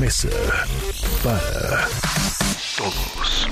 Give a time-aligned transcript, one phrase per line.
[0.00, 0.30] Mesa
[1.22, 1.86] para
[2.78, 3.48] Todos.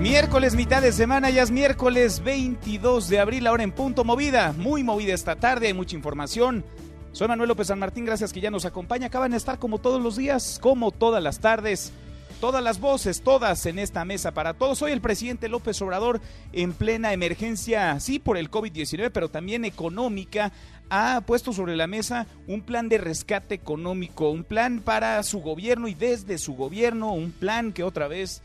[0.00, 4.82] Miércoles, mitad de semana, ya es miércoles 22 de abril, ahora en punto movida, muy
[4.82, 6.64] movida esta tarde, hay mucha información.
[7.12, 9.06] Soy Manuel López San Martín, gracias que ya nos acompaña.
[9.06, 11.92] Acaban de estar como todos los días, como todas las tardes,
[12.40, 14.78] todas las voces, todas en esta mesa para todos.
[14.78, 16.20] Soy el presidente López Obrador
[16.52, 20.50] en plena emergencia, sí, por el COVID-19, pero también económica.
[20.90, 25.88] Ha puesto sobre la mesa un plan de rescate económico, un plan para su gobierno
[25.88, 28.42] y desde su gobierno, un plan que otra vez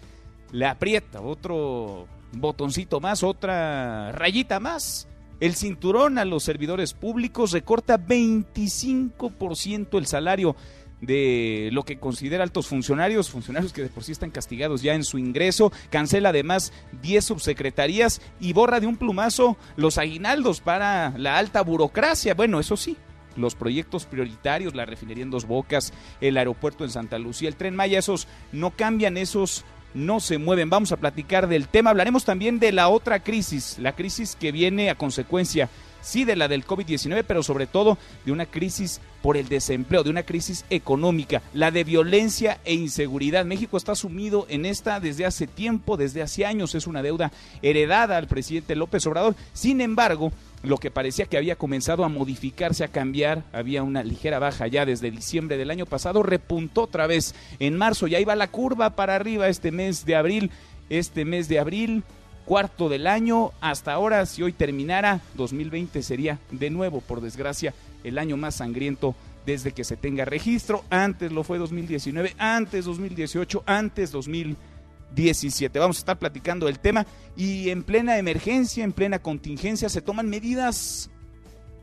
[0.52, 5.08] le aprieta otro botoncito más, otra rayita más.
[5.39, 10.55] El cinturón a los servidores públicos recorta 25% el salario
[11.02, 15.04] de lo que considera altos funcionarios, funcionarios que de por sí están castigados ya en
[15.04, 21.38] su ingreso, cancela además 10 subsecretarías y borra de un plumazo los aguinaldos para la
[21.38, 22.34] alta burocracia.
[22.34, 22.98] Bueno, eso sí,
[23.36, 27.76] los proyectos prioritarios, la refinería en Dos Bocas, el aeropuerto en Santa Lucía, el tren
[27.76, 30.70] Maya, esos no cambian, esos no se mueven.
[30.70, 31.90] Vamos a platicar del tema.
[31.90, 35.70] Hablaremos también de la otra crisis, la crisis que viene a consecuencia,
[36.06, 40.11] sí, de la del COVID-19, pero sobre todo de una crisis por el desempleo, de
[40.11, 43.44] una crisis económica, la de violencia e inseguridad.
[43.44, 46.76] México está sumido en esta desde hace tiempo, desde hace años.
[46.76, 47.31] Es una deuda
[47.64, 49.36] heredada al presidente López Obrador.
[49.53, 54.38] Sin embargo, lo que parecía que había comenzado a modificarse, a cambiar, había una ligera
[54.38, 58.52] baja ya desde diciembre del año pasado, repuntó otra vez en marzo, ya iba la
[58.52, 60.52] curva para arriba este mes de abril,
[60.89, 62.03] este mes de abril,
[62.46, 67.73] cuarto del año, hasta ahora, si hoy terminara, 2020 sería de nuevo, por desgracia,
[68.04, 73.64] el año más sangriento desde que se tenga registro, antes lo fue 2019, antes 2018,
[73.66, 74.76] antes 2020.
[75.16, 75.80] 17.
[75.80, 77.05] Vamos a estar platicando del tema
[77.36, 81.10] y en plena emergencia, en plena contingencia, se toman medidas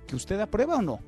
[0.06, 1.00] que usted aprueba o no.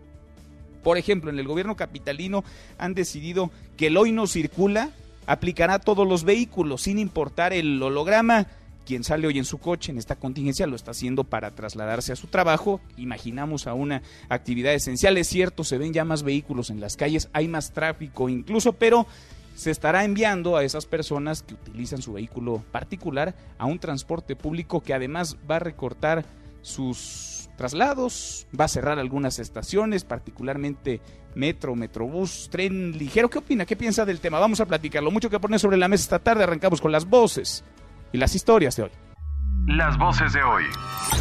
[0.82, 2.44] Por ejemplo, en el gobierno capitalino
[2.78, 4.90] han decidido que el hoy no circula
[5.26, 8.46] aplicará a todos los vehículos sin importar el holograma.
[8.84, 12.16] Quien sale hoy en su coche en esta contingencia lo está haciendo para trasladarse a
[12.16, 12.80] su trabajo.
[12.96, 15.16] Imaginamos a una actividad esencial.
[15.16, 19.06] Es cierto, se ven ya más vehículos en las calles, hay más tráfico incluso, pero
[19.54, 24.80] se estará enviando a esas personas que utilizan su vehículo particular a un transporte público
[24.80, 26.24] que además va a recortar
[26.60, 31.00] sus traslados, va a cerrar algunas estaciones, particularmente
[31.34, 33.30] metro, metrobús, tren ligero.
[33.30, 33.64] ¿Qué opina?
[33.64, 34.38] ¿Qué piensa del tema?
[34.38, 35.10] Vamos a platicarlo.
[35.10, 36.42] Mucho que poner sobre la mesa esta tarde.
[36.42, 37.64] Arrancamos con las voces
[38.14, 38.90] y las historias de hoy.
[39.66, 40.62] Las voces de hoy.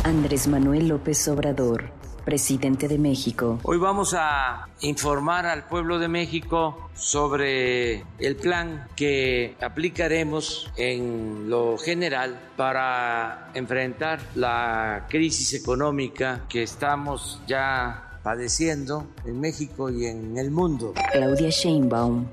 [0.04, 1.90] Andrés Manuel López Obrador,
[2.24, 3.60] presidente de México.
[3.64, 11.80] Hoy vamos a informar al pueblo de México sobre el plan que aplicaremos en lo
[11.80, 20.52] general para enfrentar la crisis económica que estamos ya padeciendo en México y en el
[20.52, 20.94] mundo.
[21.12, 22.28] Claudia Sheinbaum,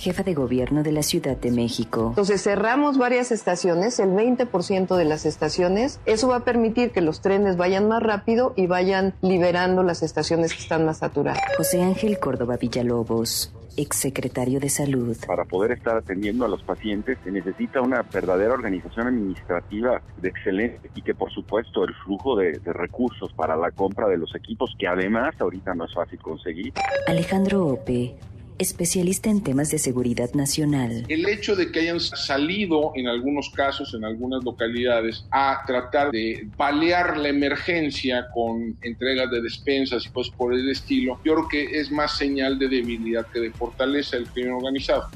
[0.00, 2.06] jefa de gobierno de la Ciudad de México.
[2.08, 6.00] Entonces cerramos varias estaciones, el 20% de las estaciones.
[6.06, 10.54] Eso va a permitir que los trenes vayan más rápido y vayan liberando las estaciones
[10.54, 11.42] que están más saturadas.
[11.56, 15.16] José Ángel Córdoba Villalobos, exsecretario de Salud.
[15.26, 20.90] Para poder estar atendiendo a los pacientes se necesita una verdadera organización administrativa de excelencia
[20.94, 24.74] y que por supuesto el flujo de, de recursos para la compra de los equipos,
[24.78, 26.72] que además ahorita no es fácil conseguir.
[27.06, 28.16] Alejandro Ope,
[28.60, 31.06] especialista en temas de seguridad nacional.
[31.08, 36.46] El hecho de que hayan salido en algunos casos, en algunas localidades, a tratar de
[36.56, 41.80] paliar la emergencia con entregas de despensas y cosas por el estilo, yo creo que
[41.80, 45.08] es más señal de debilidad que de fortaleza del crimen organizado.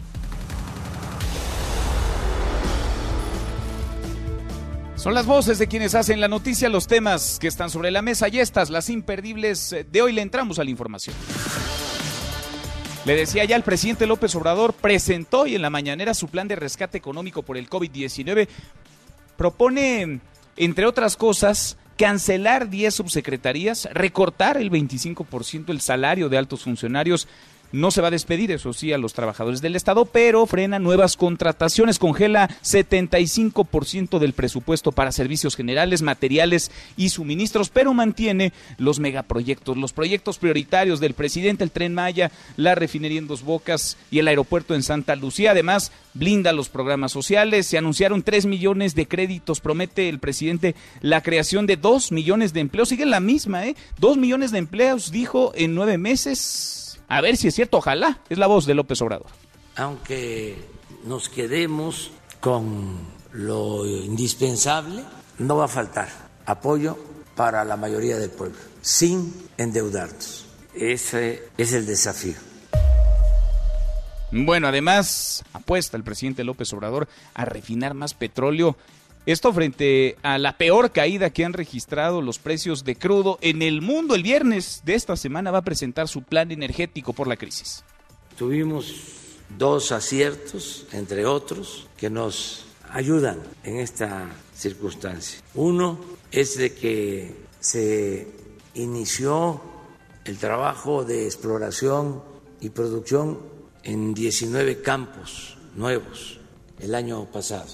[4.97, 8.29] Son las voces de quienes hacen la noticia, los temas que están sobre la mesa
[8.29, 10.15] y estas, las imperdibles de hoy.
[10.15, 11.15] Le entramos a la información.
[13.05, 16.57] Le decía ya, el presidente López Obrador presentó hoy en la mañanera su plan de
[16.57, 18.49] rescate económico por el COVID-19.
[19.37, 20.21] Propone,
[20.57, 27.29] entre otras cosas, cancelar 10 subsecretarías, recortar el 25% el salario de altos funcionarios,
[27.75, 31.17] No se va a despedir, eso sí, a los trabajadores del Estado, pero frena nuevas
[31.17, 39.77] contrataciones, congela 75% del presupuesto para servicios generales, materiales y suministros, pero mantiene los megaproyectos,
[39.77, 44.29] los proyectos prioritarios del presidente, el tren Maya, la refinería en Dos Bocas y el
[44.29, 45.51] aeropuerto en Santa Lucía.
[45.51, 51.25] Además, blinda los programas sociales, se anunciaron 3 millones de créditos, promete el presidente la
[51.25, 53.75] creación de 2 millones de empleos, sigue la misma, ¿eh?
[53.99, 58.19] 2 millones de empleos, dijo, en nueve meses a ver si es cierto, ojalá.
[58.29, 59.29] Es la voz de López Obrador.
[59.77, 60.57] Aunque
[61.05, 62.11] nos quedemos
[62.41, 62.99] con
[63.33, 65.03] lo indispensable,
[65.39, 66.09] no va a faltar
[66.47, 66.97] apoyo
[67.35, 70.47] para la mayoría del pueblo, sin endeudarnos.
[70.75, 72.35] Ese es el desafío.
[74.31, 78.77] Bueno, además apuesta el presidente López Obrador a refinar más petróleo
[79.27, 83.81] esto frente a la peor caída que han registrado los precios de crudo en el
[83.81, 84.15] mundo.
[84.15, 87.85] El viernes de esta semana va a presentar su plan energético por la crisis.
[88.37, 88.95] Tuvimos
[89.57, 95.41] dos aciertos, entre otros, que nos ayudan en esta circunstancia.
[95.55, 95.99] Uno
[96.31, 98.29] es de que se
[98.75, 99.63] inició
[100.27, 102.23] el trabajo de exploración
[102.61, 103.41] y producción
[103.85, 106.41] en 19 campos nuevos
[106.79, 107.69] el año pasado.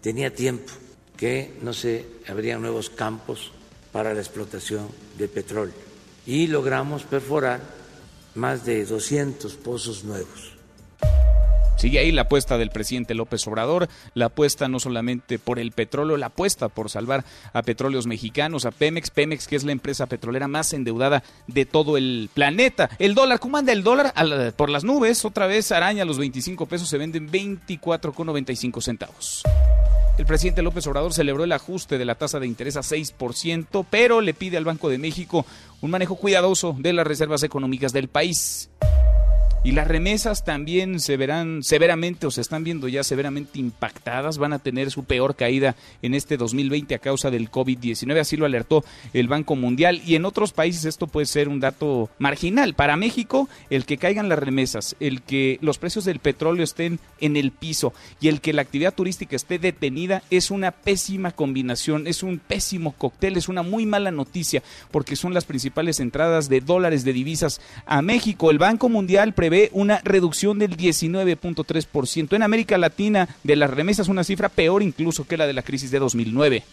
[0.00, 0.72] Tenía tiempo
[1.16, 3.52] que no se abrían nuevos campos
[3.92, 4.88] para la explotación
[5.18, 5.74] de petróleo.
[6.26, 7.60] Y logramos perforar
[8.34, 10.54] más de 200 pozos nuevos.
[11.76, 16.16] Sigue ahí la apuesta del presidente López Obrador, la apuesta no solamente por el petróleo,
[16.16, 20.48] la apuesta por salvar a petróleos mexicanos, a Pemex, Pemex que es la empresa petrolera
[20.48, 22.88] más endeudada de todo el planeta.
[22.98, 24.14] El dólar, ¿cómo anda el dólar?
[24.56, 29.42] por las nubes, otra vez araña los 25 pesos, se venden 24,95 centavos.
[30.16, 34.20] El presidente López Obrador celebró el ajuste de la tasa de interés a 6%, pero
[34.20, 35.44] le pide al Banco de México
[35.80, 38.70] un manejo cuidadoso de las reservas económicas del país.
[39.66, 44.52] Y las remesas también se verán severamente o se están viendo ya severamente impactadas, van
[44.52, 48.84] a tener su peor caída en este 2020 a causa del COVID-19, así lo alertó
[49.14, 52.74] el Banco Mundial y en otros países esto puede ser un dato marginal.
[52.74, 57.38] Para México, el que caigan las remesas, el que los precios del petróleo estén en
[57.38, 62.22] el piso y el que la actividad turística esté detenida es una pésima combinación, es
[62.22, 67.02] un pésimo cóctel, es una muy mala noticia porque son las principales entradas de dólares
[67.02, 68.50] de divisas a México.
[68.50, 72.34] El Banco Mundial prevé una reducción del 19.3%.
[72.34, 75.90] En América Latina, de las remesas, una cifra peor incluso que la de la crisis
[75.90, 76.64] de 2009.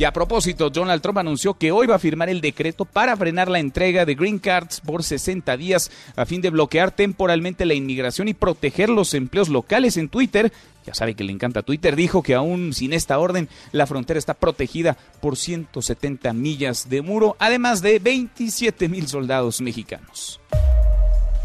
[0.00, 3.50] Y a propósito, Donald Trump anunció que hoy va a firmar el decreto para frenar
[3.50, 8.26] la entrega de green cards por 60 días a fin de bloquear temporalmente la inmigración
[8.26, 10.54] y proteger los empleos locales en Twitter.
[10.86, 14.32] Ya sabe que le encanta Twitter, dijo que aún sin esta orden la frontera está
[14.32, 20.40] protegida por 170 millas de muro, además de 27 mil soldados mexicanos.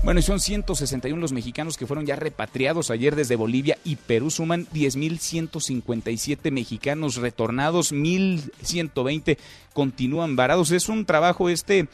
[0.06, 4.30] Bueno, y son 161 los mexicanos que fueron ya repatriados ayer desde Bolivia y Perú.
[4.30, 9.40] Suman 10.157 mexicanos retornados, 1.120
[9.74, 10.70] continúan varados.
[10.70, 11.88] Es un trabajo este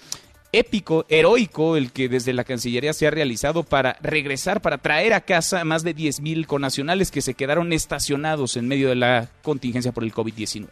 [0.52, 5.22] épico, heroico, el que desde la Cancillería se ha realizado para regresar, para traer a
[5.22, 9.94] casa a más de 10.000 conacionales que se quedaron estacionados en medio de la contingencia
[9.94, 10.68] por el COVID-19.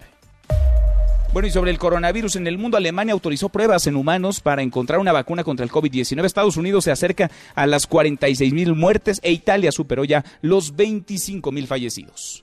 [1.31, 4.99] Bueno, y sobre el coronavirus en el mundo, Alemania autorizó pruebas en humanos para encontrar
[4.99, 6.25] una vacuna contra el COVID-19.
[6.25, 11.51] Estados Unidos se acerca a las 46 mil muertes e Italia superó ya los 25
[11.51, 12.41] mil fallecidos.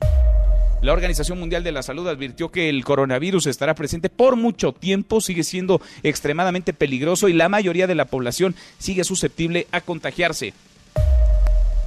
[0.82, 5.20] La Organización Mundial de la Salud advirtió que el coronavirus estará presente por mucho tiempo,
[5.20, 10.54] sigue siendo extremadamente peligroso y la mayoría de la población sigue susceptible a contagiarse.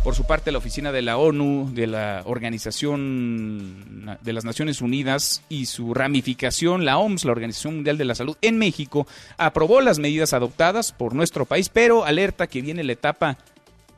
[0.04, 5.44] Por su parte, la oficina de la ONU, de la Organización de las Naciones Unidas
[5.50, 9.06] y su ramificación, la OMS, la Organización Mundial de la Salud en México,
[9.38, 13.38] aprobó las medidas adoptadas por nuestro país, pero alerta que viene la etapa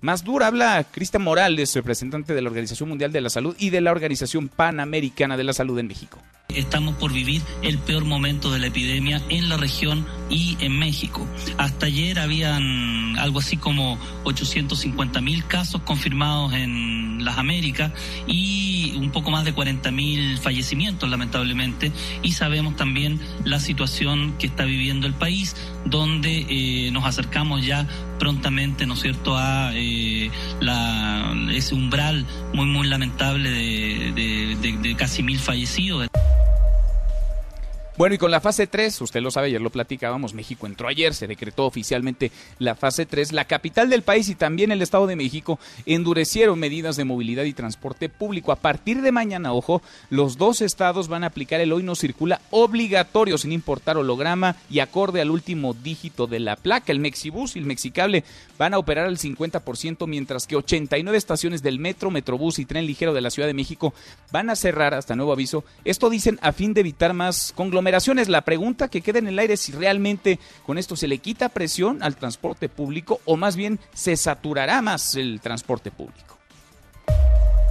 [0.01, 0.47] más dura.
[0.47, 4.49] Habla Cristian Morales, representante de la Organización Mundial de la Salud y de la Organización
[4.49, 6.17] Panamericana de la Salud en México.
[6.55, 11.27] Estamos por vivir el peor momento de la epidemia en la región y en México.
[11.57, 17.91] Hasta ayer habían algo así como 850 mil casos confirmados en las Américas
[18.27, 21.91] y un poco más de 40 mil fallecimientos, lamentablemente.
[22.23, 25.55] Y sabemos también la situación que está viviendo el país,
[25.85, 27.87] donde eh, nos acercamos ya
[28.19, 30.29] prontamente, ¿no es cierto?, a eh,
[30.59, 36.07] la, ese umbral muy, muy lamentable de, de casi mil fallecidos.
[38.01, 41.13] Bueno, y con la fase 3, usted lo sabe, ayer lo platicábamos, México entró ayer,
[41.13, 43.31] se decretó oficialmente la fase 3.
[43.31, 47.53] La capital del país y también el Estado de México endurecieron medidas de movilidad y
[47.53, 48.51] transporte público.
[48.51, 52.41] A partir de mañana, ojo, los dos estados van a aplicar el hoy no circula
[52.49, 56.91] obligatorio, sin importar holograma y acorde al último dígito de la placa.
[56.91, 58.23] El Mexibus y el Mexicable
[58.57, 63.13] van a operar al 50%, mientras que 89 estaciones del metro, metrobús y tren ligero
[63.13, 63.93] de la Ciudad de México
[64.31, 65.63] van a cerrar hasta nuevo aviso.
[65.85, 67.53] Esto dicen a fin de evitar más
[67.91, 71.17] conglomeraciones la pregunta que queda en el aire es si realmente con esto se le
[71.17, 76.30] quita presión al transporte público o más bien se saturará más el transporte público.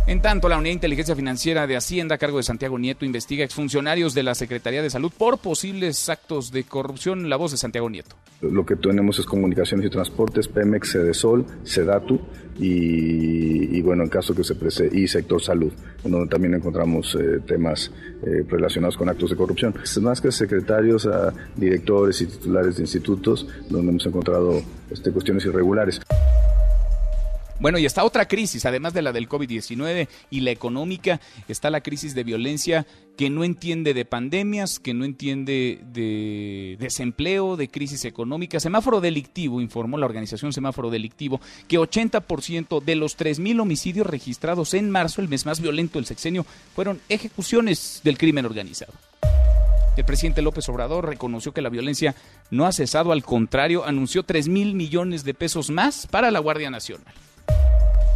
[0.06, 3.44] En tanto, la Unidad de Inteligencia Financiera de Hacienda, a cargo de Santiago Nieto, investiga
[3.44, 7.28] exfuncionarios de la Secretaría de Salud por posibles actos de corrupción.
[7.28, 8.16] La voz de Santiago Nieto.
[8.40, 12.18] Lo que tenemos es comunicaciones y transportes, Pemex, Cedesol, Sedatu
[12.58, 14.54] y, y bueno, en caso que se
[14.92, 17.92] y sector salud, donde también encontramos eh, temas
[18.26, 19.74] eh, relacionados con actos de corrupción.
[20.00, 26.00] Más que secretarios, a directores y titulares de institutos, donde hemos encontrado este, cuestiones irregulares.
[27.60, 31.82] Bueno, y está otra crisis, además de la del COVID-19 y la económica, está la
[31.82, 32.86] crisis de violencia
[33.18, 38.60] que no entiende de pandemias, que no entiende de desempleo, de crisis económica.
[38.60, 41.38] Semáforo delictivo, informó la organización Semáforo Delictivo,
[41.68, 46.46] que 80% de los 3.000 homicidios registrados en marzo, el mes más violento del sexenio,
[46.74, 48.94] fueron ejecuciones del crimen organizado.
[49.98, 52.14] El presidente López Obrador reconoció que la violencia
[52.50, 56.70] no ha cesado, al contrario, anunció 3 mil millones de pesos más para la Guardia
[56.70, 57.12] Nacional.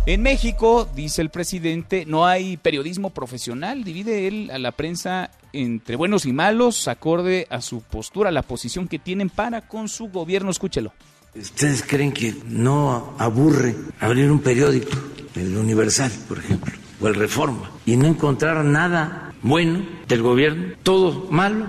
[0.07, 3.85] En México, dice el presidente, no hay periodismo profesional.
[3.85, 8.87] Divide él a la prensa entre buenos y malos, acorde a su postura, la posición
[8.87, 10.51] que tienen para con su gobierno.
[10.51, 10.93] Escúchelo.
[11.35, 14.91] ¿Ustedes creen que no aburre abrir un periódico,
[15.37, 20.75] el Universal, por ejemplo, o el Reforma, y no encontrar nada bueno del gobierno?
[20.83, 21.67] Todo malo,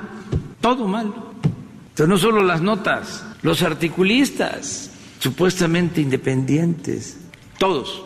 [0.60, 1.36] todo malo.
[1.96, 7.18] Pero no solo las notas, los articulistas, supuestamente independientes,
[7.58, 8.05] todos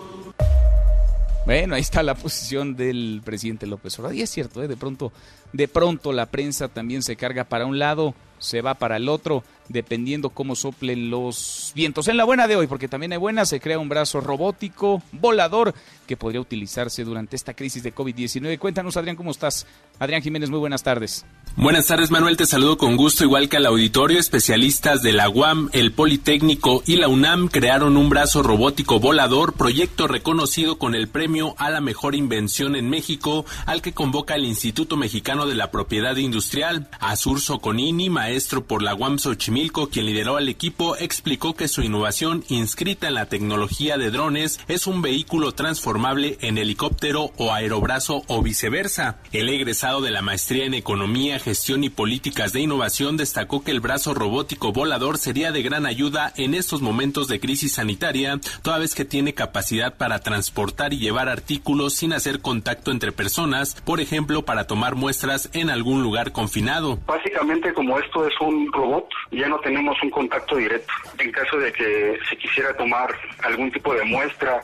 [1.49, 4.15] bueno, ahí está la posición del presidente López Obrador.
[4.15, 4.67] Y es cierto, ¿eh?
[4.67, 5.11] de pronto,
[5.51, 9.43] de pronto la prensa también se carga para un lado, se va para el otro,
[9.67, 12.07] dependiendo cómo soplen los vientos.
[12.07, 15.73] En la buena de hoy, porque también hay buena, se crea un brazo robótico, volador,
[16.05, 18.59] que podría utilizarse durante esta crisis de COVID-19.
[18.59, 19.65] Cuéntanos, Adrián, ¿cómo estás?
[19.97, 21.25] Adrián Jiménez, muy buenas tardes.
[21.61, 22.37] Buenas tardes, Manuel.
[22.37, 24.17] Te saludo con gusto, igual que al auditorio.
[24.17, 30.07] Especialistas de la UAM, el Politécnico y la UNAM crearon un brazo robótico volador, proyecto
[30.07, 34.95] reconocido con el premio a la mejor invención en México, al que convoca el Instituto
[34.95, 36.87] Mexicano de la Propiedad Industrial.
[37.01, 42.45] Azur Soconini, maestro por la UAM Xochimilco, quien lideró al equipo, explicó que su innovación,
[42.47, 48.41] inscrita en la tecnología de drones, es un vehículo transformable en helicóptero o aerobrazo o
[48.41, 49.17] viceversa.
[49.33, 53.79] El egresado de la maestría en Economía, Gestión y Políticas de Innovación destacó que el
[53.79, 58.93] brazo robótico volador sería de gran ayuda en estos momentos de crisis sanitaria, toda vez
[58.93, 64.45] que tiene capacidad para transportar y llevar artículos sin hacer contacto entre personas, por ejemplo,
[64.45, 66.99] para tomar muestras en algún lugar confinado.
[67.07, 70.93] Básicamente, como esto es un robot, ya no tenemos un contacto directo.
[71.17, 73.09] En caso de que se quisiera tomar
[73.41, 74.63] algún tipo de muestra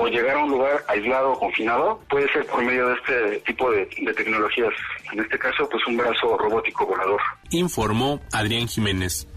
[0.00, 3.70] o llegar a un lugar aislado o confinado, puede ser por medio de este tipo
[3.70, 4.72] de, tecnologías.
[5.12, 7.20] En este caso, pues un brazo robótico volador.
[7.50, 9.28] Informó Adrián Jiménez.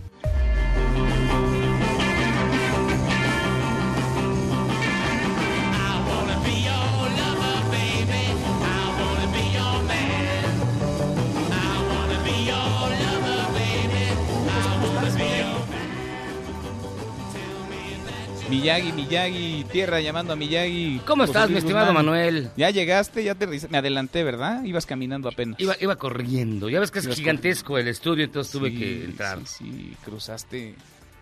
[18.63, 21.01] Miyagi, Miyagi, tierra llamando a Miyagi.
[21.05, 22.49] ¿Cómo estás, mi estimado Manuel?
[22.55, 24.63] Ya llegaste, ya te me adelanté, ¿verdad?
[24.63, 25.59] Ibas caminando apenas.
[25.59, 26.69] Iba, iba corriendo.
[26.69, 29.39] Ya ves que es gigantesco el estudio, entonces tuve que entrar.
[29.45, 30.75] Sí, sí, cruzaste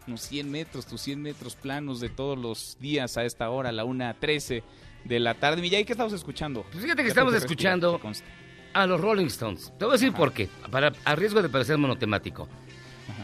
[0.06, 3.72] unos 100 metros, tus 100 metros planos de todos los días a esta hora, a
[3.72, 4.62] la 1.13
[5.06, 5.64] de la tarde.
[5.64, 6.64] Miyagi, ¿qué estamos escuchando?
[6.72, 8.00] Pues fíjate que estamos escuchando
[8.74, 9.74] a los Rolling Stones.
[9.80, 12.48] Te voy a decir por qué, para, a riesgo de parecer monotemático.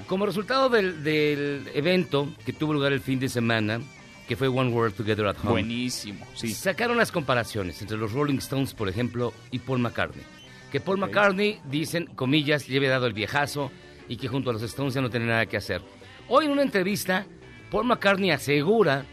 [0.08, 3.80] Como resultado del, del, evento que tuvo lugar el fin de semana,
[4.27, 5.51] que fue One World Together at Home.
[5.51, 6.53] Buenísimo, sí.
[6.53, 10.24] Sacaron las comparaciones entre los Rolling Stones, por ejemplo, y Paul McCartney.
[10.72, 13.72] Que Paul McCartney, dicen, comillas, lleve dado el viejazo
[14.10, 15.81] y que junto a los Stones ya no tiene nada que hacer.
[16.27, 17.25] Hoy en una entrevista,
[17.72, 19.05] Paul McCartney asegura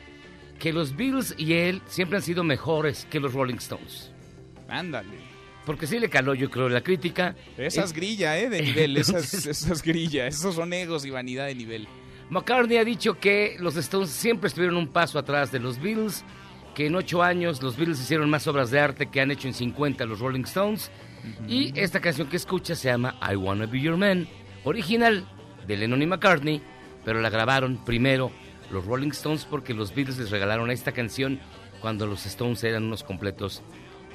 [0.59, 4.11] que los Beatles y él siempre han sido mejores que los Rolling Stones.
[4.69, 5.35] Ándale.
[5.65, 7.37] Porque sí le caló, yo creo, la crítica.
[7.57, 7.93] Esas es...
[7.93, 8.51] grilla, ¿eh?
[8.51, 11.89] De nivel, esas, esas grillas, esos son egos y vanidad de nivel.
[12.31, 16.25] McCartney ha dicho que los Stones siempre estuvieron un paso atrás de los Beatles,
[16.75, 19.55] que en ocho años los Beatles hicieron más obras de arte que han hecho en
[19.55, 20.91] 50 los Rolling Stones,
[21.49, 24.29] Y esta canción que escucha se llama I Wanna Be Your Man,
[24.65, 25.27] original
[25.67, 26.61] de Lennon y McCartney,
[27.05, 28.31] pero la grabaron primero
[28.71, 31.41] los Rolling Stones porque los Beatles les regalaron esta canción
[31.81, 33.63] cuando los Stones eran unos completos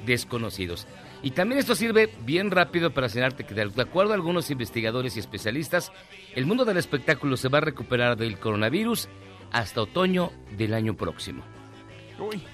[0.06, 0.86] desconocidos.
[1.22, 5.20] Y también esto sirve bien rápido para señalarte que de acuerdo a algunos investigadores y
[5.20, 5.92] especialistas,
[6.34, 9.08] el mundo del espectáculo se va a recuperar del coronavirus
[9.52, 11.42] hasta otoño del año próximo.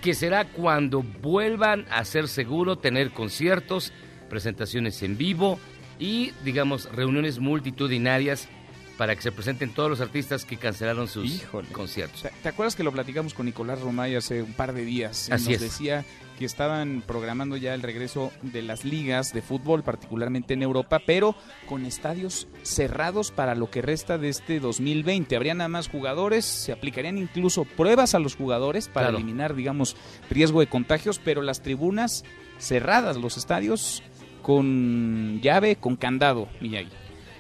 [0.01, 3.93] Que será cuando vuelvan a ser seguro tener conciertos,
[4.29, 5.59] presentaciones en vivo
[5.99, 8.49] y, digamos, reuniones multitudinarias
[8.97, 11.43] para que se presenten todos los artistas que cancelaron sus
[11.73, 12.27] conciertos.
[12.43, 15.31] ¿Te, acuerdas que lo platicamos con Nicolás Romay hace un par de días?
[15.31, 16.05] Así nos decía
[16.37, 21.35] que estaban programando ya el regreso de las ligas de fútbol, particularmente en Europa, pero
[21.67, 25.35] con estadios cerrados para lo que resta de este 2020.
[25.35, 29.97] Habrían nada más jugadores, se aplicarían incluso pruebas a los jugadores para eliminar, digamos,
[30.31, 32.25] riesgo de contagios, pero las tribunas
[32.59, 34.03] cerradas, los estadios
[34.43, 36.93] con llave, con candado, Miyagi.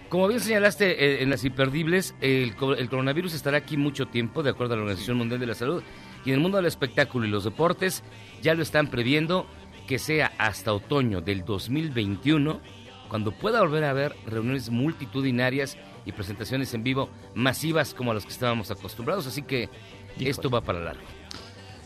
[0.09, 4.51] Como bien señalaste eh, en las imperdibles, el, el, coronavirus estará aquí mucho tiempo, de
[4.51, 5.83] acuerdo a la Organización Mundial de la Salud,
[6.27, 8.03] y en el mundo del espectáculo y los deportes
[8.43, 9.47] ya lo están previendo
[9.87, 12.61] que sea hasta otoño del 2021,
[13.09, 18.25] cuando pueda volver a haber reuniones multitudinarias y presentaciones en vivo masivas como a las
[18.25, 19.71] que estábamos acostumbrados, así que
[20.19, 21.03] esto va para largo.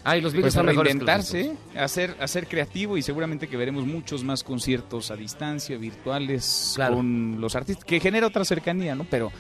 [0.03, 5.11] Ah, y los pues reinventarse, hacer, hacer creativo y seguramente que veremos muchos más conciertos
[5.11, 9.05] a distancia, virtuales, con los artistas, que genera otra cercanía, ¿no?
[9.11, 9.31] Pero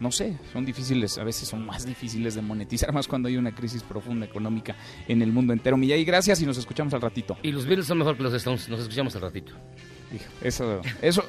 [0.00, 3.54] no sé, son difíciles, a veces son más difíciles de monetizar, más cuando hay una
[3.54, 4.76] crisis profunda económica
[5.08, 5.76] en el mundo entero.
[5.76, 7.36] Millay, gracias y nos escuchamos al ratito.
[7.42, 9.52] Y los Beatles son mejor que los Stones, nos escuchamos al ratito.
[10.42, 11.24] Eso, eso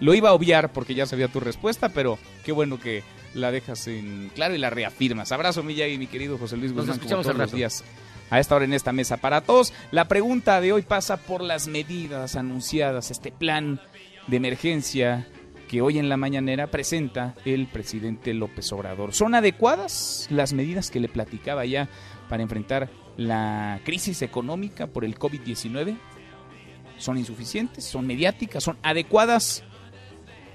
[0.00, 3.02] lo iba a obviar porque ya sabía tu respuesta, pero qué bueno que
[3.34, 5.32] la dejas en claro y la reafirmas.
[5.32, 7.84] Abrazo, Millay, mi querido José Luis Guzmán, nos escuchamos todos los días
[8.30, 9.72] a esta hora en esta mesa para todos.
[9.90, 13.80] La pregunta de hoy pasa por las medidas anunciadas, este plan
[14.26, 15.26] de emergencia
[15.68, 19.12] que hoy en la mañanera presenta el presidente López Obrador.
[19.12, 21.88] ¿Son adecuadas las medidas que le platicaba ya
[22.28, 25.96] para enfrentar la crisis económica por el COVID-19?
[26.98, 27.84] ¿Son insuficientes?
[27.84, 28.64] ¿Son mediáticas?
[28.64, 29.64] ¿Son adecuadas?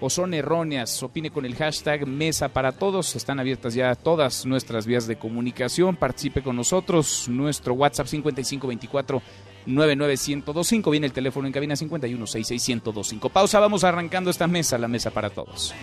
[0.02, 1.02] o son erróneas.
[1.04, 3.16] Opine con el hashtag Mesa para Todos.
[3.16, 5.96] Están abiertas ya todas nuestras vías de comunicación.
[5.96, 7.30] Participe con nosotros.
[7.30, 9.22] Nuestro WhatsApp 5524
[9.66, 10.92] 99125.
[10.92, 13.30] Viene el teléfono en cabina 5166125.
[13.30, 15.74] Pausa, vamos arrancando esta mesa, la mesa para todos.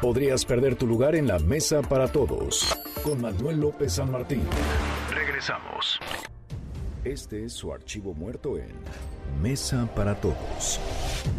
[0.00, 2.72] Podrías perder tu lugar en la mesa para todos.
[3.02, 4.42] Con Manuel López San Martín.
[5.10, 5.98] Regresamos.
[7.06, 8.66] Este es su archivo muerto en
[9.40, 10.80] Mesa para Todos.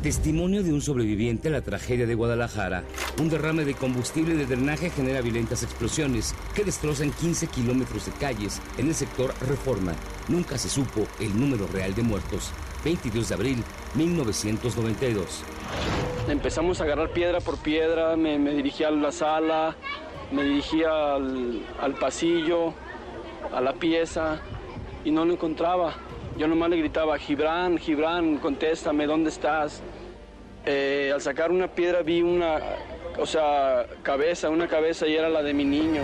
[0.02, 2.86] Testimonio de un sobreviviente a la tragedia de Guadalajara.
[3.20, 8.62] Un derrame de combustible de drenaje genera violentas explosiones que destrozan 15 kilómetros de calles
[8.78, 9.92] en el sector Reforma.
[10.30, 12.54] Nunca se supo el número real de muertos.
[12.86, 13.64] 22 de abril
[13.96, 15.44] 1992.
[16.30, 19.76] Empezamos a agarrar piedra por piedra, me, dirigí a la sala,
[20.32, 22.74] me dirigía al, al, pasillo,
[23.52, 24.42] a la pieza
[25.08, 25.96] y no lo encontraba.
[26.38, 29.82] Yo nomás le gritaba, Gibran, Gibran, contéstame, ¿dónde estás?
[30.66, 32.60] Eh, al sacar una piedra vi una,
[33.18, 36.02] o sea, cabeza, una cabeza y era la de mi niño.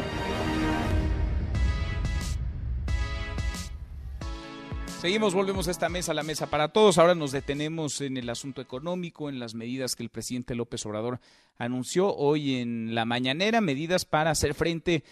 [5.01, 6.97] Seguimos, volvemos a esta mesa, la mesa para todos.
[6.97, 11.19] Ahora nos detenemos en el asunto económico, en las medidas que el presidente López Obrador
[11.57, 15.03] anunció hoy en la mañanera, medidas para hacer frente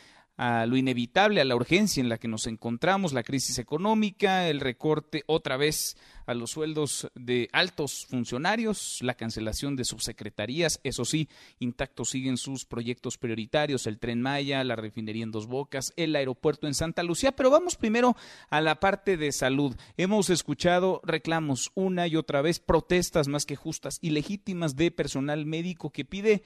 [0.41, 4.59] a lo inevitable, a la urgencia en la que nos encontramos, la crisis económica, el
[4.59, 11.29] recorte otra vez a los sueldos de altos funcionarios, la cancelación de subsecretarías, eso sí,
[11.59, 16.65] intactos siguen sus proyectos prioritarios, el tren Maya, la refinería en Dos Bocas, el aeropuerto
[16.65, 18.15] en Santa Lucía, pero vamos primero
[18.49, 19.75] a la parte de salud.
[19.95, 25.45] Hemos escuchado reclamos una y otra vez, protestas más que justas y legítimas de personal
[25.45, 26.41] médico que pide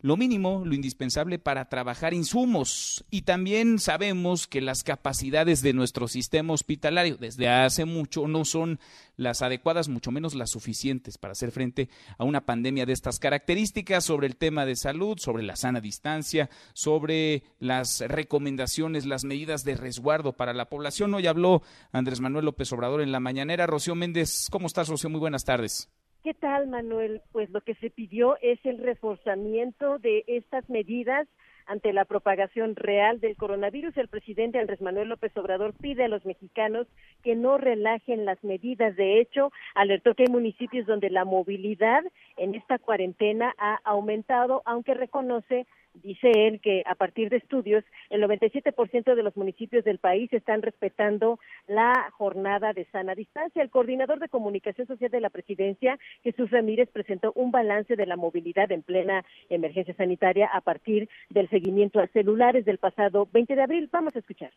[0.00, 3.04] lo mínimo, lo indispensable para trabajar insumos.
[3.10, 8.78] Y también sabemos que las capacidades de nuestro sistema hospitalario desde hace mucho no son
[9.16, 14.04] las adecuadas, mucho menos las suficientes para hacer frente a una pandemia de estas características
[14.04, 19.76] sobre el tema de salud, sobre la sana distancia, sobre las recomendaciones, las medidas de
[19.76, 21.14] resguardo para la población.
[21.14, 23.66] Hoy habló Andrés Manuel López Obrador en la mañanera.
[23.66, 25.08] Rocío Méndez, ¿cómo estás, Rocío?
[25.08, 25.88] Muy buenas tardes.
[26.26, 27.22] ¿Qué tal, Manuel?
[27.30, 31.28] Pues lo que se pidió es el reforzamiento de estas medidas
[31.66, 33.96] ante la propagación real del coronavirus.
[33.96, 36.88] El presidente Andrés Manuel López Obrador pide a los mexicanos
[37.22, 38.96] que no relajen las medidas.
[38.96, 42.02] De hecho, alertó que hay municipios donde la movilidad
[42.36, 45.64] en esta cuarentena ha aumentado, aunque reconoce
[46.02, 50.62] dice él que a partir de estudios, el 97% de los municipios del país están
[50.62, 53.62] respetando la jornada de sana distancia.
[53.62, 58.16] El coordinador de comunicación social de la presidencia, Jesús Ramírez, presentó un balance de la
[58.16, 63.62] movilidad en plena emergencia sanitaria a partir del seguimiento a celulares del pasado 20 de
[63.62, 63.88] abril.
[63.92, 64.52] Vamos a escuchar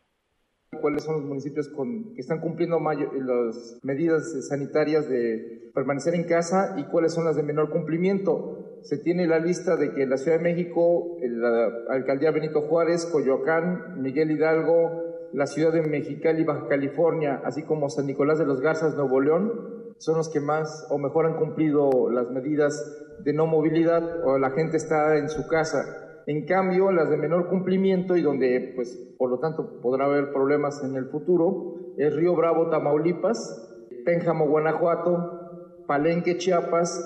[0.82, 1.70] cuáles son los municipios
[2.16, 7.44] que están cumpliendo las medidas sanitarias de permanecer en casa y cuáles son las de
[7.44, 8.80] menor cumplimiento.
[8.82, 14.02] Se tiene la lista de que la Ciudad de México, la alcaldía Benito Juárez, Coyoacán,
[14.02, 18.96] Miguel Hidalgo, la ciudad de Mexicali, Baja California, así como San Nicolás de los Garzas,
[18.96, 24.26] Nuevo León, son los que más o mejor han cumplido las medidas de no movilidad
[24.26, 26.09] o la gente está en su casa.
[26.30, 30.84] En cambio, las de menor cumplimiento y donde, pues, por lo tanto, podrá haber problemas
[30.84, 37.04] en el futuro, es Río Bravo, Tamaulipas, Pénjamo, Guanajuato, Palenque, Chiapas,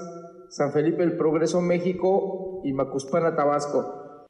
[0.49, 4.27] San Felipe el Progreso, México y Macuspana, Tabasco.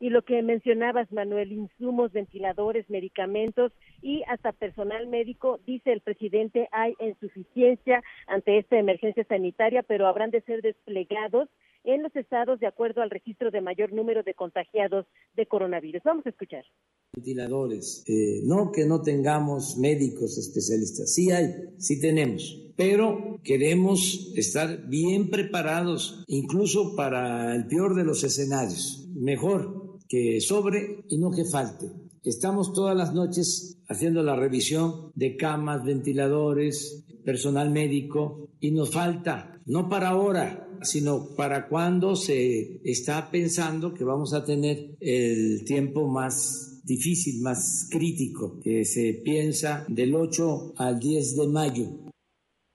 [0.00, 3.70] Y lo que mencionabas, Manuel, insumos, ventiladores, medicamentos
[4.02, 10.32] y hasta personal médico, dice el presidente, hay insuficiencia ante esta emergencia sanitaria, pero habrán
[10.32, 11.48] de ser desplegados
[11.84, 16.02] en los estados de acuerdo al registro de mayor número de contagiados de coronavirus.
[16.04, 16.64] Vamos a escuchar.
[17.12, 24.86] Ventiladores, eh, no que no tengamos médicos especialistas, sí hay, sí tenemos, pero queremos estar
[24.88, 29.08] bien preparados, incluso para el peor de los escenarios.
[29.14, 31.86] Mejor que sobre y no que falte.
[32.22, 39.60] Estamos todas las noches haciendo la revisión de camas, ventiladores, personal médico y nos falta,
[39.66, 46.08] no para ahora, sino para cuando se está pensando que vamos a tener el tiempo
[46.08, 51.84] más difícil, más crítico, que se piensa del 8 al 10 de mayo.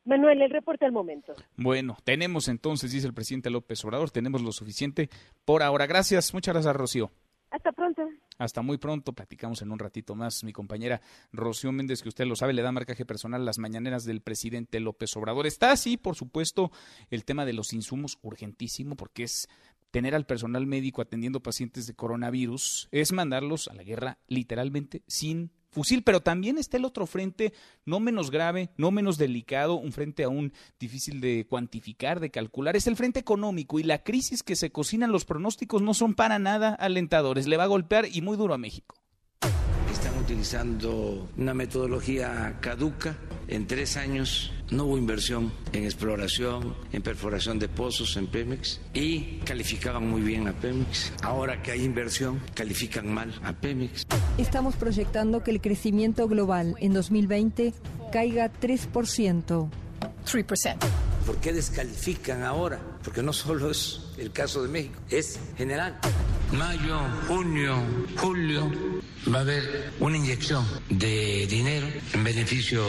[0.06, 1.34] Manuel, el reporte al momento.
[1.58, 5.10] Bueno, tenemos entonces, dice el presidente López Obrador, tenemos lo suficiente
[5.46, 5.88] por ahora.
[5.88, 7.12] Gracias, muchas gracias, Rocío.
[7.50, 8.04] Hasta pronto.
[8.38, 10.44] Hasta muy pronto, platicamos en un ratito más.
[10.44, 14.22] Mi compañera Rocío Méndez, que usted lo sabe, le da marcaje personal las mañaneras del
[14.22, 15.48] presidente López Obrador.
[15.48, 16.72] Está así, por supuesto,
[17.10, 19.48] el tema de los insumos urgentísimo, porque es
[19.92, 25.52] tener al personal médico atendiendo pacientes de coronavirus, es mandarlos a la guerra literalmente sin
[25.76, 27.54] fusil, pero también está el otro frente,
[27.86, 32.88] no menos grave, no menos delicado, un frente aún difícil de cuantificar, de calcular, es
[32.88, 36.74] el frente económico y la crisis que se cocinan los pronósticos no son para nada
[36.74, 38.96] alentadores, le va a golpear y muy duro a México
[40.26, 43.16] utilizando una metodología caduca.
[43.48, 49.38] En tres años no hubo inversión en exploración, en perforación de pozos en Pemex y
[49.46, 51.14] calificaban muy bien a Pemex.
[51.22, 54.05] Ahora que hay inversión, califican mal a Pemex.
[54.38, 57.74] Estamos proyectando que el crecimiento global en 2020
[58.12, 59.70] caiga 3%.
[60.26, 60.76] 3%.
[61.26, 62.80] ¿Por qué descalifican ahora?
[63.02, 65.98] Porque no solo es el caso de México, es general.
[66.52, 67.76] Mayo, junio,
[68.18, 68.70] julio,
[69.34, 72.84] va a haber una inyección de dinero en beneficio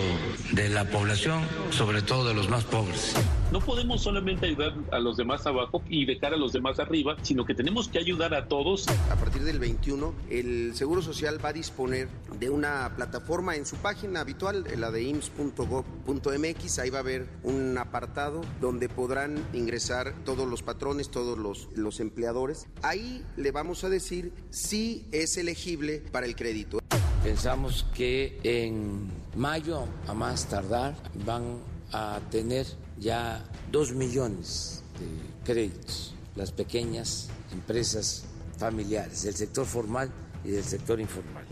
[0.53, 3.15] de la población, sobre todo de los más pobres.
[3.53, 7.45] No podemos solamente ayudar a los demás abajo y dejar a los demás arriba, sino
[7.45, 8.87] que tenemos que ayudar a todos.
[8.89, 13.77] A partir del 21, el Seguro Social va a disponer de una plataforma en su
[13.77, 16.79] página habitual, la de ims.gov.mx.
[16.81, 22.01] Ahí va a haber un apartado donde podrán ingresar todos los patrones, todos los, los
[22.01, 22.67] empleadores.
[22.83, 26.79] Ahí le vamos a decir si es elegible para el crédito.
[27.23, 31.59] Pensamos que en mayo, a más tardar, van
[31.93, 32.67] a tener
[32.99, 38.25] ya dos millones de créditos las pequeñas empresas
[38.59, 40.11] familiares, del sector formal
[40.45, 41.46] y del sector informal.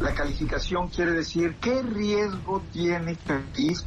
[0.00, 3.16] La calificación quiere decir qué riesgo tiene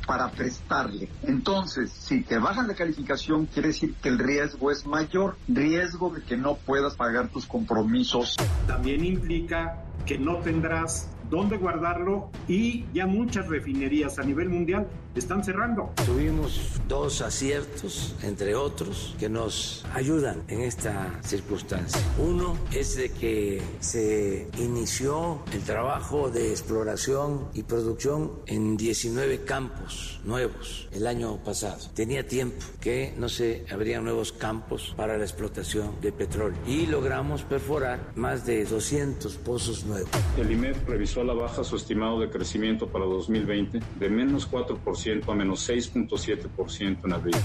[0.07, 1.07] para prestarle.
[1.21, 6.23] Entonces, si te bajan la calificación, quiere decir que el riesgo es mayor, riesgo de
[6.23, 8.37] que no puedas pagar tus compromisos.
[8.65, 14.87] También implica que no tendrás dónde guardarlo y ya muchas refinerías a nivel mundial
[15.19, 15.91] están cerrando.
[16.05, 22.01] Tuvimos dos aciertos, entre otros, que nos ayudan en esta circunstancia.
[22.17, 30.19] Uno es de que se inició el trabajo de exploración y producción en 19 campos
[30.23, 31.77] nuevos el año pasado.
[31.93, 37.43] Tenía tiempo que no se abrían nuevos campos para la explotación de petróleo y logramos
[37.43, 40.09] perforar más de 200 pozos nuevos.
[40.37, 45.08] El IMED revisó a la baja su estimado de crecimiento para 2020 de menos 4%
[45.27, 47.35] a menos 6.7% en abril.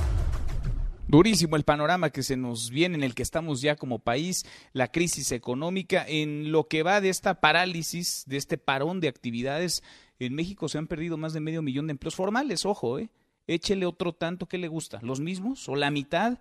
[1.07, 4.89] Durísimo el panorama que se nos viene, en el que estamos ya como país, la
[4.89, 9.83] crisis económica, en lo que va de esta parálisis, de este parón de actividades.
[10.19, 13.11] En México se han perdido más de medio millón de empleos formales, ojo, ¿eh?
[13.47, 16.39] Échele otro tanto que le gusta, los mismos o la mitad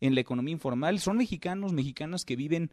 [0.00, 1.00] en la economía informal.
[1.00, 2.70] Son mexicanos, mexicanas que viven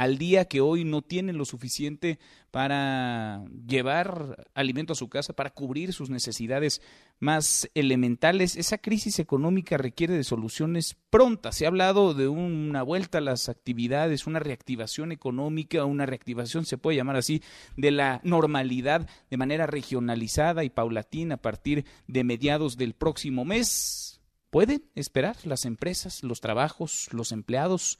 [0.00, 2.18] al día que hoy no tienen lo suficiente
[2.50, 6.80] para llevar alimento a su casa, para cubrir sus necesidades
[7.18, 8.56] más elementales.
[8.56, 11.56] Esa crisis económica requiere de soluciones prontas.
[11.56, 16.78] Se ha hablado de una vuelta a las actividades, una reactivación económica, una reactivación, se
[16.78, 17.42] puede llamar así,
[17.76, 24.22] de la normalidad de manera regionalizada y paulatina a partir de mediados del próximo mes.
[24.48, 27.98] ¿Pueden esperar las empresas, los trabajos, los empleados?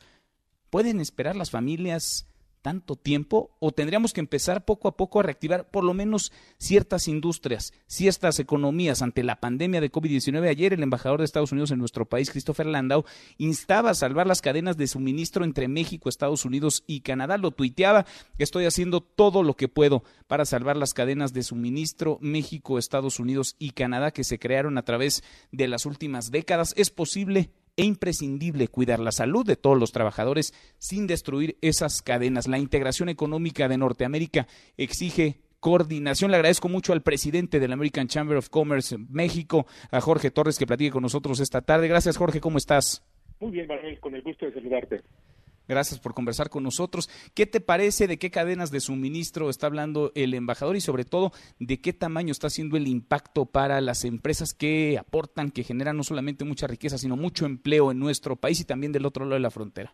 [0.71, 2.27] ¿Pueden esperar las familias
[2.63, 7.09] tanto tiempo o tendríamos que empezar poco a poco a reactivar por lo menos ciertas
[7.09, 10.49] industrias, ciertas economías ante la pandemia de COVID-19?
[10.49, 13.05] Ayer el embajador de Estados Unidos en nuestro país, Christopher Landau,
[13.39, 17.39] instaba a salvar las cadenas de suministro entre México, Estados Unidos y Canadá.
[17.39, 18.07] Lo tuiteaba,
[18.39, 23.57] estoy haciendo todo lo que puedo para salvar las cadenas de suministro México, Estados Unidos
[23.59, 26.75] y Canadá que se crearon a través de las últimas décadas.
[26.77, 27.51] ¿Es posible?
[27.77, 32.49] E imprescindible cuidar la salud de todos los trabajadores sin destruir esas cadenas.
[32.49, 36.31] La integración económica de Norteamérica exige coordinación.
[36.31, 40.67] Le agradezco mucho al presidente del American Chamber of Commerce México, a Jorge Torres, que
[40.67, 41.89] platique con nosotros esta tarde.
[41.89, 42.41] Gracias, Jorge.
[42.41, 43.05] ¿Cómo estás?
[43.41, 45.01] Muy bien, Manuel, con el gusto de saludarte.
[45.71, 47.09] Gracias por conversar con nosotros.
[47.33, 48.09] ¿Qué te parece?
[48.09, 50.75] ¿De qué cadenas de suministro está hablando el embajador?
[50.75, 51.31] Y sobre todo,
[51.61, 56.03] ¿de qué tamaño está siendo el impacto para las empresas que aportan, que generan no
[56.03, 59.43] solamente mucha riqueza, sino mucho empleo en nuestro país y también del otro lado de
[59.43, 59.93] la frontera?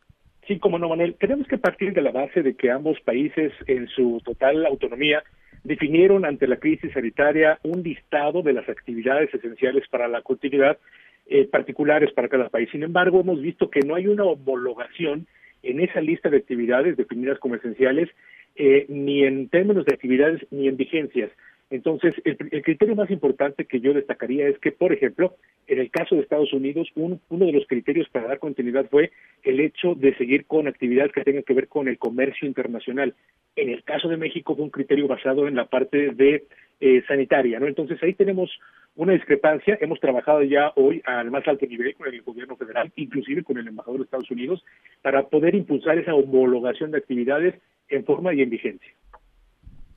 [0.49, 1.15] Sí, como no, Manuel.
[1.21, 5.25] Tenemos que partir de la base de que ambos países, en su total autonomía,
[5.63, 10.79] definieron ante la crisis sanitaria un listado de las actividades esenciales para la continuidad
[11.27, 12.71] eh, particulares para cada país.
[12.73, 15.27] Sin embargo, hemos visto que no hay una homologación
[15.71, 18.09] en esa lista de actividades definidas como esenciales,
[18.57, 21.31] eh, ni en términos de actividades ni en vigencias.
[21.69, 26.15] Entonces, el, criterio más importante que yo destacaría es que, por ejemplo, en el caso
[26.15, 29.11] de Estados Unidos, uno de los criterios para dar continuidad fue
[29.43, 33.15] el hecho de seguir con actividades que tengan que ver con el comercio internacional.
[33.57, 36.45] En el caso de México fue un criterio basado en la parte de
[36.79, 37.67] eh, sanitaria, ¿no?
[37.67, 38.51] Entonces ahí tenemos
[38.95, 39.77] una discrepancia.
[39.81, 43.67] Hemos trabajado ya hoy al más alto nivel con el gobierno federal, inclusive con el
[43.67, 44.65] embajador de Estados Unidos,
[45.03, 47.55] para poder impulsar esa homologación de actividades
[47.89, 48.93] en forma y en vigencia.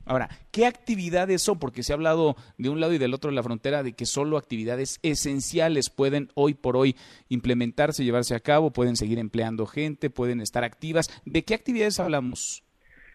[0.06, 1.58] Ahora, ¿qué actividades son?
[1.58, 4.06] Porque se ha hablado de un lado y del otro de la frontera de que
[4.06, 6.96] solo actividades esenciales pueden hoy por hoy
[7.28, 11.08] implementarse, llevarse a cabo, pueden seguir empleando gente, pueden estar activas.
[11.24, 12.64] ¿De qué actividades hablamos?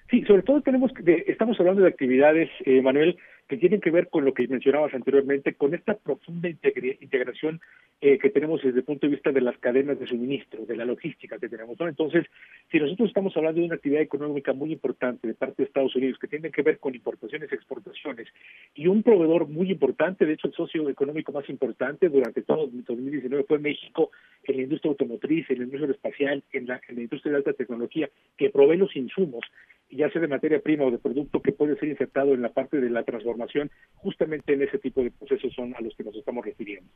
[0.10, 0.92] Sí, sobre todo tenemos
[1.28, 5.54] estamos hablando de actividades, eh, Manuel, que tienen que ver con lo que mencionabas anteriormente,
[5.54, 7.62] con esta profunda integración
[8.02, 10.86] eh, que tenemos desde el punto de vista de las cadenas de suministro, de la
[10.86, 11.80] logística que tenemos.
[11.80, 12.26] Entonces,
[12.72, 16.18] si nosotros estamos hablando de una actividad económica muy importante de parte de Estados Unidos,
[16.20, 18.28] que tiene que ver con importaciones y exportaciones,
[18.74, 23.46] y un proveedor muy importante, de hecho el socio económico más importante durante todo 2019
[23.48, 24.12] fue México
[24.48, 28.50] en la industria automotriz, en la industria espacial, en la, industria de alta tecnología, que
[28.50, 29.46] provee los insumos,
[29.90, 32.80] ya sea de materia prima o de producto que puede ser insertado en la parte
[32.82, 36.44] de la transformación justamente en ese tipo de procesos son a los que nos estamos
[36.44, 36.90] refiriendo.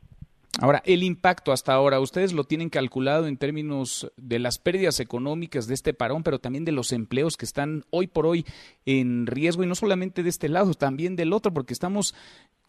[0.60, 5.66] Ahora, el impacto hasta ahora, ustedes lo tienen calculado en términos de las pérdidas económicas
[5.68, 8.44] de este parón, pero también de los empleos que están hoy por hoy
[8.84, 12.14] en riesgo y no solamente de este lado, también del otro, porque estamos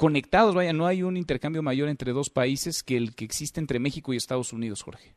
[0.02, 3.78] conectados, vaya, no hay un intercambio mayor entre dos países que el que existe entre
[3.78, 5.12] México y Estados Unidos, Jorge.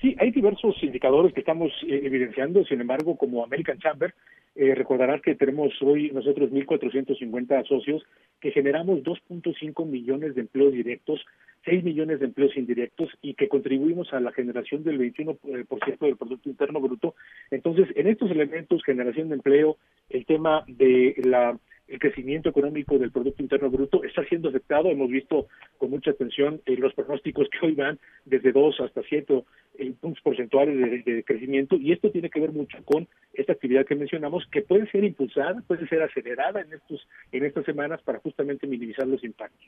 [0.00, 4.14] Sí, hay diversos indicadores que estamos eh, evidenciando, sin embargo, como American Chamber,
[4.54, 8.02] eh, recordarás que tenemos hoy nosotros 1.450 socios
[8.40, 11.20] que generamos 2.5 millones de empleos directos,
[11.66, 16.16] 6 millones de empleos indirectos y que contribuimos a la generación del 21% eh, del
[16.16, 17.14] Producto Interno Bruto.
[17.50, 19.76] Entonces, en estos elementos, generación de empleo,
[20.08, 21.58] el tema de la
[21.90, 24.90] el crecimiento económico del Producto Interno Bruto está siendo afectado.
[24.90, 29.42] Hemos visto con mucha atención eh, los pronósticos que hoy van desde 2 hasta 7
[29.78, 33.96] eh, puntos porcentuales de, crecimiento y esto tiene que ver mucho con esta actividad que
[33.96, 38.68] mencionamos que puede ser impulsada, puede ser acelerada en, estos, en estas semanas para justamente
[38.68, 39.66] minimizar los impactos.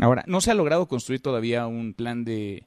[0.00, 2.62] Ahora, no se ha logrado construir todavía un plan de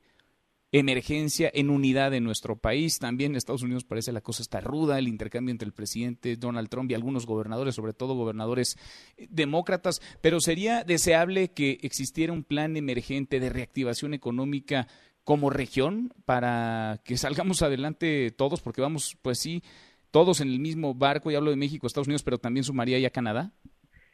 [0.72, 3.00] emergencia en unidad en nuestro país.
[3.00, 6.70] También en Estados Unidos parece la cosa está ruda, el intercambio entre el presidente Donald
[6.70, 8.78] Trump y algunos gobernadores, sobre todo gobernadores
[9.18, 14.88] eh, demócratas, pero sería deseable que existiera un plan emergente de reactivación económica
[15.24, 19.62] como región para que salgamos adelante todos, porque vamos, pues sí,
[20.10, 23.10] todos en el mismo barco, y hablo de México, Estados Unidos, pero también sumaría ya
[23.12, 23.52] Canadá.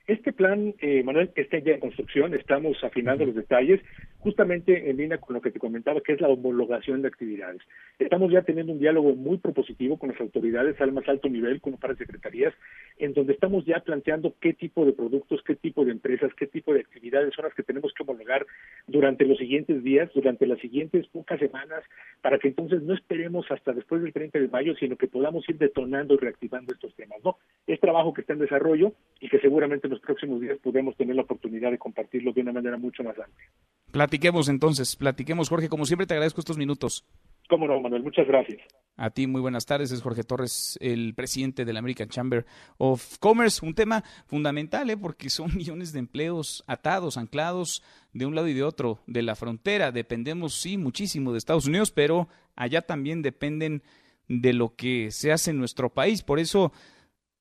[0.07, 3.81] Este plan, eh, Manuel, está ya en construcción, estamos afinando los detalles,
[4.19, 7.61] justamente en línea con lo que te comentaba, que es la homologación de actividades.
[7.99, 11.77] Estamos ya teniendo un diálogo muy propositivo con las autoridades al más alto nivel, con
[11.81, 12.53] las secretarías,
[12.99, 16.73] en donde estamos ya planteando qué tipo de productos, qué tipo de empresas, qué tipo
[16.73, 18.45] de actividades son las que tenemos que homologar
[18.87, 21.83] durante los siguientes días, durante las siguientes pocas semanas,
[22.21, 25.57] para que entonces no esperemos hasta después del 30 de mayo, sino que podamos ir
[25.57, 27.19] detonando y reactivando estos temas.
[27.25, 27.37] ¿no?
[27.67, 31.23] Es trabajo que está en desarrollo y que seguramente nos próximos días podemos tener la
[31.23, 33.49] oportunidad de compartirlo de una manera mucho más amplia.
[33.91, 37.05] Platiquemos entonces, platiquemos Jorge, como siempre te agradezco estos minutos.
[37.49, 38.59] Cómo no, Manuel, muchas gracias.
[38.97, 39.91] A ti, muy buenas tardes.
[39.91, 42.45] Es Jorge Torres, el presidente de la American Chamber
[42.77, 43.65] of Commerce.
[43.65, 44.97] Un tema fundamental, ¿eh?
[44.97, 49.35] porque son millones de empleos atados, anclados de un lado y de otro de la
[49.35, 49.91] frontera.
[49.91, 53.81] Dependemos, sí, muchísimo de Estados Unidos, pero allá también dependen
[54.27, 56.23] de lo que se hace en nuestro país.
[56.23, 56.73] Por eso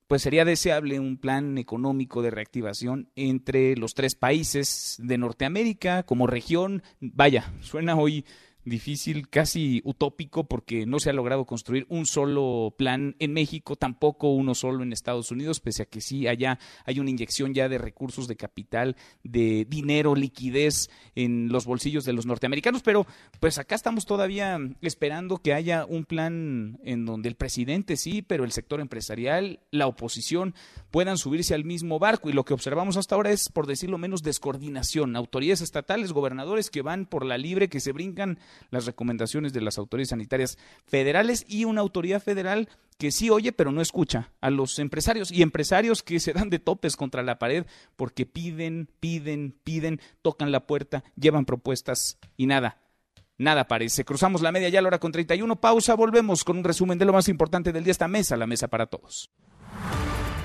[0.07, 6.27] pues sería deseable un plan económico de reactivación entre los tres países de Norteamérica como
[6.27, 6.83] región.
[7.01, 8.25] Vaya, suena hoy
[8.67, 14.31] difícil, casi utópico, porque no se ha logrado construir un solo plan en México, tampoco
[14.33, 17.79] uno solo en Estados Unidos, pese a que sí allá hay una inyección ya de
[17.79, 23.07] recursos, de capital, de dinero, liquidez en los bolsillos de los norteamericanos, pero
[23.41, 28.45] pues acá estamos todavía esperando que haya un plan en donde el presidente sí, pero
[28.45, 30.55] el sector empresarial, la oposición
[30.91, 32.29] puedan subirse al mismo barco.
[32.29, 36.83] Y lo que observamos hasta ahora es, por decirlo menos, descoordinación, autoridades estatales, gobernadores que
[36.83, 38.39] van por la libre, que se brincan
[38.71, 43.73] las recomendaciones de las autoridades sanitarias federales y una autoridad federal que sí oye pero
[43.73, 47.67] no escucha a los empresarios y empresarios que se dan de topes contra la pared
[47.97, 52.81] porque piden, piden, piden, tocan la puerta, llevan propuestas y nada.
[53.39, 54.05] Nada parece.
[54.05, 55.57] Cruzamos la media ya a la hora con 31.
[55.57, 55.95] Pausa.
[55.95, 57.91] Volvemos con un resumen de lo más importante del día.
[57.91, 59.31] Esta mesa, la mesa para todos.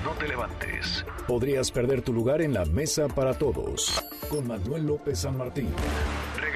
[0.04, 1.04] No te levantes.
[1.26, 4.02] Podrías perder tu lugar en la mesa para todos.
[4.28, 5.68] Con Manuel López San Martín.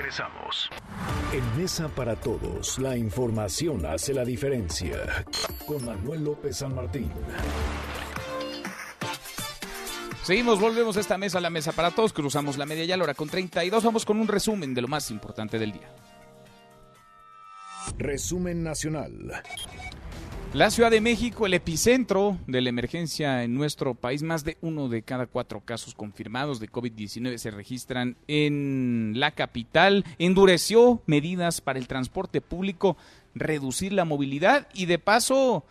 [0.07, 0.71] Regresamos.
[1.33, 5.25] En Mesa para Todos, la información hace la diferencia.
[5.67, 7.11] Con Manuel López San Martín.
[10.23, 12.13] Seguimos, volvemos a esta mesa, la mesa para todos.
[12.13, 13.83] Cruzamos la media ya, la hora con 32.
[13.83, 15.93] Vamos con un resumen de lo más importante del día.
[17.99, 19.43] Resumen nacional.
[20.55, 24.89] La Ciudad de México, el epicentro de la emergencia en nuestro país, más de uno
[24.89, 31.79] de cada cuatro casos confirmados de COVID-19 se registran en la capital, endureció medidas para
[31.79, 32.97] el transporte público,
[33.35, 35.67] reducir la movilidad y de paso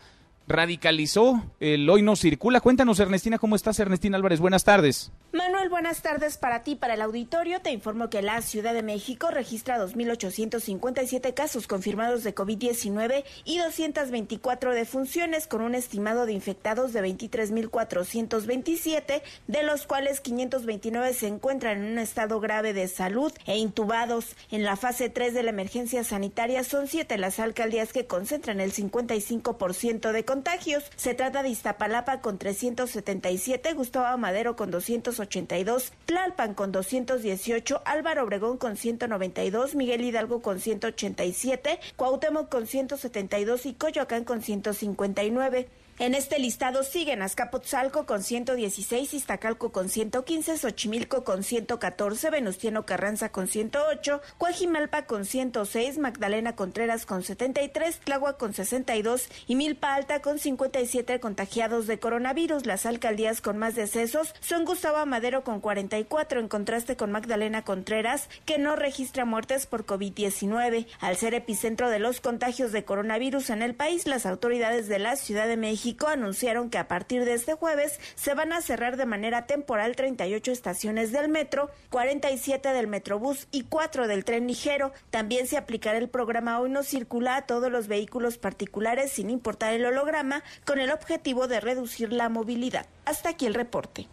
[0.47, 2.61] radicalizó el hoy no circula.
[2.61, 4.39] Cuéntanos, Ernestina, ¿cómo estás, Ernestina Álvarez?
[4.39, 5.11] Buenas tardes.
[5.33, 7.59] Manuel, buenas tardes para ti, para el auditorio.
[7.59, 14.73] Te informo que la Ciudad de México registra 2.857 casos confirmados de COVID-19 y 224
[14.73, 21.91] defunciones, con un estimado de infectados de 23.427, de los cuales 529 se encuentran en
[21.91, 24.37] un estado grave de salud e intubados.
[24.51, 28.71] En la fase 3 de la emergencia sanitaria son siete las alcaldías que concentran el
[28.71, 30.83] 55% de contagios.
[30.97, 38.23] Se trata de Iztapalapa con 377, Gustavo Madero con 280 82, Tlalpan con 218, Álvaro
[38.23, 45.67] Obregón con 192, Miguel Hidalgo con 187, Cuauhtémoc con 172 y Coyoacán con 159.
[45.97, 53.29] En este listado siguen Azcapotzalco con 116, Iztacalco con 115, Xochimilco con 114, Venustiano Carranza
[53.29, 60.21] con 108, Coajimalpa con 106, Magdalena Contreras con 73, Tláhuac con 62 y Milpa Alta
[60.21, 62.65] con 57 contagiados de coronavirus.
[62.65, 68.27] Las alcaldías con más decesos son Gustavo Madero con 44, en contraste con Magdalena Contreras,
[68.43, 70.87] que no registra muertes por COVID-19.
[70.99, 75.15] Al ser epicentro de los contagios de coronavirus en el país, las autoridades de la
[75.15, 79.05] Ciudad de México anunciaron que a partir de este jueves se van a cerrar de
[79.05, 84.91] manera temporal 38 estaciones del metro, 47 del metrobús y 4 del tren ligero.
[85.11, 89.73] También se aplicará el programa Hoy no circula a todos los vehículos particulares sin importar
[89.73, 92.87] el holograma, con el objetivo de reducir la movilidad.
[93.05, 94.07] Hasta aquí el reporte.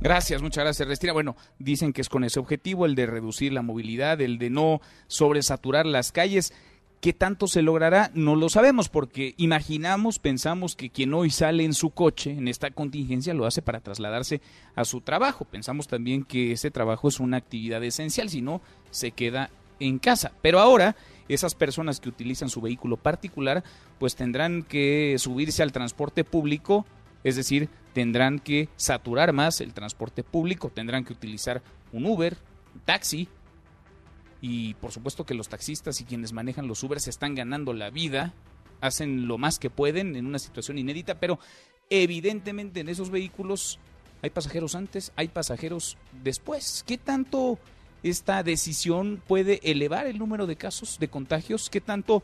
[0.00, 1.12] Gracias, muchas gracias, Restina.
[1.12, 4.80] Bueno, dicen que es con ese objetivo, el de reducir la movilidad, el de no
[5.06, 6.52] sobresaturar las calles.
[7.06, 8.10] ¿Qué tanto se logrará?
[8.14, 12.72] No lo sabemos porque imaginamos, pensamos que quien hoy sale en su coche en esta
[12.72, 14.40] contingencia lo hace para trasladarse
[14.74, 15.44] a su trabajo.
[15.44, 20.32] Pensamos también que ese trabajo es una actividad esencial, si no, se queda en casa.
[20.42, 20.96] Pero ahora
[21.28, 23.62] esas personas que utilizan su vehículo particular
[24.00, 26.86] pues tendrán que subirse al transporte público,
[27.22, 32.36] es decir, tendrán que saturar más el transporte público, tendrán que utilizar un Uber,
[32.74, 33.28] un taxi,
[34.40, 37.90] y por supuesto que los taxistas y quienes manejan los Uber se están ganando la
[37.90, 38.34] vida,
[38.80, 41.38] hacen lo más que pueden en una situación inédita, pero
[41.90, 43.78] evidentemente en esos vehículos
[44.22, 46.84] Hay pasajeros antes, hay pasajeros después.
[46.86, 47.58] ¿Qué tanto
[48.02, 51.68] esta decisión puede elevar el número de casos de contagios?
[51.70, 52.22] ¿Qué tanto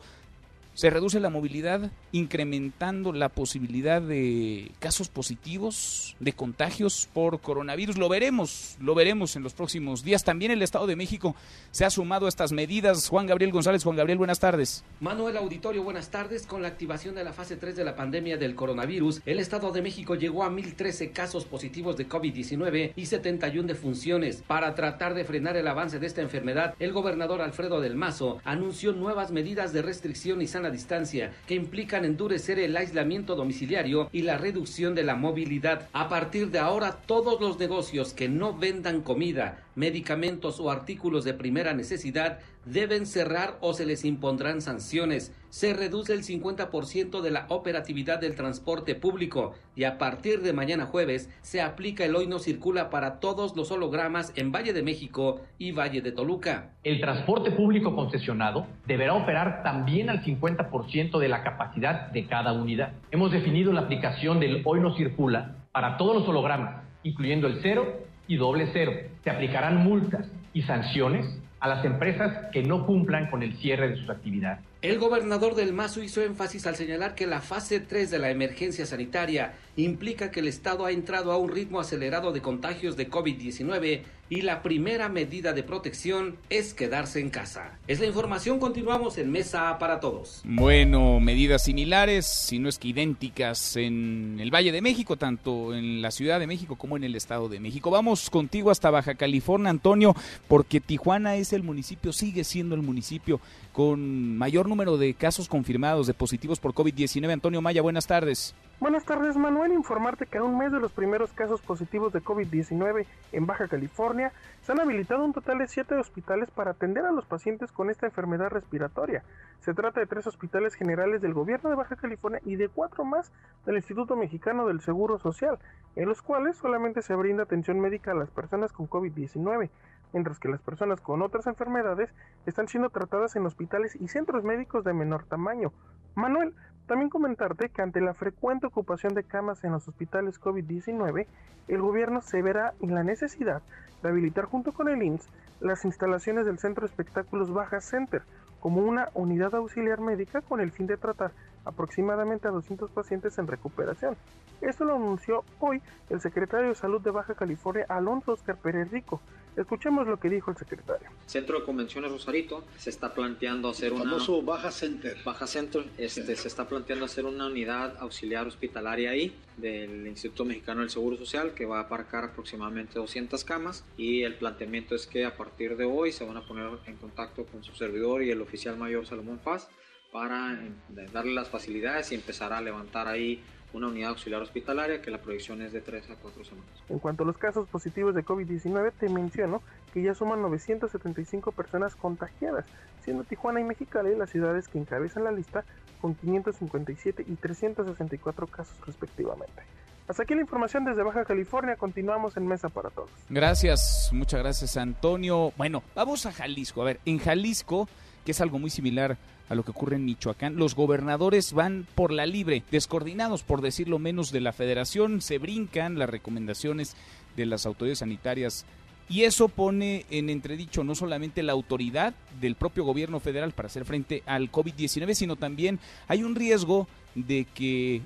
[0.73, 7.97] se reduce la movilidad incrementando la posibilidad de casos positivos, de contagios por coronavirus.
[7.97, 10.23] Lo veremos, lo veremos en los próximos días.
[10.23, 11.35] También el Estado de México
[11.71, 13.09] se ha sumado a estas medidas.
[13.09, 14.83] Juan Gabriel González, Juan Gabriel, buenas tardes.
[14.99, 16.45] Manuel Auditorio, buenas tardes.
[16.45, 19.81] Con la activación de la fase 3 de la pandemia del coronavirus, el Estado de
[19.81, 24.43] México llegó a 1.013 casos positivos de COVID-19 y 71 defunciones.
[24.47, 28.93] Para tratar de frenar el avance de esta enfermedad, el gobernador Alfredo del Mazo anunció
[28.93, 34.37] nuevas medidas de restricción y sana distancia que implican endurecer el aislamiento domiciliario y la
[34.37, 35.89] reducción de la movilidad.
[35.91, 41.33] A partir de ahora, todos los negocios que no vendan comida, medicamentos o artículos de
[41.33, 45.35] primera necesidad deben cerrar o se les impondrán sanciones.
[45.49, 50.85] Se reduce el 50% de la operatividad del transporte público y a partir de mañana
[50.85, 55.41] jueves se aplica el hoy no circula para todos los hologramas en Valle de México
[55.57, 56.71] y Valle de Toluca.
[56.83, 62.93] El transporte público concesionado deberá operar también al 50% de la capacidad de cada unidad.
[63.11, 68.03] Hemos definido la aplicación del hoy no circula para todos los hologramas, incluyendo el cero
[68.27, 68.93] y doble cero.
[69.23, 71.25] Se aplicarán multas y sanciones
[71.59, 74.72] a las empresas que no cumplan con el cierre de sus actividades.
[74.83, 78.85] El gobernador del Mazo hizo énfasis al señalar que la fase 3 de la emergencia
[78.85, 84.01] sanitaria implica que el Estado ha entrado a un ritmo acelerado de contagios de COVID-19
[84.29, 87.77] y la primera medida de protección es quedarse en casa.
[87.87, 90.41] Es la información, continuamos en Mesa para Todos.
[90.43, 96.01] Bueno, medidas similares, si no es que idénticas, en el Valle de México, tanto en
[96.01, 97.89] la Ciudad de México como en el Estado de México.
[97.89, 100.15] Vamos contigo hasta Baja California, Antonio,
[100.47, 103.39] porque Tijuana es el municipio, sigue siendo el municipio
[103.71, 107.31] con mayor número de casos confirmados de positivos por COVID-19.
[107.31, 108.55] Antonio Maya, buenas tardes.
[108.79, 109.71] Buenas tardes, Manuel.
[109.71, 114.33] Informarte que a un mes de los primeros casos positivos de COVID-19 en Baja California,
[114.63, 118.07] se han habilitado un total de siete hospitales para atender a los pacientes con esta
[118.07, 119.23] enfermedad respiratoria.
[119.59, 123.31] Se trata de tres hospitales generales del gobierno de Baja California y de cuatro más
[123.67, 125.59] del Instituto Mexicano del Seguro Social,
[125.95, 129.69] en los cuales solamente se brinda atención médica a las personas con COVID-19
[130.13, 132.13] mientras que las personas con otras enfermedades
[132.45, 135.73] están siendo tratadas en hospitales y centros médicos de menor tamaño.
[136.15, 136.53] Manuel,
[136.87, 141.27] también comentarte que ante la frecuente ocupación de camas en los hospitales COVID-19,
[141.67, 143.61] el gobierno se verá en la necesidad
[144.01, 145.27] de habilitar junto con el INSS
[145.59, 148.21] las instalaciones del Centro Espectáculos Baja Center
[148.59, 151.31] como una unidad auxiliar médica con el fin de tratar
[151.65, 154.15] aproximadamente a 200 pacientes en recuperación.
[154.61, 159.19] Esto lo anunció hoy el secretario de Salud de Baja California, Alonso Oscar Pérez Rico.
[159.55, 161.09] Escuchemos lo que dijo el secretario.
[161.25, 165.17] Centro de Convenciones Rosarito se está planteando hacer el una famoso Baja Center.
[165.23, 170.81] Baja Center, este, se está planteando hacer una unidad auxiliar hospitalaria ahí del Instituto Mexicano
[170.81, 175.25] del Seguro Social que va a aparcar aproximadamente 200 camas y el planteamiento es que
[175.25, 178.41] a partir de hoy se van a poner en contacto con su servidor y el
[178.41, 179.69] oficial mayor Salomón Paz
[180.11, 180.71] para eh,
[181.11, 183.43] darle las facilidades y empezar a levantar ahí
[183.73, 186.69] una unidad auxiliar hospitalaria que la proyección es de 3 a 4 semanas.
[186.89, 189.61] En cuanto a los casos positivos de COVID-19, te menciono
[189.93, 192.65] que ya suman 975 personas contagiadas,
[193.03, 195.65] siendo Tijuana y Mexicali las ciudades que encabezan la lista
[195.99, 199.63] con 557 y 364 casos respectivamente.
[200.07, 201.77] Hasta aquí la información desde Baja California.
[201.77, 203.09] Continuamos en Mesa para Todos.
[203.29, 205.53] Gracias, muchas gracias Antonio.
[205.55, 206.81] Bueno, vamos a Jalisco.
[206.81, 207.87] A ver, en Jalisco,
[208.25, 209.17] que es algo muy similar
[209.49, 210.55] a lo que ocurre en Michoacán.
[210.55, 215.99] Los gobernadores van por la libre, descoordinados por decirlo menos de la federación, se brincan
[215.99, 216.95] las recomendaciones
[217.35, 218.65] de las autoridades sanitarias
[219.09, 223.85] y eso pone en entredicho no solamente la autoridad del propio gobierno federal para hacer
[223.85, 228.01] frente al COVID-19, sino también hay un riesgo de que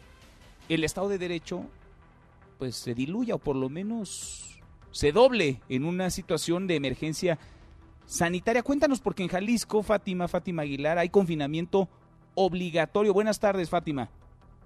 [0.70, 1.64] el Estado de Derecho
[2.58, 4.60] pues se diluya o por lo menos
[4.92, 7.38] se doble en una situación de emergencia
[8.08, 8.64] sanitaria.
[8.64, 11.88] Cuéntanos, porque en Jalisco, Fátima, Fátima Aguilar, hay confinamiento
[12.34, 13.14] obligatorio.
[13.14, 14.10] Buenas tardes, Fátima.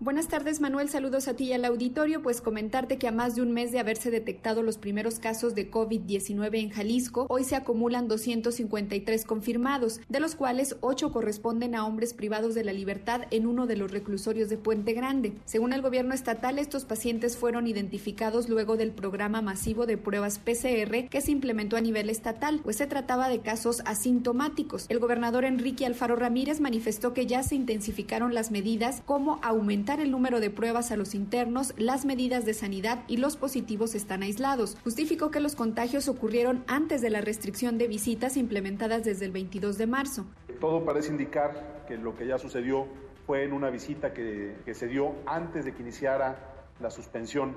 [0.03, 0.89] Buenas tardes, Manuel.
[0.89, 2.23] Saludos a ti y al auditorio.
[2.23, 5.69] Pues comentarte que a más de un mes de haberse detectado los primeros casos de
[5.69, 12.15] COVID-19 en Jalisco, hoy se acumulan 253 confirmados, de los cuales 8 corresponden a hombres
[12.15, 15.33] privados de la libertad en uno de los reclusorios de Puente Grande.
[15.45, 21.09] Según el gobierno estatal, estos pacientes fueron identificados luego del programa masivo de pruebas PCR
[21.11, 24.87] que se implementó a nivel estatal, pues se trataba de casos asintomáticos.
[24.89, 30.11] El gobernador Enrique Alfaro Ramírez manifestó que ya se intensificaron las medidas como aumentar el
[30.11, 34.77] número de pruebas a los internos, las medidas de sanidad y los positivos están aislados.
[34.83, 39.77] Justificó que los contagios ocurrieron antes de la restricción de visitas implementadas desde el 22
[39.77, 40.25] de marzo.
[40.59, 42.87] Todo parece indicar que lo que ya sucedió
[43.25, 47.55] fue en una visita que, que se dio antes de que iniciara la suspensión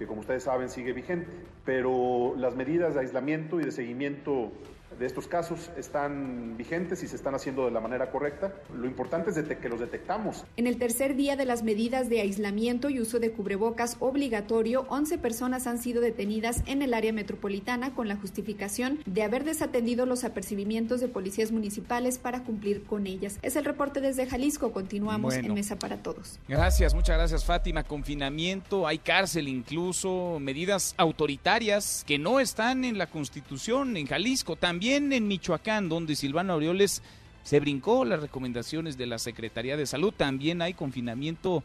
[0.00, 1.28] que como ustedes saben sigue vigente,
[1.62, 4.50] pero las medidas de aislamiento y de seguimiento
[4.98, 8.52] de estos casos están vigentes y se están haciendo de la manera correcta.
[8.74, 10.44] Lo importante es que los detectamos.
[10.56, 15.18] En el tercer día de las medidas de aislamiento y uso de cubrebocas obligatorio, 11
[15.18, 20.24] personas han sido detenidas en el área metropolitana con la justificación de haber desatendido los
[20.24, 23.38] apercibimientos de policías municipales para cumplir con ellas.
[23.42, 24.72] Es el reporte desde Jalisco.
[24.72, 26.38] Continuamos en Mesa para Todos.
[26.48, 27.84] Gracias, muchas gracias Fátima.
[27.84, 34.56] Confinamiento, hay cárcel incluso, medidas autoritarias que no están en la Constitución en Jalisco.
[34.56, 37.02] También también en Michoacán, donde Silvano Aureoles
[37.42, 41.62] se brincó las recomendaciones de la Secretaría de Salud, también hay confinamiento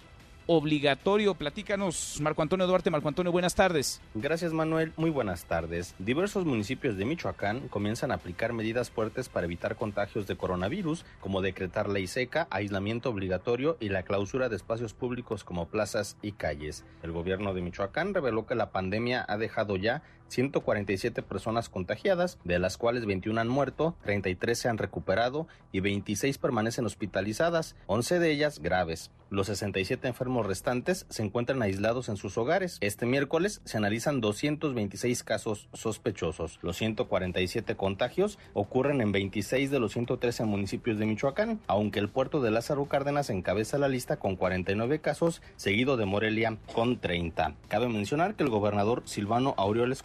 [0.47, 1.33] obligatorio.
[1.35, 2.91] Platícanos, Marco Antonio Duarte.
[2.91, 4.01] Marco Antonio, buenas tardes.
[4.13, 4.91] Gracias, Manuel.
[4.97, 5.95] Muy buenas tardes.
[5.97, 11.41] Diversos municipios de Michoacán comienzan a aplicar medidas fuertes para evitar contagios de coronavirus, como
[11.41, 16.83] decretar ley seca, aislamiento obligatorio y la clausura de espacios públicos como plazas y calles.
[17.01, 22.59] El gobierno de Michoacán reveló que la pandemia ha dejado ya 147 personas contagiadas, de
[22.59, 28.31] las cuales 21 han muerto, 33 se han recuperado y 26 permanecen hospitalizadas, 11 de
[28.31, 29.11] ellas graves.
[29.31, 32.77] Los 67 enfermos restantes se encuentran aislados en sus hogares.
[32.81, 36.59] Este miércoles se analizan 226 casos sospechosos.
[36.61, 42.39] Los 147 contagios ocurren en 26 de los 113 municipios de Michoacán, aunque el puerto
[42.39, 47.55] de Lázaro Cárdenas encabeza la lista con 49 casos, seguido de Morelia con 30.
[47.67, 50.03] Cabe mencionar que el gobernador Silvano Aureoles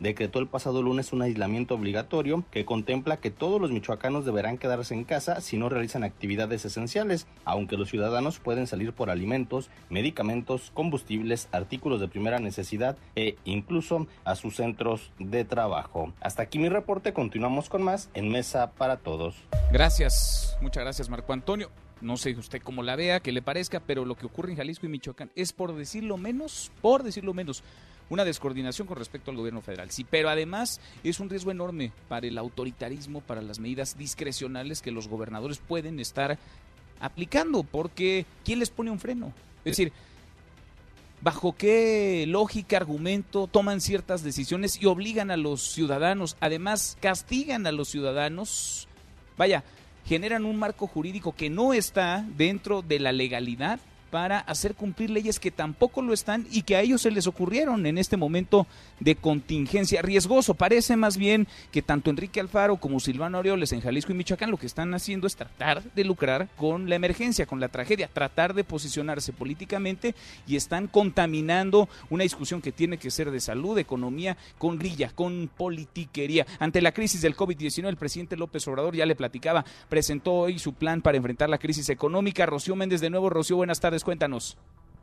[0.00, 4.94] Decretó el pasado lunes un aislamiento obligatorio que contempla que todos los michoacanos deberán quedarse
[4.94, 10.70] en casa si no realizan actividades esenciales, aunque los ciudadanos pueden salir por alimentos, medicamentos,
[10.74, 16.12] combustibles, artículos de primera necesidad e incluso a sus centros de trabajo.
[16.20, 19.36] Hasta aquí mi reporte, continuamos con más en Mesa para Todos.
[19.72, 21.70] Gracias, muchas gracias Marco Antonio.
[22.00, 24.86] No sé usted cómo la vea, que le parezca, pero lo que ocurre en Jalisco
[24.86, 27.64] y Michoacán es por decirlo menos, por decirlo menos,
[28.10, 29.90] una descoordinación con respecto al gobierno federal.
[29.90, 34.90] Sí, pero además es un riesgo enorme para el autoritarismo, para las medidas discrecionales que
[34.90, 36.38] los gobernadores pueden estar
[37.00, 39.32] aplicando, porque ¿quién les pone un freno?
[39.64, 39.92] Es decir,
[41.20, 47.72] ¿bajo qué lógica, argumento toman ciertas decisiones y obligan a los ciudadanos, además castigan a
[47.72, 48.88] los ciudadanos?
[49.36, 49.64] Vaya,
[50.06, 53.78] generan un marco jurídico que no está dentro de la legalidad
[54.10, 57.86] para hacer cumplir leyes que tampoco lo están y que a ellos se les ocurrieron
[57.86, 58.66] en este momento
[59.00, 60.54] de contingencia riesgoso.
[60.54, 64.56] Parece más bien que tanto Enrique Alfaro como Silvano Aureoles en Jalisco y Michoacán lo
[64.56, 68.64] que están haciendo es tratar de lucrar con la emergencia, con la tragedia, tratar de
[68.64, 70.14] posicionarse políticamente
[70.46, 75.50] y están contaminando una discusión que tiene que ser de salud, economía, con grilla, con
[75.54, 76.46] politiquería.
[76.58, 80.74] Ante la crisis del COVID-19, el presidente López Obrador ya le platicaba, presentó hoy su
[80.74, 82.46] plan para enfrentar la crisis económica.
[82.46, 84.56] Rocío Méndez de nuevo, Rocío, buenas tardes cuéntanos.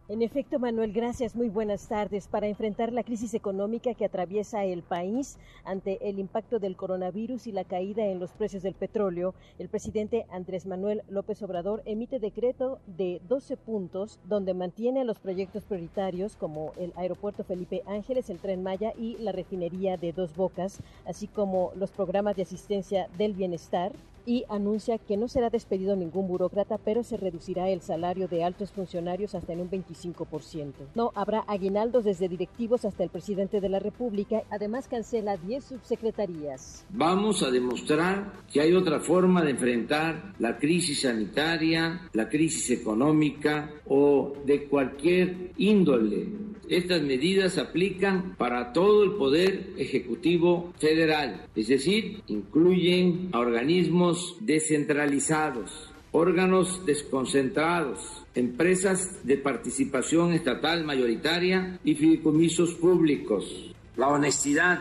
[0.08, 1.36] En efecto, Manuel, gracias.
[1.36, 2.28] Muy buenas tardes.
[2.28, 7.52] Para enfrentar la crisis económica que atraviesa el país ante el impacto del coronavirus y
[7.52, 12.78] la caída en los precios del petróleo, el presidente Andrés Manuel López Obrador emite decreto
[12.86, 18.62] de 12 puntos donde mantiene los proyectos prioritarios como el aeropuerto Felipe Ángeles, el tren
[18.62, 23.91] Maya y la refinería de Dos Bocas, así como los programas de asistencia del bienestar,
[24.26, 28.71] y anuncia que no será despedido ningún burócrata, pero se reducirá el salario de altos
[28.71, 30.73] funcionarios hasta en un 25%.
[30.95, 34.43] No habrá aguinaldos desde directivos hasta el presidente de la República.
[34.49, 36.86] Además, cancela 10 subsecretarías.
[36.89, 43.71] Vamos a demostrar que hay otra forma de enfrentar la crisis sanitaria, la crisis económica
[43.88, 52.21] o de cualquier índole estas medidas aplican para todo el Poder Ejecutivo Federal, es decir,
[52.28, 63.74] incluyen a organismos descentralizados, órganos desconcentrados, empresas de participación estatal mayoritaria y fideicomisos públicos.
[63.97, 64.80] La honestidad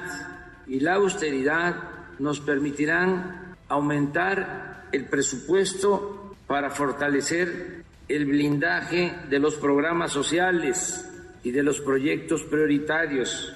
[0.67, 1.77] y la austeridad
[2.19, 11.11] nos permitirán aumentar el presupuesto para fortalecer el blindaje de los programas sociales
[11.43, 13.53] y de los proyectos prioritarios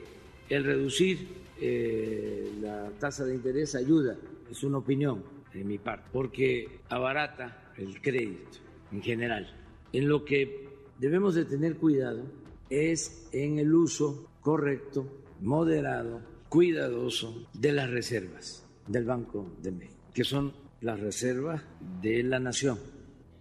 [0.49, 1.27] el reducir
[1.61, 4.17] eh, la tasa de interés ayuda,
[4.51, 8.59] es una opinión, de mi parte, porque abarata el crédito
[8.93, 9.66] en general.
[9.97, 10.69] En lo que
[10.99, 12.31] debemos de tener cuidado
[12.69, 16.21] es en el uso correcto, moderado,
[16.51, 21.63] cuidadoso de las reservas del Banco de México, que son la reserva
[22.03, 22.79] de la nación.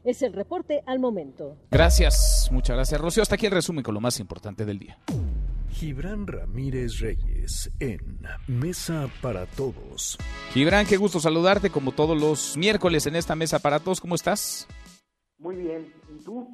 [0.06, 1.58] Es el reporte al momento.
[1.72, 3.24] Gracias, muchas gracias, Rocío.
[3.24, 4.97] Hasta aquí el resumen con lo más importante del día.
[5.72, 10.18] Gibran Ramírez Reyes en Mesa para Todos.
[10.53, 13.99] Gibran, qué gusto saludarte como todos los miércoles en esta Mesa para Todos.
[13.99, 14.70] ¿Cómo estás?
[15.38, 15.94] Muy bien.
[16.14, 16.50] ¿Y tú?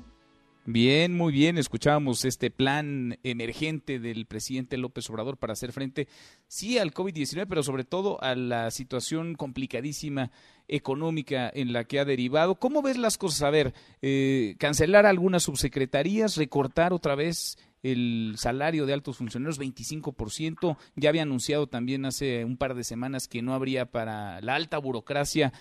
[0.66, 1.58] Bien, muy bien.
[1.58, 6.08] Escuchábamos este plan emergente del presidente López Obrador para hacer frente,
[6.48, 10.30] sí, al COVID-19, pero sobre todo a la situación complicadísima
[10.68, 12.56] económica en la que ha derivado.
[12.56, 13.42] ¿Cómo ves las cosas?
[13.42, 13.74] A ver,
[14.04, 20.78] eh, cancelar algunas subsecretarías, recortar otra vez el salario de altos funcionarios 25%.
[20.96, 24.78] Ya había anunciado también hace un par de semanas que no habría para la alta
[24.78, 25.52] burocracia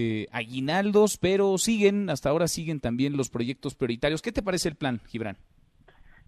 [0.00, 4.22] eh, aguinaldos, pero siguen, hasta ahora siguen también los proyectos prioritarios.
[4.22, 5.36] ¿Qué te parece el plan, Gibran?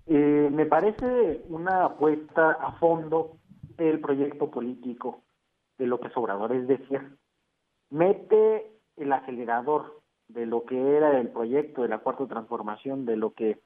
[0.08, 3.36] Eh, me parece una apuesta a fondo
[3.76, 5.22] del proyecto político
[5.78, 7.16] de López Obrador, es decir,
[7.90, 8.66] mete
[8.96, 13.60] el acelerador de lo que era el proyecto de la cuarta transformación, de lo que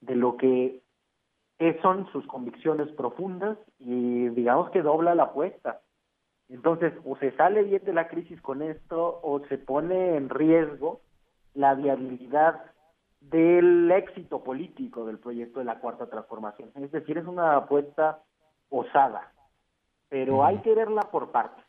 [0.00, 0.80] de lo que
[1.82, 5.82] son sus convicciones profundas y digamos que dobla la apuesta.
[6.50, 11.00] Entonces, o se sale bien de la crisis con esto o se pone en riesgo
[11.54, 12.60] la viabilidad
[13.20, 16.70] del éxito político del proyecto de la cuarta transformación.
[16.74, 18.22] Es decir, es una apuesta
[18.68, 19.32] osada,
[20.08, 21.64] pero hay que verla por partes.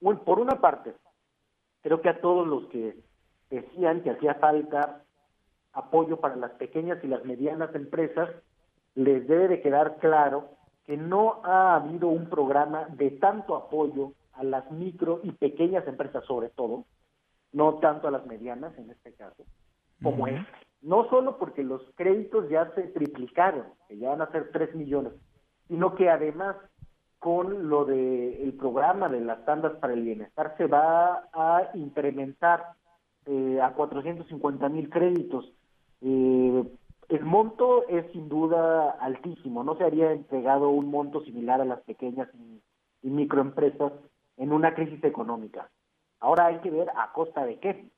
[0.00, 0.94] Por una parte,
[1.82, 2.96] creo que a todos los que
[3.50, 5.02] decían que hacía falta
[5.72, 8.30] apoyo para las pequeñas y las medianas empresas,
[8.94, 10.53] les debe de quedar claro
[10.86, 16.24] que no ha habido un programa de tanto apoyo a las micro y pequeñas empresas
[16.26, 16.84] sobre todo,
[17.52, 19.44] no tanto a las medianas en este caso,
[20.02, 20.46] como este.
[20.82, 25.14] No solo porque los créditos ya se triplicaron, que ya van a ser 3 millones,
[25.68, 26.56] sino que además
[27.18, 32.74] con lo del el programa de las tandas para el bienestar se va a incrementar
[33.24, 35.50] eh, a 450 mil créditos.
[36.02, 36.64] Eh,
[37.08, 41.80] el monto es sin duda altísimo, no se haría entregado un monto similar a las
[41.80, 42.60] pequeñas y,
[43.08, 43.92] microempresas
[44.38, 45.70] en una crisis económica.
[46.20, 47.90] Ahora hay que ver a costa de qué.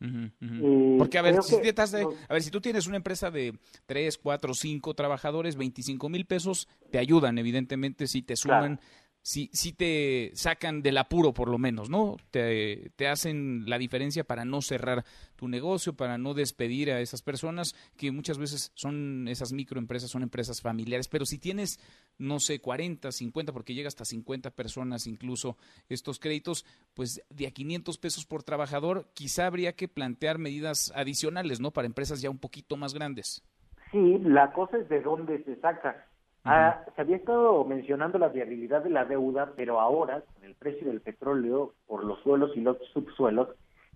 [0.00, 4.54] Eh, Porque a ver, si a ver, si tú tienes una empresa de 3, 4,
[4.54, 8.78] 5 trabajadores, 25 mil pesos te ayudan, evidentemente, si te suman
[9.22, 12.16] si, si te sacan del apuro por lo menos, ¿no?
[12.30, 15.04] Te, te, hacen la diferencia para no cerrar
[15.36, 20.24] tu negocio, para no despedir a esas personas que muchas veces son esas microempresas, son
[20.24, 21.78] empresas familiares, pero si tienes,
[22.18, 25.56] no sé, 40, 50, porque llega hasta 50 personas incluso
[25.88, 31.60] estos créditos, pues de a 500 pesos por trabajador, quizá habría que plantear medidas adicionales,
[31.60, 31.70] ¿no?
[31.70, 33.44] Para empresas ya un poquito más grandes.
[33.92, 36.08] Sí, la cosa es de dónde se saca
[36.44, 40.88] Ah, se había estado mencionando la viabilidad de la deuda, pero ahora, con el precio
[40.88, 43.48] del petróleo por los suelos y los subsuelos,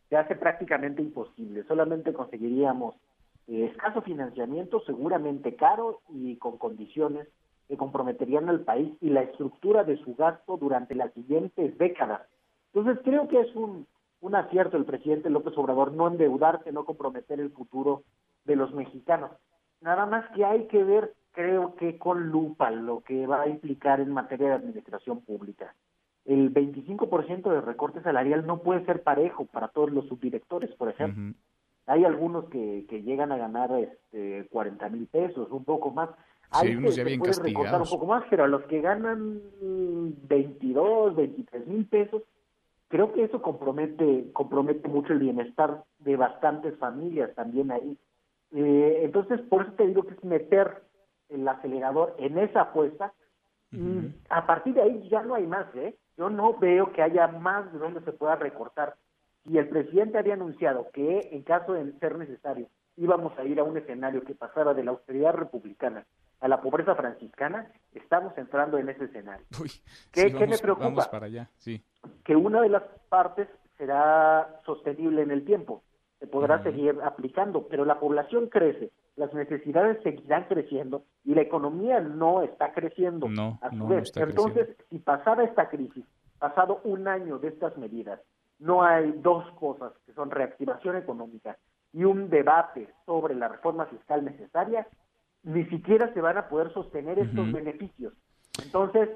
[0.08, 1.64] se hace prácticamente imposible.
[1.64, 2.94] Solamente conseguiríamos
[3.48, 7.26] eh, escaso financiamiento, seguramente caro y con condiciones
[7.66, 12.22] que comprometerían al país y la estructura de su gasto durante las siguientes décadas.
[12.72, 13.88] Entonces, creo que es un,
[14.20, 18.04] un acierto el presidente López Obrador no endeudarse, no comprometer el futuro
[18.44, 19.32] de los mexicanos.
[19.80, 24.00] Nada más que hay que ver creo que con lupa lo que va a implicar
[24.00, 25.74] en materia de administración pública.
[26.24, 31.34] El 25% de recorte salarial no puede ser parejo para todos los subdirectores, por ejemplo.
[31.84, 36.08] Hay algunos que, que llegan a ganar este, 40 mil pesos, un poco más.
[36.50, 41.66] Hay que se puede recortar un poco más, pero a los que ganan 22, 23
[41.66, 42.22] mil pesos,
[42.88, 47.96] creo que eso compromete, compromete mucho el bienestar de bastantes familias también ahí.
[48.52, 50.85] Eh, entonces, por eso te digo que es meter
[51.28, 53.12] el acelerador en esa apuesta
[53.72, 55.96] y a partir de ahí ya no hay más, ¿eh?
[56.16, 58.94] Yo no veo que haya más de donde se pueda recortar.
[59.44, 63.64] Y el presidente había anunciado que en caso de ser necesario íbamos a ir a
[63.64, 66.06] un escenario que pasara de la austeridad republicana
[66.40, 69.46] a la pobreza franciscana, estamos entrando en ese escenario.
[70.12, 71.08] ¿Qué, me preocupa?
[71.10, 71.82] para allá, sí.
[72.24, 73.48] Que una de las partes
[73.78, 75.82] será sostenible en el tiempo,
[76.18, 82.00] se podrá seguir aplicando, pero la población crece, las necesidades seguirán creciendo y la economía
[82.00, 84.12] no está creciendo no, a su vez.
[84.16, 86.04] Entonces, si pasada esta crisis,
[86.38, 88.20] pasado un año de estas medidas,
[88.58, 91.56] no hay dos cosas que son reactivación económica
[91.92, 94.86] y un debate sobre la reforma fiscal necesaria,
[95.42, 98.12] ni siquiera se van a poder sostener estos beneficios.
[98.62, 99.08] Entonces,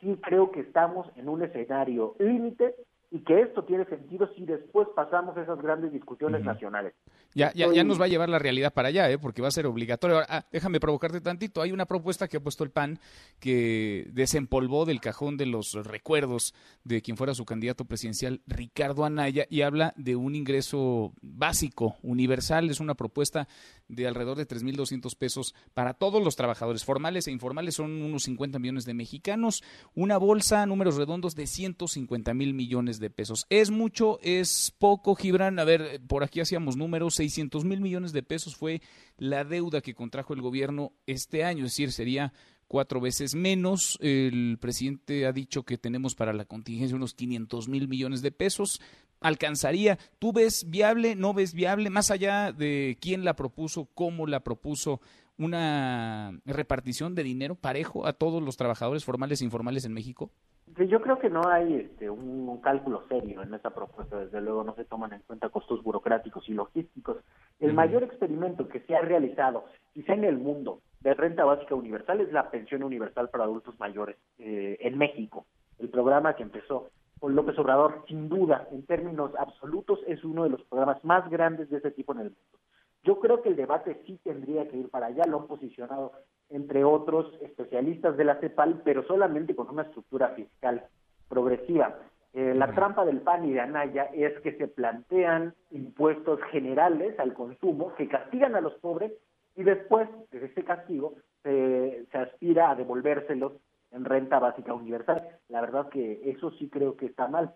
[0.00, 2.74] sí creo que estamos en un escenario límite
[3.10, 6.94] y que esto tiene sentido si después pasamos esas grandes discusiones nacionales.
[7.34, 9.18] Ya, ya, ya nos va a llevar la realidad para allá, ¿eh?
[9.18, 10.16] porque va a ser obligatorio.
[10.16, 11.62] Ahora, ah, déjame provocarte tantito.
[11.62, 13.00] Hay una propuesta que ha puesto el PAN
[13.40, 16.54] que desempolvó del cajón de los recuerdos
[16.84, 22.70] de quien fuera su candidato presidencial, Ricardo Anaya, y habla de un ingreso básico, universal.
[22.70, 23.48] Es una propuesta
[23.88, 28.58] de alrededor de 3.200 pesos para todos los trabajadores, formales e informales, son unos 50
[28.58, 29.62] millones de mexicanos.
[29.94, 33.46] Una bolsa, números redondos, de 150 mil millones de pesos.
[33.50, 34.18] ¿Es mucho?
[34.22, 35.58] ¿Es poco, Gibran?
[35.58, 38.82] A ver, por aquí hacíamos números 600 mil millones de pesos fue
[39.16, 42.32] la deuda que contrajo el gobierno este año, es decir, sería
[42.66, 43.98] cuatro veces menos.
[44.00, 48.80] El presidente ha dicho que tenemos para la contingencia unos 500 mil millones de pesos.
[49.24, 49.96] ¿Alcanzaría?
[50.18, 51.16] ¿Tú ves viable?
[51.16, 51.88] ¿No ves viable?
[51.88, 55.00] Más allá de quién la propuso, cómo la propuso,
[55.38, 60.30] una repartición de dinero parejo a todos los trabajadores formales e informales en México?
[60.76, 64.74] Yo creo que no hay este, un, cálculo serio en esa propuesta, desde luego no
[64.74, 67.16] se toman en cuenta costos burocráticos y logísticos.
[67.60, 69.64] El mayor experimento que se ha realizado,
[69.94, 74.16] quizá en el mundo, de renta básica universal es la pensión universal para adultos mayores
[74.38, 75.46] eh, en México.
[75.78, 76.90] El programa que empezó
[77.24, 81.70] con López Obrador, sin duda, en términos absolutos, es uno de los programas más grandes
[81.70, 82.58] de ese tipo en el mundo.
[83.02, 86.12] Yo creo que el debate sí tendría que ir para allá, lo han posicionado
[86.50, 90.84] entre otros especialistas de la CEPAL, pero solamente con una estructura fiscal
[91.26, 91.98] progresiva.
[92.34, 97.32] Eh, la trampa del PAN y de Anaya es que se plantean impuestos generales al
[97.32, 99.12] consumo que castigan a los pobres
[99.56, 103.52] y después de ese castigo se, aspira a devolvérselos
[103.94, 105.26] en renta básica universal.
[105.48, 107.54] La verdad que eso sí creo que está mal.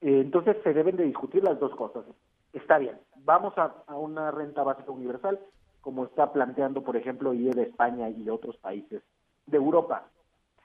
[0.00, 2.04] Eh, entonces se deben de discutir las dos cosas.
[2.52, 5.38] Está bien, vamos a, a una renta básica universal,
[5.80, 9.02] como está planteando, por ejemplo, IE de España y otros países
[9.46, 10.06] de Europa.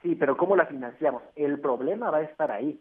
[0.02, 1.22] Sí, pero ¿cómo la financiamos?
[1.34, 2.80] El problema va a estar ahí,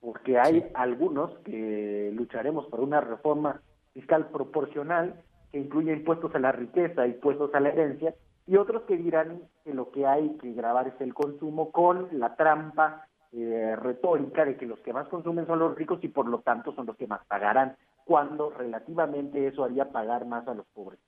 [0.00, 3.60] porque hay algunos que lucharemos por una reforma
[3.94, 5.22] fiscal proporcional
[5.52, 8.14] que incluye impuestos a la riqueza, impuestos a la herencia,
[8.46, 12.36] y otros que dirán que lo que hay que grabar es el consumo con la
[12.36, 16.40] trampa eh, retórica de que los que más consumen son los ricos y por lo
[16.40, 21.00] tanto son los que más pagarán, cuando relativamente eso haría pagar más a los pobres.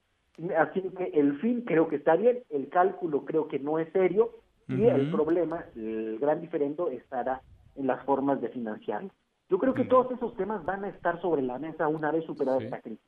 [0.56, 4.30] Así que el fin creo que está bien, el cálculo creo que no es serio
[4.68, 7.40] y el problema, el gran diferendo estará
[7.74, 9.10] en las formas de financiarlo.
[9.48, 12.58] Yo creo que todos esos temas van a estar sobre la mesa una vez superada
[12.58, 13.07] esta crisis.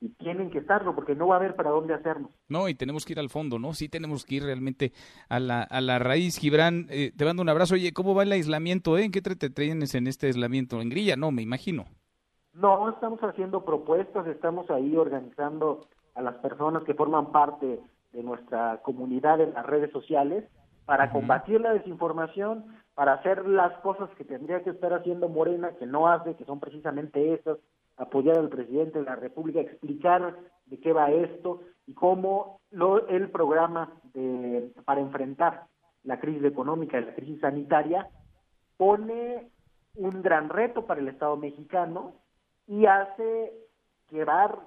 [0.00, 2.30] Y tienen que estarlo porque no va a haber para dónde hacerlo.
[2.48, 3.74] No, y tenemos que ir al fondo, ¿no?
[3.74, 4.92] Sí tenemos que ir realmente
[5.28, 6.38] a la, a la raíz.
[6.38, 7.74] Gibran, eh, te mando un abrazo.
[7.74, 8.96] Oye, ¿cómo va el aislamiento?
[8.96, 9.04] Eh?
[9.04, 10.80] ¿En qué te, te tienes en este aislamiento?
[10.80, 11.16] ¿En grilla?
[11.16, 11.84] No, me imagino.
[12.54, 17.80] No, estamos haciendo propuestas, estamos ahí organizando a las personas que forman parte
[18.12, 20.44] de nuestra comunidad en las redes sociales
[20.84, 25.86] para combatir la desinformación, para hacer las cosas que tendría que estar haciendo Morena, que
[25.86, 27.58] no hace, que son precisamente esas,
[28.00, 30.36] apoyar al presidente de la República, explicar
[30.66, 35.64] de qué va esto y cómo lo, el programa de, para enfrentar
[36.02, 38.08] la crisis económica y la crisis sanitaria
[38.78, 39.50] pone
[39.96, 42.14] un gran reto para el Estado mexicano
[42.66, 43.52] y hace
[44.10, 44.58] llevar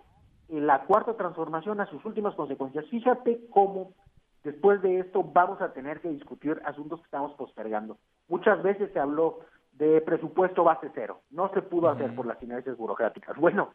[0.49, 2.85] la cuarta transformación a sus últimas consecuencias.
[2.89, 3.93] Fíjate cómo
[4.43, 7.97] después de esto vamos a tener que discutir asuntos que estamos postergando.
[8.27, 9.39] Muchas veces se habló
[9.73, 11.21] de presupuesto base cero.
[11.29, 13.37] No se pudo hacer por las inercias burocráticas.
[13.37, 13.73] Bueno,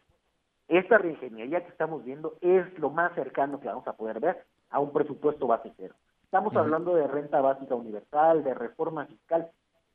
[0.67, 4.79] esta reingeniería que estamos viendo es lo más cercano que vamos a poder ver a
[4.79, 5.95] un presupuesto base cero.
[6.23, 9.49] Estamos hablando de renta básica universal, de reforma fiscal.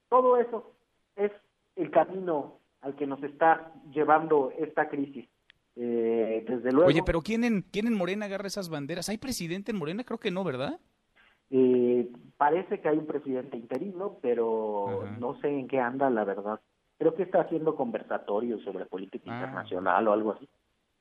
[0.08, 0.72] Todo eso
[1.14, 1.30] es
[1.76, 5.28] el camino al que nos está llevando esta crisis.
[5.76, 6.88] Eh, desde luego.
[6.88, 9.08] Oye, pero ¿quién en, ¿quién en Morena agarra esas banderas?
[9.08, 10.04] ¿Hay presidente en Morena?
[10.04, 10.78] Creo que no, ¿verdad?
[11.56, 16.60] Eh, parece que hay un presidente interino, pero no sé en qué anda, la verdad.
[16.98, 19.34] Creo que está haciendo conversatorios sobre política ah.
[19.36, 20.48] internacional o algo así.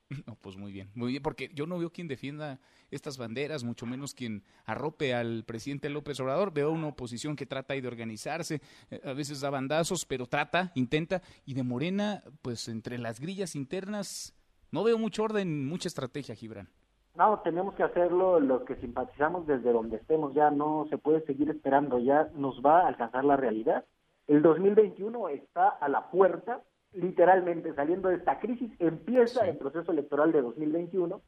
[0.27, 2.59] No, pues muy bien, muy bien, porque yo no veo quien defienda
[2.91, 6.53] estas banderas, mucho menos quien arrope al presidente López Obrador.
[6.53, 11.23] Veo una oposición que trata de organizarse, eh, a veces da bandazos, pero trata, intenta,
[11.47, 14.35] y de Morena, pues entre las grillas internas,
[14.69, 16.69] no veo mucho orden, mucha estrategia, Gibran.
[17.15, 21.49] No, tenemos que hacerlo los que simpatizamos desde donde estemos, ya no se puede seguir
[21.49, 23.85] esperando, ya nos va a alcanzar la realidad.
[24.27, 26.61] El 2021 está a la puerta,
[26.91, 31.21] literalmente saliendo de esta crisis, empieza el proceso electoral de 2021,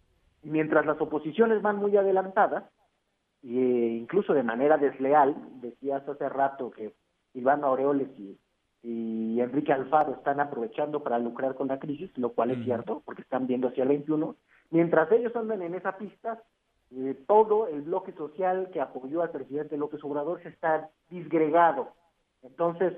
[0.43, 2.63] y mientras las oposiciones van muy adelantadas,
[3.43, 6.93] e incluso de manera desleal, decías hace rato que
[7.33, 8.39] Iván Aureoles y
[8.87, 13.23] y Enrique Alfaro están aprovechando para lucrar con la crisis, lo cual es cierto, porque
[13.23, 14.35] están viendo hacia el 21.
[14.71, 16.41] Mientras ellos andan en esa pista,
[16.91, 21.89] eh, todo el bloque social que apoyó al presidente López Obrador se está disgregado.
[22.41, 22.93] Entonces,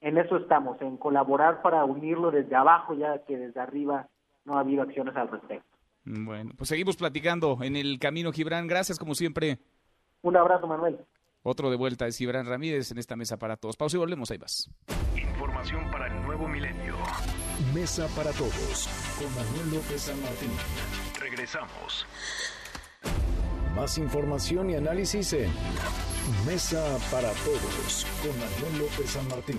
[0.00, 4.08] en eso estamos, en colaborar para unirlo desde abajo, ya que desde arriba
[4.44, 5.66] no ha habido acciones al respecto.
[6.04, 8.68] Bueno, pues seguimos platicando en el camino, Gibran.
[8.68, 9.58] Gracias, como siempre.
[10.22, 10.98] Un abrazo, Manuel.
[11.42, 13.76] Otro de vuelta es Gibran Ramírez en esta mesa para todos.
[13.76, 14.70] Pausa y volvemos, ahí vas.
[15.16, 16.94] Información para el nuevo milenio.
[17.72, 18.88] Mesa para todos
[19.18, 20.50] con Manuel López San Martín.
[21.18, 22.06] Regresamos.
[23.74, 25.50] Más información y análisis en
[26.44, 29.58] Mesa para todos con Manuel López San Martín.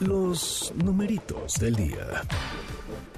[0.00, 2.22] Los numeritos del día.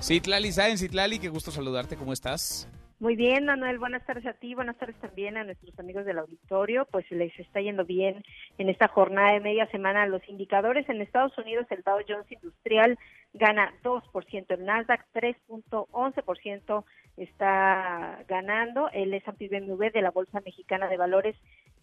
[0.01, 2.69] Citlali Sáenz, Citlali, qué gusto saludarte, ¿cómo estás?
[3.03, 6.85] Muy bien, Manuel, buenas tardes a ti, buenas tardes también a nuestros amigos del auditorio,
[6.85, 8.23] pues les está yendo bien
[8.59, 10.89] en esta jornada de media semana los indicadores.
[10.89, 12.97] En Estados Unidos el Dow Jones Industrial
[13.35, 16.85] gana 2%, el Nasdaq 3.11%
[17.17, 21.35] está ganando, el S&P BMW de la Bolsa Mexicana de Valores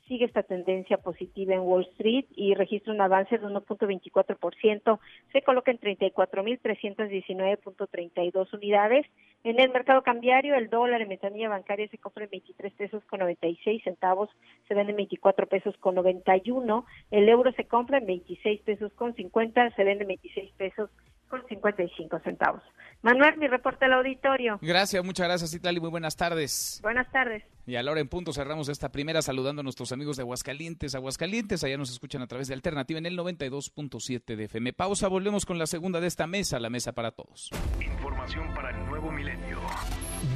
[0.10, 5.00] sigue esta tendencia positiva en Wall Street y registra un avance de 1.24%,
[5.32, 9.06] se coloca en 34.319.32 unidades.
[9.44, 13.20] En el mercado cambiario, el dólar en ventanilla bancaria se compra en 23 pesos con
[13.20, 14.30] 96 centavos,
[14.68, 19.14] se vende en 24 pesos con 91, el euro se compra en 26 pesos con
[19.14, 20.90] 50, se vende en 26 pesos
[21.30, 22.62] con 55 centavos.
[23.02, 24.60] Manuel, mi reporte al auditorio.
[24.62, 25.80] Gracias, muchas gracias, Itali.
[25.80, 26.80] Muy buenas tardes.
[26.84, 27.44] Buenas tardes.
[27.66, 30.96] Y a la hora en punto cerramos esta primera saludando a nuestros amigos de Aguascalientes.
[30.96, 34.74] Aguascalientes, allá nos escuchan a través de Alternativa en el 92.7 de FM.
[34.74, 37.52] Pausa, volvemos con la segunda de esta mesa, la mesa para todos.
[37.80, 39.60] Información para el nuevo milenio.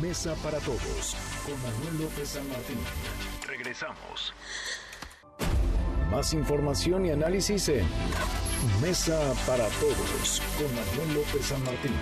[0.01, 2.77] Mesa para todos con Manuel López San Martín.
[3.47, 4.33] Regresamos.
[6.11, 7.85] Más información y análisis en
[8.81, 11.93] Mesa para Todos con Manuel López San Martín.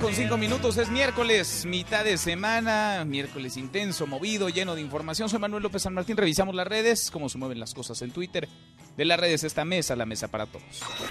[0.00, 5.28] Con cinco minutos es miércoles, mitad de semana, miércoles intenso, movido, lleno de información.
[5.28, 8.48] Soy Manuel López San Martín, revisamos las redes, cómo se mueven las cosas en Twitter.
[8.96, 10.64] De las redes esta mesa, la mesa para todos.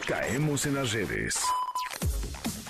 [0.05, 1.39] Caemos en las redes.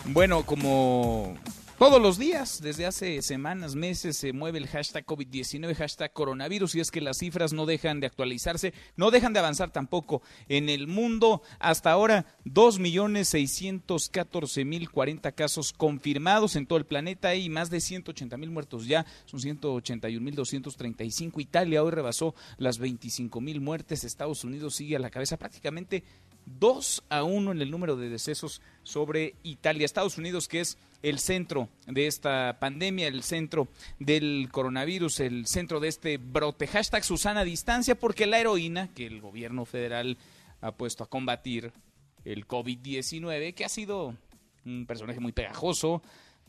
[0.06, 1.36] Bueno, como
[1.84, 6.80] todos los días, desde hace semanas, meses, se mueve el hashtag COVID-19, hashtag coronavirus, y
[6.80, 10.88] es que las cifras no dejan de actualizarse, no dejan de avanzar tampoco en el
[10.88, 11.42] mundo.
[11.60, 19.06] Hasta ahora, 2.614.040 casos confirmados en todo el planeta y más de 180.000 muertos ya,
[19.26, 21.42] son 181.235.
[21.42, 26.06] Italia hoy rebasó las 25.000 muertes, Estados Unidos sigue a la cabeza prácticamente
[26.46, 29.84] 2 a 1 en el número de decesos sobre Italia.
[29.84, 33.68] Estados Unidos, que es el centro de esta pandemia, el centro
[34.00, 36.66] del coronavirus, el centro de este brote.
[36.66, 40.18] Hashtag Susana Distancia, porque la heroína que el gobierno federal
[40.62, 41.74] ha puesto a combatir
[42.24, 44.16] el COVID-19, que ha sido
[44.66, 46.02] un personaje muy pegajoso,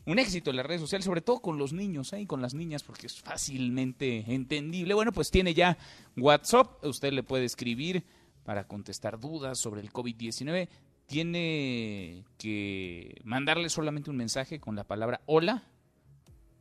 [0.05, 2.21] un éxito en las redes sociales, sobre todo con los niños ¿eh?
[2.21, 4.93] y con las niñas, porque es fácilmente entendible.
[4.93, 5.77] Bueno, pues tiene ya
[6.15, 8.05] WhatsApp, usted le puede escribir
[8.45, 10.69] para contestar dudas sobre el COVID-19,
[11.05, 15.63] tiene que mandarle solamente un mensaje con la palabra hola.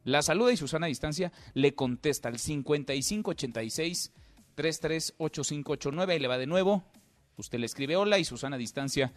[0.04, 4.12] La saluda y Susana a distancia le contesta al 5586
[4.54, 6.84] 338589 y le va de nuevo.
[7.36, 9.12] Usted le escribe hola y Susana a distancia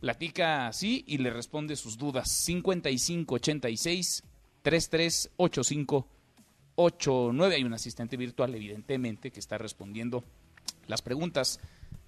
[0.00, 2.30] platica así y le responde sus dudas.
[2.30, 4.24] 5586
[4.62, 7.54] 338589.
[7.54, 10.24] Hay un asistente virtual, evidentemente, que está respondiendo
[10.86, 11.60] las preguntas,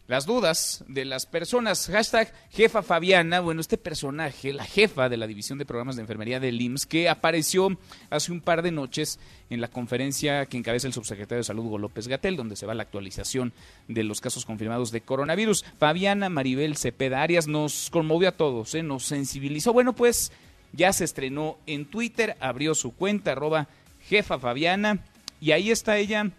[0.09, 1.89] las dudas de las personas.
[1.89, 6.41] Hashtag jefa Fabiana, bueno, este personaje, la jefa de la División de Programas de Enfermería
[6.41, 7.77] del IMSS, que apareció
[8.11, 9.19] hace un par de noches
[9.51, 12.75] en la conferencia que encabeza el subsecretario de Salud, Hugo López Gatel, donde se va
[12.75, 13.53] la actualización
[13.89, 15.65] de los casos confirmados de coronavirus.
[15.79, 18.83] Fabiana Maribel Cepeda Arias nos conmovió a todos, ¿eh?
[18.83, 19.73] nos sensibilizó.
[19.73, 20.33] Bueno, pues
[20.73, 23.69] ya se estrenó en Twitter, abrió su cuenta, arroba
[24.09, 25.01] jefa Fabiana,
[25.41, 26.31] y ahí está ella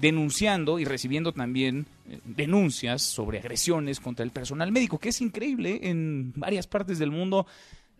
[0.00, 5.80] denunciando y recibiendo también eh, denuncias sobre agresiones contra el personal médico, que es increíble.
[5.82, 7.46] En varias partes del mundo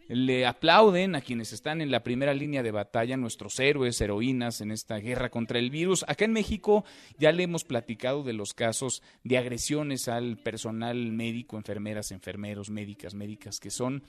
[0.08, 4.72] le aplauden a quienes están en la primera línea de batalla, nuestros héroes, heroínas en
[4.72, 6.04] esta guerra contra el virus.
[6.08, 6.84] Acá en México
[7.18, 13.14] ya le hemos platicado de los casos de agresiones al personal médico, enfermeras, enfermeros, médicas,
[13.14, 14.02] médicas, que son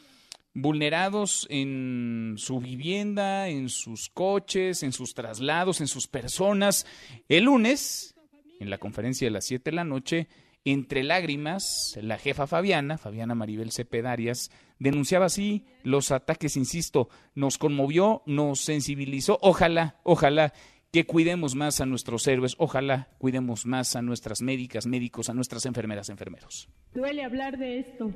[0.54, 6.86] vulnerados en su vivienda, en sus coches, en sus traslados, en sus personas.
[7.30, 8.16] El lunes,
[8.60, 10.28] en la conferencia de las 7 de la noche,
[10.64, 18.22] entre lágrimas, la jefa Fabiana, Fabiana Maribel Cepedarias, denunciaba así los ataques, insisto, nos conmovió,
[18.26, 19.40] nos sensibilizó.
[19.42, 20.54] Ojalá, ojalá
[20.92, 25.66] que cuidemos más a nuestros héroes, ojalá cuidemos más a nuestras médicas, médicos, a nuestras
[25.66, 26.70] enfermeras, enfermeros.
[26.94, 28.12] Duele hablar de esto,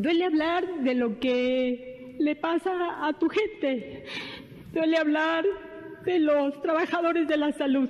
[0.00, 4.04] Duele hablar de lo que le pasa a tu gente.
[4.72, 5.44] Duele hablar
[6.04, 7.88] de los trabajadores de la salud,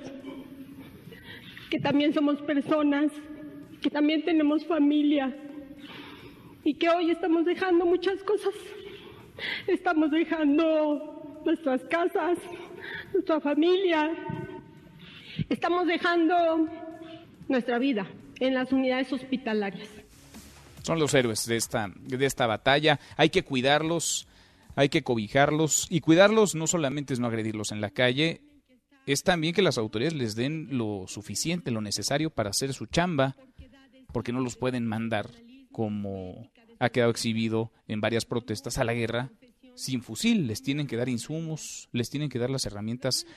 [1.69, 3.11] que también somos personas,
[3.79, 5.35] que también tenemos familia
[6.63, 8.55] y que hoy estamos dejando muchas cosas.
[9.67, 12.39] Estamos dejando nuestras casas,
[13.13, 14.11] nuestra familia,
[15.47, 16.67] estamos dejando
[17.47, 18.07] nuestra vida
[18.39, 19.98] en las unidades hospitalarias.
[20.89, 22.99] Son los héroes de esta, de esta batalla.
[23.15, 24.27] Hay que cuidarlos,
[24.75, 25.85] hay que cobijarlos.
[25.91, 28.41] Y cuidarlos no solamente es no agredirlos en la calle,
[29.05, 33.35] es también que las autoridades les den lo suficiente, lo necesario para hacer su chamba,
[34.11, 35.29] porque no los pueden mandar
[35.71, 39.29] como ha quedado exhibido en varias protestas a la guerra
[39.75, 40.47] sin fusil.
[40.47, 43.27] Les tienen que dar insumos, les tienen que dar las herramientas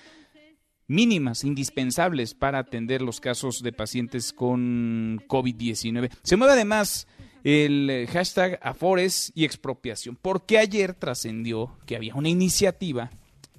[0.87, 6.11] mínimas, indispensables para atender los casos de pacientes con COVID-19.
[6.23, 7.07] Se mueve además
[7.45, 13.11] el hashtag Afores y expropiación, porque ayer trascendió que había una iniciativa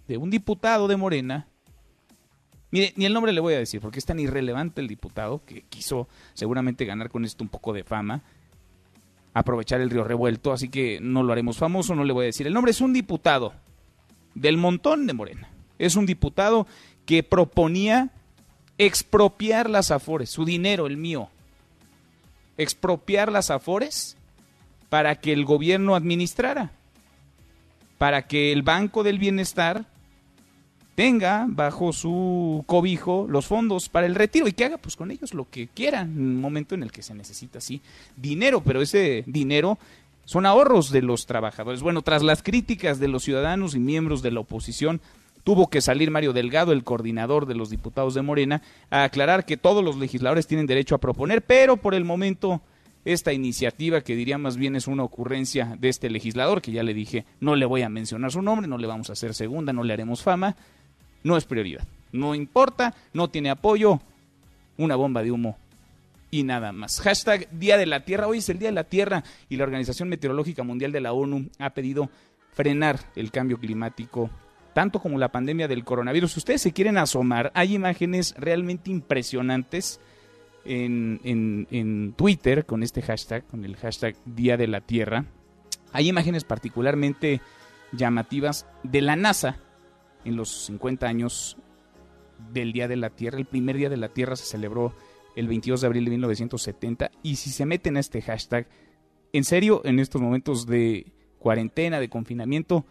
[0.08, 1.48] de un diputado de Morena.
[2.72, 5.64] Mire, ni el nombre le voy a decir, porque es tan irrelevante el diputado que
[5.64, 8.24] quiso seguramente ganar con esto un poco de fama,
[9.34, 12.48] aprovechar el río revuelto, así que no lo haremos famoso, no le voy a decir.
[12.48, 13.54] El nombre es un diputado
[14.34, 15.50] del montón de Morena.
[15.78, 16.68] Es un diputado
[17.06, 18.12] que proponía
[18.78, 21.30] expropiar las afores, su dinero, el mío,
[22.58, 24.18] expropiar las afores
[24.90, 26.72] para que el gobierno administrara,
[27.98, 29.86] para que el Banco del Bienestar
[30.96, 35.34] tenga bajo su cobijo los fondos para el retiro y que haga pues con ellos
[35.34, 37.82] lo que quiera en un momento en el que se necesita sí
[38.16, 39.80] dinero, pero ese dinero
[40.26, 41.82] son ahorros de los trabajadores.
[41.82, 45.02] Bueno, tras las críticas de los ciudadanos y miembros de la oposición,
[45.44, 49.58] tuvo que salir Mario Delgado, el coordinador de los diputados de Morena, a aclarar que
[49.58, 52.62] todos los legisladores tienen derecho a proponer, pero por el momento
[53.06, 56.94] esta iniciativa, que diría más bien es una ocurrencia de este legislador, que ya le
[56.94, 59.84] dije, no le voy a mencionar su nombre, no le vamos a hacer segunda, no
[59.84, 60.56] le haremos fama,
[61.24, 61.86] no es prioridad.
[62.12, 64.00] No importa, no tiene apoyo,
[64.78, 65.58] una bomba de humo
[66.32, 67.00] y nada más.
[67.02, 68.28] Hashtag Día de la Tierra.
[68.28, 71.50] Hoy es el Día de la Tierra y la Organización Meteorológica Mundial de la ONU
[71.60, 72.10] ha pedido
[72.54, 74.30] frenar el cambio climático,
[74.74, 76.34] tanto como la pandemia del coronavirus.
[76.34, 80.00] Si ustedes se quieren asomar, hay imágenes realmente impresionantes
[80.66, 85.26] en, en, en Twitter con este hashtag, con el hashtag Día de la Tierra.
[85.92, 87.42] Hay imágenes particularmente
[87.92, 89.58] llamativas de la NASA
[90.26, 91.58] en los 50 años
[92.52, 93.38] del Día de la Tierra.
[93.38, 94.94] El primer Día de la Tierra se celebró
[95.36, 98.68] el 22 de abril de 1970 y si se meten a este hashtag,
[99.32, 102.86] en serio, en estos momentos de cuarentena, de confinamiento,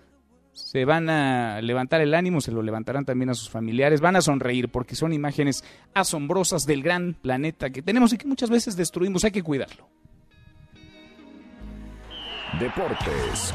[0.53, 4.21] se van a levantar el ánimo, se lo levantarán también a sus familiares, van a
[4.21, 9.25] sonreír porque son imágenes asombrosas del gran planeta que tenemos y que muchas veces destruimos,
[9.25, 9.89] hay que cuidarlo.
[12.61, 13.55] Deportes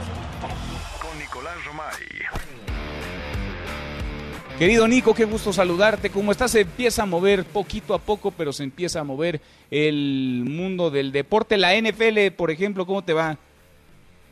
[1.00, 1.94] con Nicolás Romay.
[4.58, 6.10] Querido Nico, qué gusto saludarte.
[6.10, 6.50] ¿Cómo estás?
[6.50, 9.40] Se empieza a mover poquito a poco, pero se empieza a mover
[9.70, 11.58] el mundo del deporte.
[11.58, 13.38] La NFL, por ejemplo, ¿cómo te va?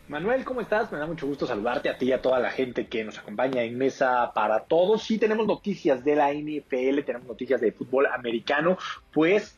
[0.07, 0.91] Manuel, ¿cómo estás?
[0.91, 3.63] Me da mucho gusto saludarte a ti y a toda la gente que nos acompaña
[3.63, 5.01] en Mesa para Todos.
[5.01, 8.77] Sí, tenemos noticias de la NFL, tenemos noticias de fútbol americano,
[9.11, 9.57] pues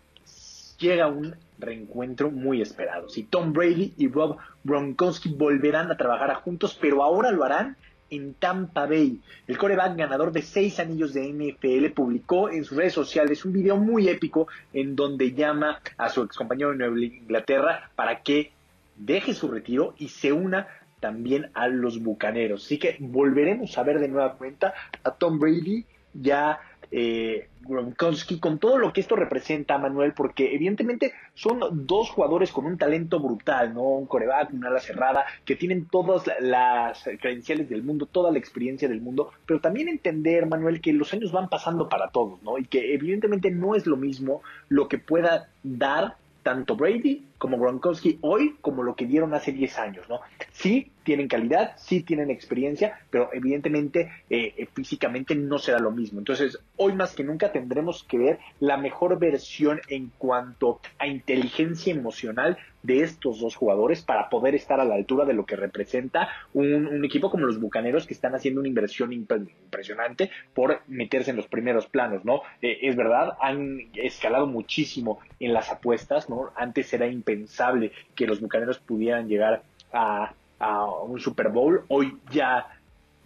[0.80, 3.10] llega un reencuentro muy esperado.
[3.10, 7.76] Si Tom Brady y Rob Gronkowski volverán a trabajar juntos, pero ahora lo harán
[8.10, 9.20] en Tampa Bay.
[9.48, 13.76] El coreback ganador de seis anillos de NFL publicó en sus redes sociales un video
[13.76, 18.54] muy épico en donde llama a su ex compañero de Nueva Inglaterra para que
[18.98, 20.68] deje su retiro y se una
[21.00, 22.66] también a los bucaneros.
[22.66, 24.74] Así que volveremos a ver de nueva cuenta
[25.04, 31.14] a Tom Brady ya eh, Gronkowski, con todo lo que esto representa, Manuel, porque evidentemente
[31.34, 33.82] son dos jugadores con un talento brutal, ¿no?
[33.82, 38.88] Un coreback, una ala cerrada, que tienen todas las credenciales del mundo, toda la experiencia
[38.88, 42.58] del mundo, pero también entender, Manuel, que los años van pasando para todos, ¿no?
[42.58, 48.20] Y que evidentemente no es lo mismo lo que pueda dar tanto Brady como Gronkowski
[48.22, 50.20] hoy como lo que dieron hace 10 años, ¿no?
[50.52, 56.20] Sí tienen calidad, sí tienen experiencia, pero evidentemente eh, eh, físicamente no será lo mismo.
[56.20, 61.94] Entonces, hoy más que nunca tendremos que ver la mejor versión en cuanto a inteligencia
[61.94, 66.30] emocional de estos dos jugadores para poder estar a la altura de lo que representa
[66.54, 71.48] un, equipo como los Bucaneros que están haciendo una inversión impresionante por meterse en los
[71.48, 72.42] primeros planos, ¿no?
[72.62, 76.52] Eh, es verdad, han escalado muchísimo en las apuestas, ¿no?
[76.56, 82.68] Antes era impensable que los Bucaneros pudieran llegar a, a un Super Bowl, hoy ya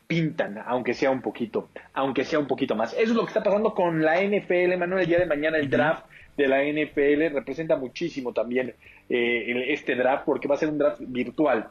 [0.08, 2.94] pintan, aunque sea un poquito, aunque sea un poquito más.
[2.94, 5.70] Eso es lo que está pasando con la NFL, Manuel, el día de mañana el
[5.70, 8.74] draft de la NFL representa muchísimo también
[9.10, 11.70] eh, este draft porque va a ser un draft virtual.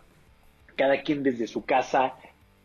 [0.77, 2.15] Cada quien desde su casa,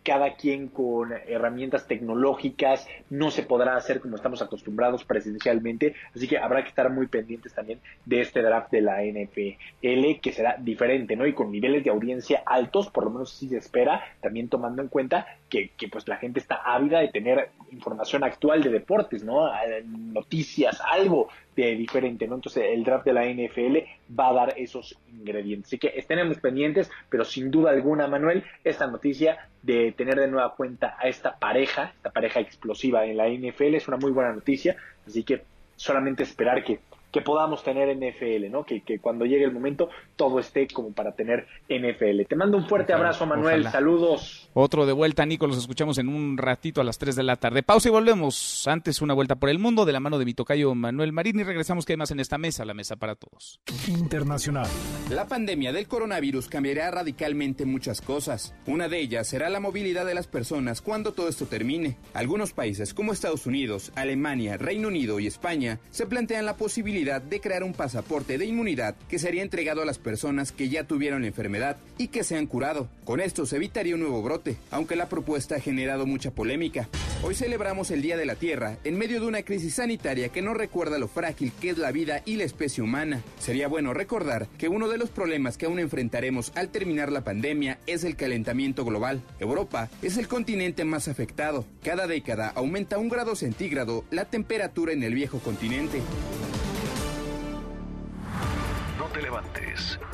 [0.06, 6.38] cada quien con herramientas tecnológicas, no se podrá hacer como estamos acostumbrados presencialmente, así que
[6.38, 11.16] habrá que estar muy pendientes también de este draft de la NFL, que será diferente,
[11.16, 11.26] ¿no?
[11.26, 14.90] Y con niveles de audiencia altos, por lo menos si se espera, también tomando en
[14.90, 19.50] cuenta que, que pues la gente está ávida de tener información actual de deportes, ¿no?
[19.86, 22.36] Noticias, algo de diferente, ¿no?
[22.36, 23.78] Entonces el draft de la NFL
[24.18, 25.68] va a dar esos ingredientes.
[25.68, 30.56] Así que estemos pendientes, pero sin duda alguna, Manuel, esta noticia de tener de nueva
[30.56, 34.76] cuenta a esta pareja, esta pareja explosiva en la NFL es una muy buena noticia.
[35.08, 35.44] Así que
[35.76, 36.80] solamente esperar que
[37.16, 38.66] que podamos tener NFL, ¿no?
[38.66, 39.88] Que, que, cuando llegue el momento
[40.18, 42.28] todo esté como para tener NFL.
[42.28, 43.70] Te mando un fuerte abrazo, Manuel.
[43.70, 44.50] Saludos.
[44.54, 45.48] Otro de vuelta, Nico.
[45.48, 47.64] Los escuchamos en un ratito a las 3 de la tarde.
[47.64, 48.68] Pausa y volvemos.
[48.68, 51.44] Antes una vuelta por el mundo de la mano de mi tocayo Manuel Marín y
[51.44, 53.62] regresamos que hay más en esta mesa, la mesa para todos.
[53.88, 54.68] Internacional.
[55.10, 58.54] La pandemia del coronavirus cambiará radicalmente muchas cosas.
[58.66, 61.96] Una de ellas será la movilidad de las personas cuando todo esto termine.
[62.14, 67.40] Algunos países como Estados Unidos, Alemania, Reino Unido y España se plantean la posibilidad de
[67.40, 71.28] crear un pasaporte de inmunidad que sería entregado a las personas que ya tuvieron la
[71.28, 72.90] enfermedad y que se han curado.
[73.04, 76.90] Con esto se evitaría un nuevo brote, aunque la propuesta ha generado mucha polémica.
[77.22, 80.58] Hoy celebramos el Día de la Tierra en medio de una crisis sanitaria que nos
[80.58, 83.22] recuerda lo frágil que es la vida y la especie humana.
[83.38, 87.78] Sería bueno recordar que uno de los problemas que aún enfrentaremos al terminar la pandemia
[87.86, 89.22] es el calentamiento global.
[89.40, 91.66] Europa es el continente más afectado.
[91.84, 96.02] Cada década aumenta un grado centígrado la temperatura en el viejo continente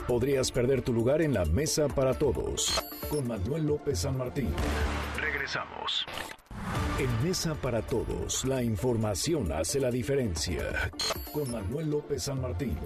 [0.08, 2.82] Podrías perder tu lugar en la mesa para todos.
[3.10, 4.54] Con Manuel López San Martín.
[5.20, 6.06] Regresamos.
[7.00, 10.92] En Mesa para Todos, la información hace la diferencia.
[11.34, 12.78] Con Manuel López San Martín.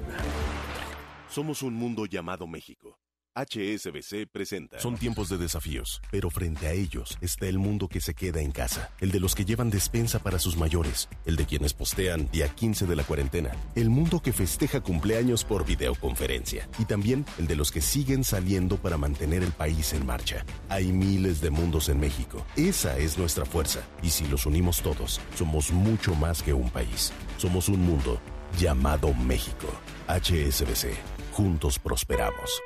[1.28, 2.98] Somos un mundo llamado México
[3.36, 4.80] HSBC presenta.
[4.80, 8.52] Son tiempos de desafíos, pero frente a ellos está el mundo que se queda en
[8.52, 12.48] casa, el de los que llevan despensa para sus mayores, el de quienes postean día
[12.48, 17.58] 15 de la cuarentena, el mundo que festeja cumpleaños por videoconferencia y también el de
[17.58, 20.46] los que siguen saliendo para mantener el país en marcha.
[20.70, 22.46] Hay miles de mundos en México.
[22.56, 27.12] Esa es nuestra fuerza y si los unimos todos, somos mucho más que un país.
[27.38, 28.22] Somos un mundo
[28.58, 29.68] llamado México.
[30.08, 30.94] HSBC.
[31.34, 32.62] Juntos prosperamos.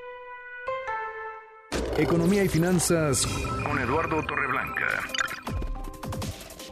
[2.00, 3.26] Economía y finanzas
[3.68, 4.88] con Eduardo Torreblanca.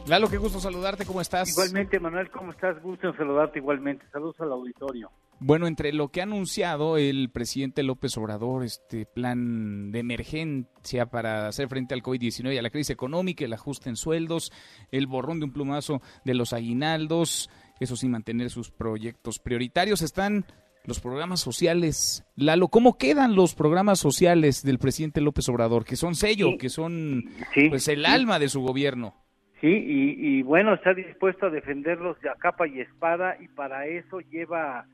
[0.06, 1.50] Lalo, qué gusto saludarte, ¿cómo estás?
[1.50, 2.80] Igualmente, Manuel, ¿cómo estás?
[2.80, 4.06] Gusto en saludarte igualmente.
[4.10, 5.10] Saludos al auditorio.
[5.38, 11.46] Bueno, entre lo que ha anunciado el presidente López Obrador, este plan de emergencia para
[11.46, 14.50] hacer frente al COVID-19 y a la crisis económica, el ajuste en sueldos,
[14.90, 17.50] el borrón de un plumazo de los aguinaldos,
[17.80, 20.46] eso sin mantener sus proyectos prioritarios, están
[20.88, 22.26] los programas sociales.
[22.34, 25.84] Lalo, ¿cómo quedan los programas sociales del presidente López Obrador?
[25.84, 27.24] Que son sello, que son
[27.68, 29.14] pues el alma de su gobierno.
[29.60, 34.86] Sí, y, bueno, está dispuesto a defenderlos a capa y espada y para eso lleva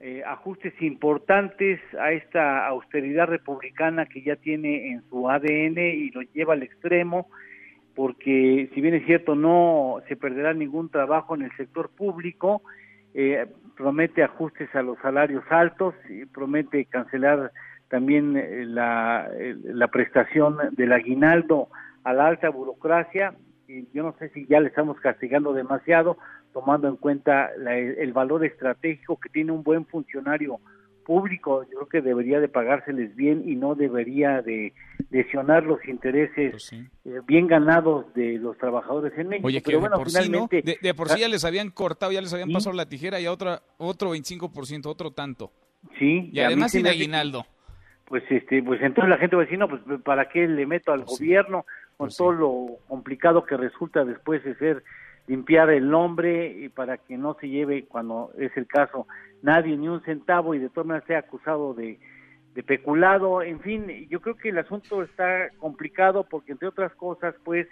[0.00, 6.20] eh, ajustes importantes a esta austeridad republicana que ya tiene en su ADN y lo
[6.34, 7.28] lleva al extremo
[7.94, 12.62] porque si bien es cierto no se perderá ningún trabajo en el sector público,
[13.14, 13.46] eh,
[13.76, 17.52] promete ajustes a los salarios altos y promete cancelar
[17.88, 19.28] también eh, la,
[19.64, 21.68] la prestación del aguinaldo
[22.04, 23.34] a la alta burocracia.
[23.68, 26.18] Y yo no sé si ya le estamos castigando demasiado,
[26.52, 30.60] tomando en cuenta el valor estratégico que tiene un buen funcionario
[31.02, 31.64] público.
[31.64, 34.72] Yo creo que debería de pagárseles bien y no debería de
[35.10, 39.48] lesionar los intereses pues eh, bien ganados de los trabajadores en México.
[39.48, 42.20] Oye, que Pero de por finalmente, sí, de, por sí ya les habían cortado, ya
[42.20, 45.52] les habían pasado la tijera y a otra, otro 25%, otro tanto.
[45.98, 46.30] Sí.
[46.32, 47.44] Y, además sin aguinaldo.
[48.06, 50.92] Pues, este, pues entonces la gente va a decir, no, pues ¿para qué le meto
[50.92, 51.64] al pues gobierno
[51.96, 54.82] con pues todo lo complicado que resulta después de ser
[55.26, 59.06] limpiar el nombre y para que no se lleve, cuando es el caso,
[59.42, 61.98] nadie ni un centavo y de todas maneras sea acusado de,
[62.54, 67.34] de peculado, en fin, yo creo que el asunto está complicado porque entre otras cosas,
[67.44, 67.66] pues,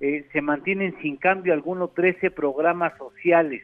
[0.00, 3.62] eh, se mantienen sin cambio algunos 13 programas sociales.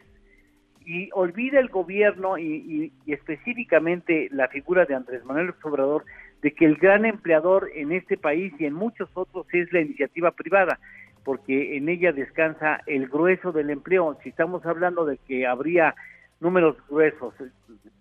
[0.85, 6.05] Y olvida el gobierno y, específicamente la figura de Andrés Manuel Obrador
[6.41, 10.33] de que el gran empleador en este país y en muchos otros es la iniciativa
[10.33, 10.81] privada
[11.25, 14.19] porque en ella descansa el grueso del empleo.
[14.23, 15.95] Si estamos hablando de que habría
[16.41, 17.35] números gruesos,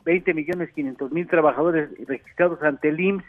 [0.04, 3.26] 20 millones 500 mil trabajadores registrados ante el IMSS,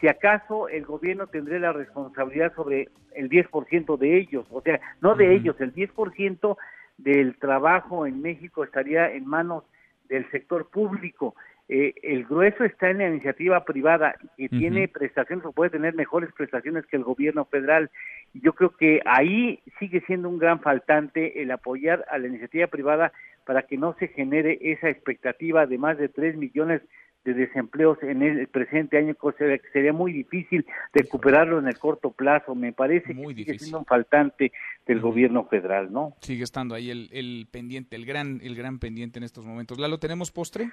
[0.00, 5.14] si acaso el gobierno tendría la responsabilidad sobre el 10% de ellos, o sea, no
[5.14, 6.56] de ellos, el 10%
[6.98, 9.64] del trabajo en México estaría en manos
[10.08, 11.34] del sector público.
[11.74, 16.30] Eh, el grueso está en la iniciativa privada que tiene prestaciones o puede tener mejores
[16.34, 17.90] prestaciones que el gobierno federal.
[18.34, 23.14] Yo creo que ahí sigue siendo un gran faltante el apoyar a la iniciativa privada
[23.46, 26.88] para que no se genere esa expectativa de más de 3 millones de
[27.24, 32.54] desempleos en el presente año, cosa que sería muy difícil recuperarlo en el corto plazo.
[32.54, 34.52] Me parece que sigue siendo un faltante
[34.86, 36.14] del gobierno federal, ¿no?
[36.20, 39.78] Sigue estando ahí el, el pendiente, el gran, el gran pendiente en estos momentos.
[39.78, 40.70] ¿La lo tenemos postre?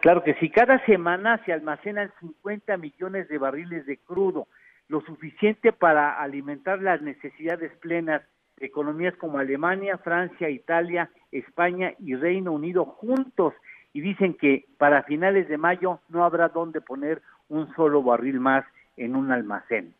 [0.00, 0.50] Claro que sí.
[0.50, 4.48] Cada semana se almacenan 50 millones de barriles de crudo,
[4.88, 8.22] lo suficiente para alimentar las necesidades plenas
[8.56, 13.54] de economías como Alemania, Francia, Italia, España y Reino Unido juntos
[13.92, 18.64] y dicen que para finales de mayo no habrá dónde poner un solo barril más
[18.96, 19.94] en un almacén,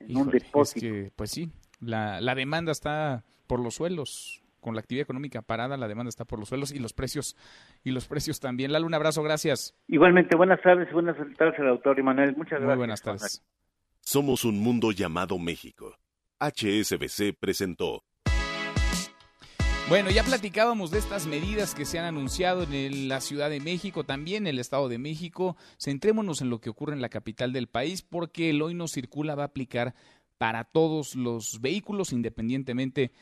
[0.00, 1.12] en un depósito.
[1.16, 1.50] pues sí,
[1.80, 4.42] la, la demanda está por los suelos.
[4.60, 7.36] Con la actividad económica parada, la demanda está por los suelos y los precios
[7.84, 8.72] y los precios también.
[8.72, 9.76] Lalo, un abrazo, gracias.
[9.86, 12.34] Igualmente, buenas tardes, buenas tardes al autor Manuel.
[12.36, 12.68] Muchas gracias.
[12.68, 13.44] Muy buenas tardes.
[14.00, 15.96] Somos un mundo llamado México.
[16.40, 18.02] HSBC presentó
[19.88, 24.02] bueno, ya platicábamos de estas medidas que se han anunciado en la Ciudad de México,
[24.02, 25.56] también en el Estado de México.
[25.78, 29.36] Centrémonos en lo que ocurre en la capital del país, porque el hoy no circula
[29.36, 29.94] va a aplicar
[30.38, 33.12] para todos los vehículos, independientemente de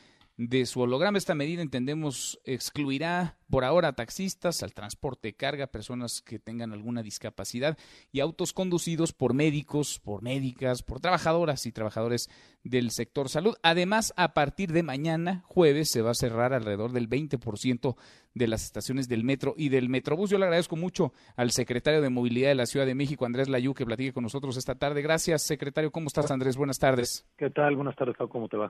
[0.65, 1.17] su holograma.
[1.17, 6.73] Esta medida, entendemos, excluirá por ahora a taxistas, al transporte de carga, personas que tengan
[6.73, 7.77] alguna discapacidad
[8.11, 12.29] y autos conducidos por médicos, por médicas, por trabajadoras y trabajadores
[12.63, 13.55] del sector salud.
[13.63, 17.95] Además, a partir de mañana, jueves, se va a cerrar alrededor del 20%
[18.33, 20.29] de las estaciones del metro y del metrobús.
[20.29, 23.73] Yo le agradezco mucho al secretario de Movilidad de la Ciudad de México, Andrés Layú,
[23.73, 25.01] que platique con nosotros esta tarde.
[25.01, 25.91] Gracias, secretario.
[25.91, 26.57] ¿Cómo estás, Andrés?
[26.57, 27.25] Buenas tardes.
[27.37, 27.75] ¿Qué tal?
[27.75, 28.69] Buenas tardes, ¿cómo te va?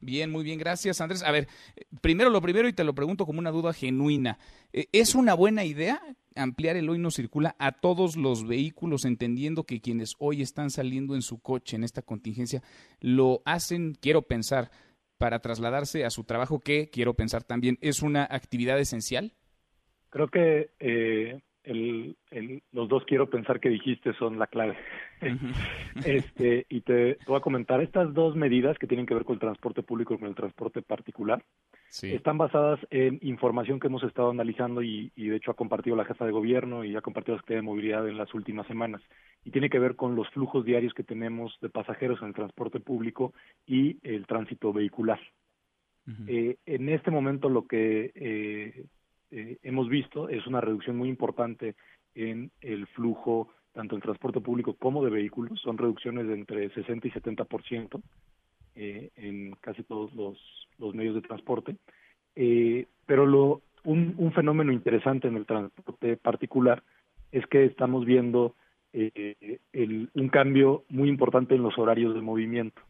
[0.00, 1.22] Bien, muy bien, gracias Andrés.
[1.22, 1.46] A ver,
[2.00, 4.38] primero lo primero y te lo pregunto como una duda genuina.
[4.72, 6.00] Eh, ¿Es una buena idea
[6.36, 11.14] ampliar el hoy no circula a todos los vehículos, entendiendo que quienes hoy están saliendo
[11.14, 12.62] en su coche en esta contingencia
[13.00, 14.70] lo hacen, quiero pensar,
[15.18, 19.34] para trasladarse a su trabajo, que quiero pensar también es una actividad esencial?
[20.08, 21.42] Creo que eh,
[21.74, 24.76] los dos quiero pensar que dijiste son la clave.
[26.04, 29.40] este, y te, voy a comentar, estas dos medidas que tienen que ver con el
[29.40, 31.44] transporte público y con el transporte particular,
[32.02, 36.24] están basadas en información que hemos estado analizando y, de hecho ha compartido la jefa
[36.24, 39.02] de gobierno y ha compartido la Secretaría de Movilidad en las últimas semanas.
[39.44, 42.78] Y tiene que ver con los flujos diarios que tenemos de pasajeros en el transporte
[42.78, 43.34] público
[43.66, 45.20] y el tránsito vehicular.
[46.26, 48.86] Eh, en este momento lo que eh,
[49.30, 51.74] eh, hemos visto es una reducción muy importante
[52.14, 55.60] en el flujo tanto en transporte público como de vehículos.
[55.60, 58.00] Son reducciones de entre 60 y 70%
[58.74, 61.76] eh, en casi todos los, medios de transporte.
[62.34, 66.82] Eh, pero lo, un, un, fenómeno interesante en el transporte particular
[67.32, 68.54] es que estamos viendo
[68.92, 72.82] eh, el, un cambio muy importante en los horarios de movimiento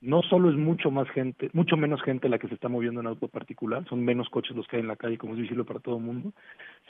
[0.00, 3.08] no solo es mucho más gente, mucho menos gente la que se está moviendo en
[3.08, 5.80] auto particular, son menos coches los que hay en la calle, como es visible para
[5.80, 6.32] todo el mundo,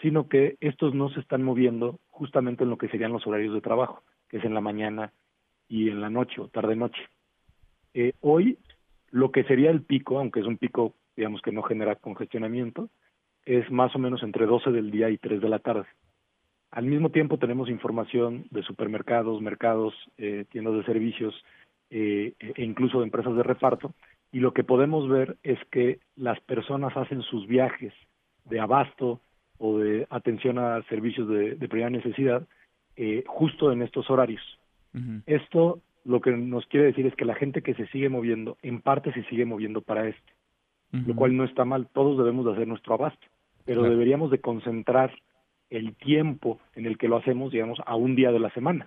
[0.02, 3.60] sino que estos no se están moviendo justamente en lo que serían los horarios de
[3.60, 5.12] trabajo, que es en la mañana
[5.68, 7.00] y en la noche o tarde-noche.
[7.94, 8.58] Eh, hoy,
[9.10, 12.90] lo que sería el pico, aunque es un pico, digamos, que no genera congestionamiento,
[13.46, 15.86] es más o menos entre 12 del día y 3 de la tarde.
[16.70, 21.34] Al mismo tiempo tenemos información de supermercados, mercados, eh, tiendas de servicios,
[21.90, 23.94] eh, e incluso de empresas de reparto,
[24.30, 27.92] y lo que podemos ver es que las personas hacen sus viajes
[28.44, 29.20] de abasto
[29.58, 32.46] o de atención a servicios de, primera necesidad
[32.96, 34.42] eh, justo en estos horarios.
[35.26, 38.80] Esto lo que nos quiere decir es que la gente que se sigue moviendo, en
[38.80, 40.32] parte se sigue moviendo para esto,
[40.90, 43.26] lo cual no está mal, todos debemos de hacer nuestro abasto,
[43.64, 45.12] pero deberíamos de concentrar
[45.70, 48.86] el tiempo en el que lo hacemos, digamos, a un día de la semana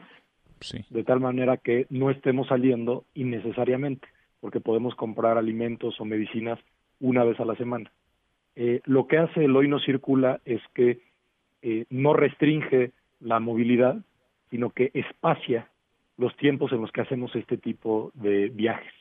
[0.90, 4.08] de tal manera que no estemos saliendo innecesariamente,
[4.40, 6.60] porque podemos comprar alimentos o medicinas
[7.00, 7.92] una vez a la semana.
[8.56, 11.00] Eh, lo que hace el hoy no circula es que
[11.62, 13.98] eh, no restringe la movilidad,
[14.50, 15.68] sino que espacia
[16.18, 18.94] los tiempos en los que hacemos este tipo de viajes.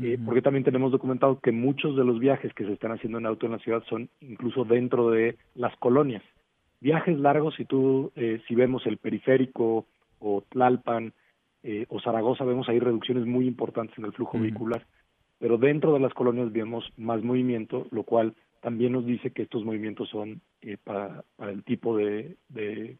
[0.00, 3.26] Eh, porque también tenemos documentado que muchos de los viajes que se están haciendo en
[3.26, 6.22] auto en la ciudad son incluso dentro de las colonias.
[6.80, 8.12] Viajes largos, si tú,
[8.46, 9.86] si vemos el periférico
[10.20, 11.12] o Tlalpan
[11.62, 14.86] eh, o Zaragoza vemos ahí reducciones muy importantes en el flujo vehicular,
[15.38, 19.64] pero dentro de las colonias vemos más movimiento, lo cual también nos dice que estos
[19.64, 22.96] movimientos son eh, para, para, el tipo de, de,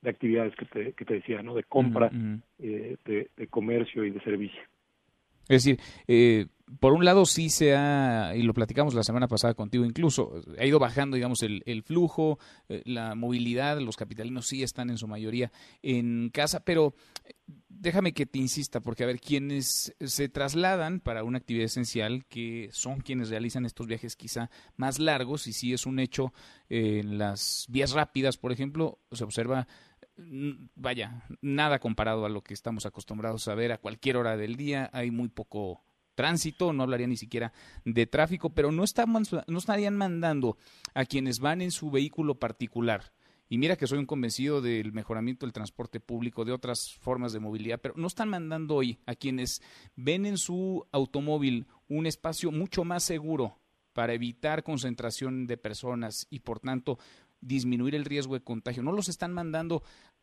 [0.00, 1.54] de actividades que te, que te decía, ¿no?
[1.54, 2.10] De compra,
[2.58, 4.62] eh, de, de, comercio y de servicio.
[5.48, 6.46] Es decir, eh,
[6.80, 10.64] por un lado sí se ha, y lo platicamos la semana pasada contigo incluso, ha
[10.64, 15.52] ido bajando, digamos, el, flujo, eh, la movilidad, los capitalinos sí están en su mayoría
[15.82, 16.94] en casa, pero
[17.68, 22.68] déjame que te insista, porque a ver, quienes se trasladan para una actividad esencial, que
[22.72, 26.32] son quienes realizan estos viajes quizá más largos, y si es un hecho
[26.68, 29.68] en las vías rápidas, por ejemplo, se observa
[30.16, 34.90] vaya, nada comparado a lo que estamos acostumbrados a ver a cualquier hora del día,
[34.92, 35.82] hay muy poco
[36.14, 37.52] tránsito, no hablaría ni siquiera
[37.84, 38.84] de tráfico, pero no,
[39.46, 40.56] no estarían mandando
[40.94, 43.12] a quienes van en su vehículo particular.
[43.48, 47.38] Y mira que soy un convencido del mejoramiento del transporte público, de otras formas de
[47.38, 49.62] movilidad, pero no están mandando hoy a quienes
[49.94, 53.60] ven en su automóvil un espacio mucho más seguro
[53.92, 56.98] para evitar concentración de personas y por tanto
[57.46, 58.82] disminuir el riesgo de contagio.
[58.82, 59.82] No los están mandando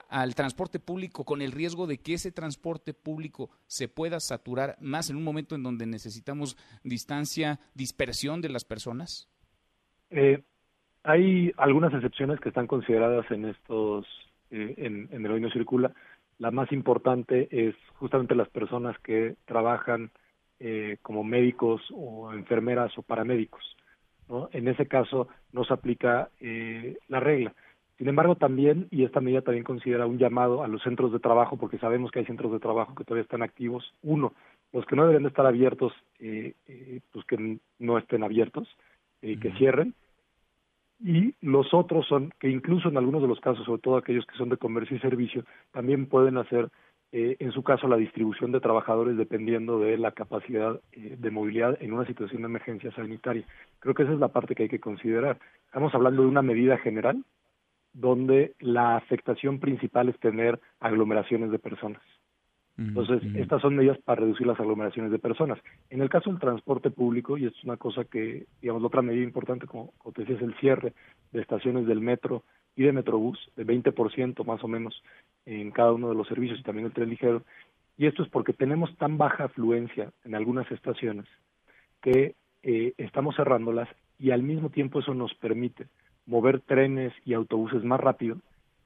[0.09, 5.09] al transporte público con el riesgo de que ese transporte público se pueda saturar más
[5.09, 9.29] en un momento en donde necesitamos distancia, dispersión de las personas?
[10.09, 10.43] Eh,
[11.03, 14.05] hay algunas excepciones que están consideradas en estos,
[14.51, 15.93] eh, en, el hoy no circula.
[16.37, 20.11] La más importante es justamente las personas que trabajan
[20.59, 23.63] eh, como médicos o enfermeras o paramédicos.
[24.33, 24.49] ¿No?
[24.51, 27.53] En ese caso no se aplica eh, la regla.
[27.97, 31.57] Sin embargo, también, y esta medida también considera un llamado a los centros de trabajo,
[31.57, 33.93] porque sabemos que hay centros de trabajo que todavía están activos.
[34.01, 34.33] Uno,
[34.73, 38.67] los que no deben de estar abiertos, eh, eh, pues que no estén abiertos,
[39.21, 39.93] eh, que cierren.
[40.99, 44.37] Y los otros son que incluso en algunos de los casos, sobre todo aquellos que
[44.37, 46.69] son de comercio y servicio, también pueden hacer
[47.15, 51.77] eh, en su caso la distribución de trabajadores dependiendo de la capacidad eh, de movilidad
[51.79, 53.45] en una situación de emergencia sanitaria.
[53.77, 55.37] Creo que esa es la parte que hay que considerar.
[55.67, 57.23] Estamos hablando de una medida general
[57.93, 62.01] donde la afectación principal es tener aglomeraciones de personas.
[62.75, 65.59] Entonces, estas son medidas para reducir las aglomeraciones de personas.
[65.91, 69.03] En el caso del transporte público, y esto es una cosa que, digamos, la otra
[69.03, 70.93] medida importante, como, como te decía, es el cierre
[71.31, 72.43] de estaciones del metro
[72.75, 75.01] y de Metrobús, de 20% más o menos
[75.45, 77.43] en cada uno de los servicios y también el tren ligero.
[77.97, 81.25] Y esto es porque tenemos tan baja afluencia en algunas estaciones
[82.01, 83.87] que eh, estamos cerrándolas
[84.17, 85.87] y al mismo tiempo eso nos permite
[86.25, 88.37] mover trenes y autobuses más rápido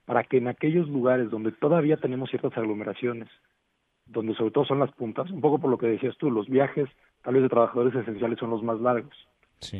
[0.04, 3.28] para que en aquellos lugares donde todavía tenemos ciertas aglomeraciones,
[4.06, 6.88] donde sobre todo son las puntas, un poco por lo que decías tú, los viajes
[7.22, 9.14] tal vez de trabajadores esenciales son los más largos.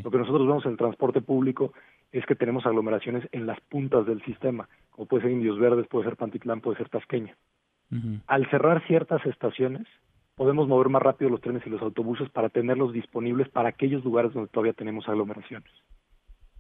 [0.03, 1.73] Lo que nosotros vemos en el transporte público
[2.13, 6.07] es que tenemos aglomeraciones en las puntas del sistema, como puede ser Indios Verdes, puede
[6.07, 7.37] ser Pantitlán, puede ser Tasqueña.
[8.27, 9.87] Al cerrar ciertas estaciones,
[10.35, 14.33] podemos mover más rápido los trenes y los autobuses para tenerlos disponibles para aquellos lugares
[14.33, 15.71] donde todavía tenemos aglomeraciones.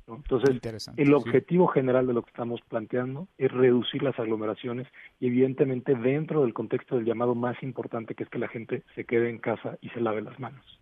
[0.08, 0.58] Entonces,
[0.96, 4.86] el objetivo general de lo que estamos planteando es reducir las aglomeraciones
[5.20, 9.04] y evidentemente dentro del contexto del llamado más importante que es que la gente se
[9.04, 10.77] quede en casa y se lave las manos.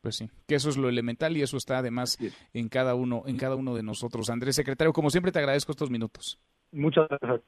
[0.00, 2.18] Pues sí, que eso es lo elemental y eso está además
[2.54, 4.30] en cada uno, en cada uno de nosotros.
[4.30, 6.38] Andrés Secretario, como siempre te agradezco estos minutos.
[6.72, 7.40] Muchas gracias,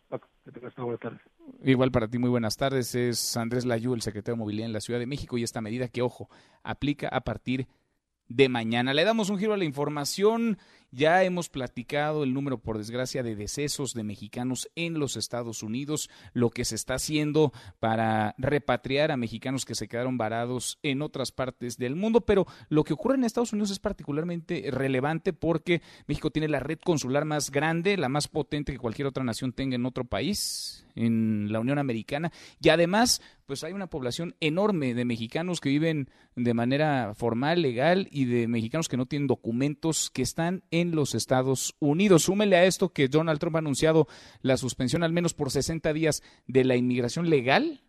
[1.62, 2.94] Igual para ti, muy buenas tardes.
[2.94, 5.88] Es Andrés Layú, el secretario de Movilidad en la Ciudad de México y esta medida
[5.88, 6.28] que, ojo,
[6.62, 7.68] aplica a partir
[8.28, 8.94] de mañana.
[8.94, 10.58] Le damos un giro a la información
[10.93, 16.10] ya hemos platicado el número, por desgracia, de decesos de mexicanos en los Estados Unidos,
[16.35, 21.32] lo que se está haciendo para repatriar a mexicanos que se quedaron varados en otras
[21.32, 26.31] partes del mundo, pero lo que ocurre en Estados Unidos es particularmente relevante porque México
[26.31, 29.86] tiene la red consular más grande, la más potente que cualquier otra nación tenga en
[29.86, 35.60] otro país, en la Unión Americana, y además, pues hay una población enorme de mexicanos
[35.60, 40.64] que viven de manera formal, legal, y de mexicanos que no tienen documentos, que están
[40.70, 42.22] en los Estados Unidos.
[42.22, 44.08] Súmele a esto que Donald Trump ha anunciado
[44.40, 47.82] la suspensión al menos por 60 días de la inmigración legal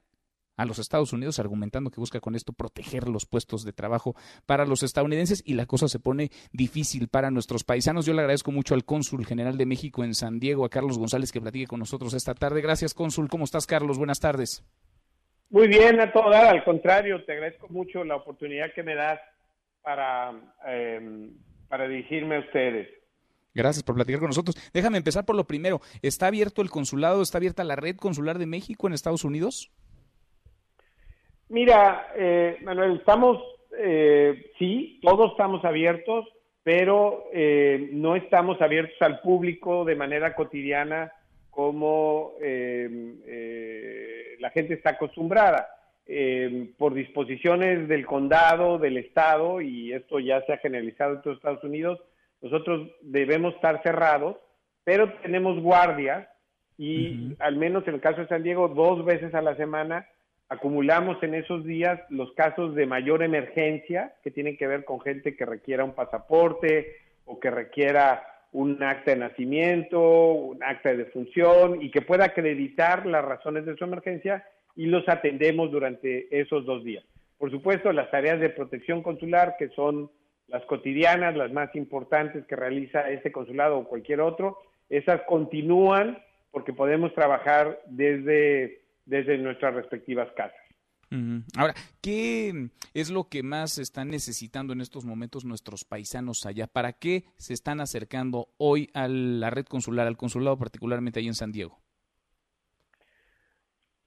[0.57, 4.65] a los Estados Unidos, argumentando que busca con esto proteger los puestos de trabajo para
[4.65, 8.05] los estadounidenses y la cosa se pone difícil para nuestros paisanos.
[8.05, 11.31] Yo le agradezco mucho al cónsul general de México en San Diego, a Carlos González,
[11.31, 12.59] que platique con nosotros esta tarde.
[12.59, 13.29] Gracias, cónsul.
[13.29, 13.97] ¿Cómo estás, Carlos?
[13.97, 14.65] Buenas tardes.
[15.53, 16.47] Muy bien, a todo dar.
[16.47, 19.19] Al contrario, te agradezco mucho la oportunidad que me das
[19.83, 20.33] para
[20.65, 21.29] eh,
[21.69, 22.89] para dirigirme a ustedes.
[23.53, 24.55] Gracias por platicar con nosotros.
[24.73, 25.79] Déjame empezar por lo primero.
[26.01, 27.21] ¿Está abierto el consulado?
[27.21, 29.71] ¿Está abierta la red consular de México en Estados Unidos?
[31.49, 33.43] Mira, eh, Manuel, estamos,
[33.77, 36.25] eh, sí, todos estamos abiertos,
[36.63, 41.13] pero eh, no estamos abiertos al público de manera cotidiana
[41.53, 42.33] como
[44.39, 45.69] la gente está acostumbrada.
[46.05, 51.37] Eh, por disposiciones del condado, del estado, y esto ya se ha generalizado en todos
[51.37, 51.97] Estados Unidos,
[52.41, 54.35] nosotros debemos estar cerrados,
[54.83, 56.27] pero tenemos guardias
[56.77, 60.05] y al menos en el caso de San Diego, dos veces a la semana
[60.49, 65.37] acumulamos en esos días los casos de mayor emergencia que tienen que ver con gente
[65.37, 68.23] que requiera un pasaporte o que requiera
[68.53, 73.75] un acta de nacimiento, un acta de defunción y que pueda acreditar las razones de
[73.75, 77.03] su emergencia y los atendemos durante esos dos días.
[77.37, 80.09] Por supuesto, las tareas de protección consular, que son
[80.47, 84.59] las cotidianas, las más importantes que realiza este consulado o cualquier otro,
[84.89, 86.19] esas continúan
[86.51, 90.62] porque podemos trabajar desde desde nuestras respectivas casas.
[91.57, 96.67] Ahora, ¿qué es lo que más están necesitando en estos momentos nuestros paisanos allá?
[96.67, 101.35] ¿Para qué se están acercando hoy a la red consular, al consulado particularmente ahí en
[101.35, 101.77] San Diego?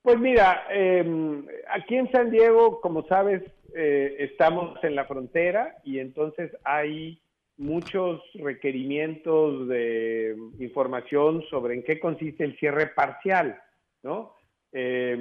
[0.02, 3.42] Pues mira, em, aquí en San Diego, como sabes,
[3.74, 7.20] eh, estamos en la frontera y entonces hay
[7.56, 13.60] muchos requerimientos de información sobre en qué consiste el cierre parcial,
[14.02, 14.35] ¿no?
[14.78, 15.16] Eh,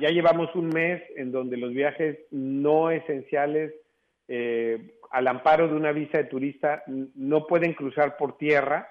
[0.00, 3.72] ya llevamos un mes en donde los viajes no esenciales
[4.26, 8.88] eh, al amparo de una visa de turista no pueden cruzar por tierra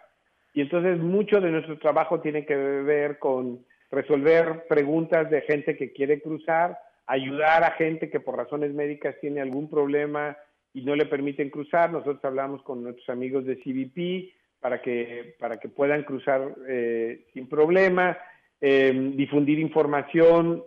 [0.53, 5.91] y entonces mucho de nuestro trabajo tiene que ver con resolver preguntas de gente que
[5.91, 10.37] quiere cruzar, ayudar a gente que por razones médicas tiene algún problema
[10.73, 11.91] y no le permiten cruzar.
[11.91, 17.49] Nosotros hablamos con nuestros amigos de CBP para que, para que puedan cruzar eh, sin
[17.49, 18.17] problema.
[18.65, 20.63] Em, difundir información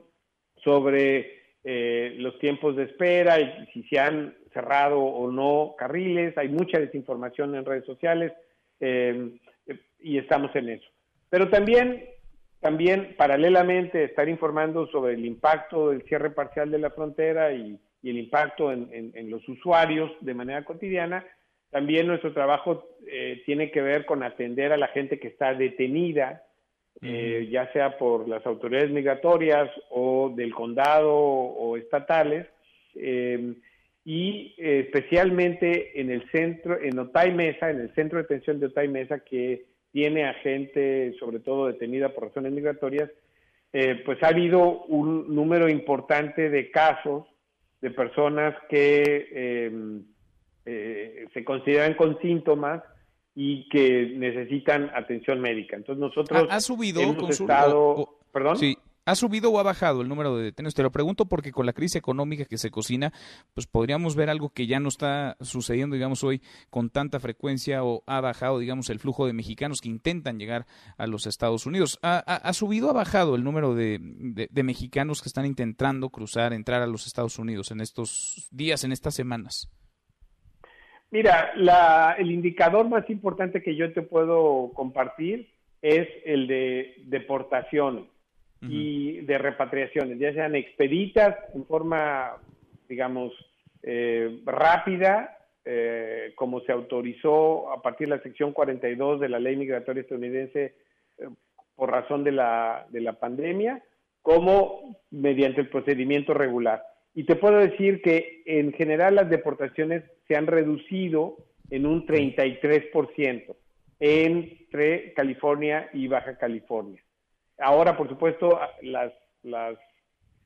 [0.62, 1.32] sobre
[1.64, 6.36] eh, los tiempos de espera y si se han cerrado o no carriles.
[6.36, 8.34] Hay mucha desinformación en redes sociales
[8.80, 9.38] em,
[9.98, 10.86] y estamos en eso.
[11.30, 12.04] Pero también,
[12.60, 18.18] también paralelamente estar informando sobre el impacto del cierre parcial de la frontera y, el
[18.18, 21.24] impacto en, los usuarios de manera cotidiana.
[21.70, 26.45] También nuestro trabajo eh, tiene que ver con atender a la gente que está detenida
[27.02, 32.46] eh, ya sea por las autoridades migratorias o del condado o estatales,
[32.94, 33.54] eh,
[34.04, 38.88] y especialmente en el centro, en Otay Mesa, en el centro de detención de Otay
[38.88, 43.10] Mesa, que tiene a gente, sobre todo detenida por razones migratorias,
[43.72, 47.26] eh, pues ha habido un número importante de casos
[47.80, 50.04] de personas que
[50.64, 52.82] se consideran con síntomas
[53.38, 55.76] y que necesitan atención médica.
[55.76, 58.76] Entonces nosotros ha, subido hemos estado, perdón, sí.
[59.08, 60.74] ¿Ha subido o ha bajado el número de detenidos?
[60.74, 63.12] Te lo pregunto porque con la crisis económica que se cocina,
[63.54, 68.02] pues podríamos ver algo que ya no está sucediendo, digamos, hoy con tanta frecuencia o
[68.06, 72.00] ha bajado, digamos, el flujo de mexicanos que intentan llegar a los Estados Unidos.
[72.02, 74.00] ¿Ha, subido o ha bajado el número de,
[74.50, 78.90] de, mexicanos que están intentando cruzar, entrar a los Estados Unidos en estos días, en
[78.90, 79.70] estas semanas?
[81.10, 81.52] Mira,
[82.18, 85.48] el indicador más importante que yo te puedo compartir
[85.80, 88.08] es el de deportación
[88.62, 92.32] y de repatriaciones, ya sean expeditas en forma,
[92.88, 93.32] digamos,
[93.82, 99.56] eh, rápida, eh, como se autorizó a partir de la sección 42 de la ley
[99.56, 100.74] migratoria estadounidense
[101.18, 101.28] eh,
[101.76, 103.82] por razón de la, de la pandemia,
[104.22, 106.82] como mediante el procedimiento regular.
[107.14, 111.36] Y te puedo decir que en general las deportaciones se han reducido
[111.70, 113.56] en un 33%
[113.98, 117.02] entre California y Baja California.
[117.58, 119.12] Ahora, por supuesto, las,
[119.42, 119.78] las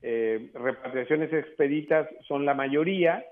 [0.01, 3.25] eh, repatriaciones expeditas son la mayoría,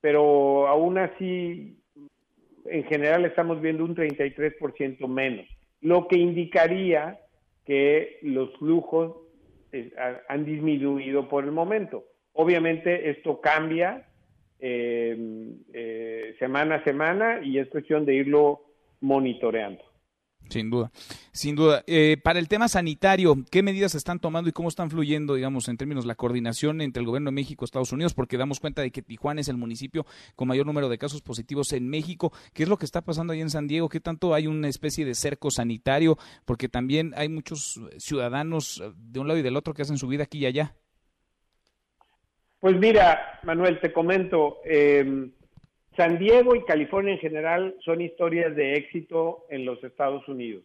[0.00, 1.82] pero aún así,
[2.66, 5.46] en general estamos viendo un 33% menos,
[5.80, 7.18] lo que indicaría
[7.64, 9.16] que los flujos
[9.72, 9.92] eh,
[10.28, 12.04] han disminuido por el momento.
[12.32, 14.06] Obviamente esto cambia
[14.60, 18.62] eh, eh, semana a semana y es cuestión de irlo
[19.00, 19.82] monitoreando.
[20.48, 20.92] Sin duda,
[21.32, 21.82] sin duda.
[21.88, 25.68] Eh, para el tema sanitario, ¿qué medidas se están tomando y cómo están fluyendo, digamos,
[25.68, 28.14] en términos de la coordinación entre el gobierno de México y Estados Unidos?
[28.14, 30.06] Porque damos cuenta de que Tijuana es el municipio
[30.36, 32.32] con mayor número de casos positivos en México.
[32.52, 33.88] ¿Qué es lo que está pasando ahí en San Diego?
[33.88, 36.16] ¿Qué tanto hay una especie de cerco sanitario?
[36.44, 40.24] Porque también hay muchos ciudadanos de un lado y del otro que hacen su vida
[40.24, 40.76] aquí y allá.
[42.66, 45.30] Pues mira, Manuel, te comento, em,
[45.96, 50.64] San Diego y California en general son historias de éxito en los Estados Unidos.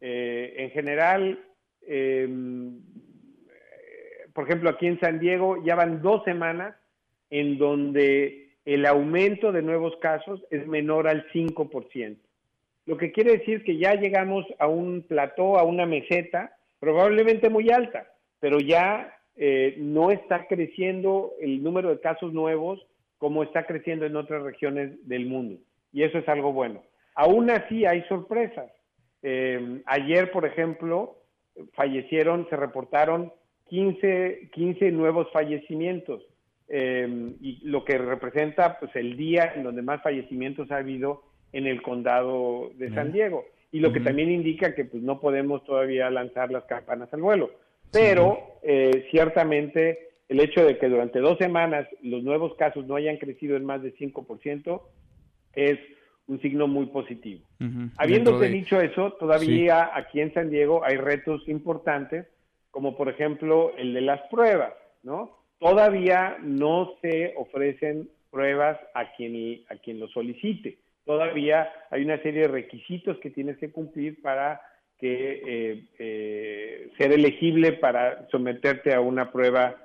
[0.00, 1.38] Eh, en general,
[1.86, 2.80] em,
[4.32, 6.74] por ejemplo, aquí en San Diego ya van dos semanas
[7.28, 12.18] en donde el aumento de nuevos casos es menor al 5%.
[12.86, 17.68] Lo que quiere decir que ya llegamos a un plató, a una meseta, probablemente muy
[17.68, 18.10] alta,
[18.40, 22.84] pero ya eh, no está creciendo el número de casos nuevos
[23.18, 25.58] como está creciendo en otras regiones del mundo.
[25.92, 26.82] Y eso es algo bueno.
[27.14, 28.70] Aún así hay sorpresas.
[29.22, 31.16] Eh, ayer, por ejemplo,
[31.72, 33.32] fallecieron, se reportaron
[33.68, 36.22] 15, 15 nuevos fallecimientos,
[36.68, 41.22] eh, y lo que representa pues el día en donde más fallecimientos ha habido
[41.52, 43.44] en el condado de San Diego.
[43.72, 47.50] Y lo que también indica que pues no podemos todavía lanzar las campanas al vuelo.
[47.92, 53.16] Pero eh, ciertamente el hecho de que durante dos semanas los nuevos casos no hayan
[53.16, 54.82] crecido en más de 5%
[55.54, 55.78] es
[56.26, 57.44] un signo muy positivo.
[57.96, 62.26] Habiéndose dicho eso, todavía aquí en San Diego hay retos importantes,
[62.72, 64.72] como por ejemplo el de las pruebas,
[65.04, 65.38] ¿no?
[65.58, 70.78] Todavía no se ofrecen pruebas a quien, a quien lo solicite.
[71.04, 74.60] Todavía hay una serie de requisitos que tienes que cumplir para
[74.98, 79.76] que eh, eh, ser elegible para someterte a una prueba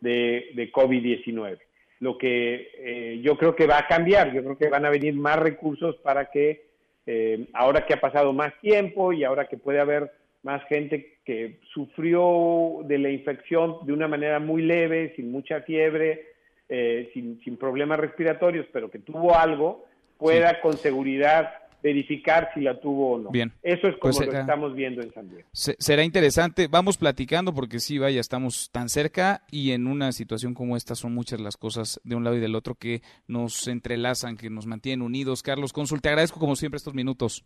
[0.00, 1.58] de, de COVID-19
[2.00, 4.32] lo que eh, yo creo que va a cambiar.
[4.32, 6.66] Yo creo que van a venir más recursos para que
[7.06, 10.12] eh, ahora que ha pasado más tiempo y ahora que puede haber
[10.42, 16.26] más gente que sufrió de la infección de una manera muy leve, sin mucha fiebre,
[16.68, 19.84] eh, sin, sin, problemas respiratorios, pero que tuvo algo,
[20.18, 21.52] pueda con seguridad
[21.82, 23.30] verificar si la tuvo o no.
[23.30, 23.52] Bien.
[23.62, 25.48] Eso es como Pues, lo eh, estamos viendo en San Diego.
[25.52, 26.66] Se- será interesante.
[26.68, 31.14] Vamos platicando porque sí, vaya, estamos tan cerca y en una situación como esta son
[31.14, 35.02] muchas las cosas de un lado y del otro que nos entrelazan, que nos mantienen
[35.02, 35.42] unidos.
[35.42, 37.44] Carlos Cónsul, te agradezco como siempre estos minutos.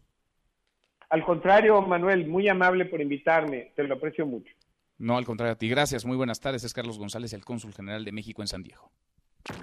[1.08, 4.52] Al contrario, Manuel, muy amable por invitarme, te lo aprecio mucho.
[4.98, 5.68] No, al contrario a ti.
[5.68, 6.62] Gracias, muy buenas tardes.
[6.62, 8.92] Es Carlos González, el cónsul general de México en San Diego.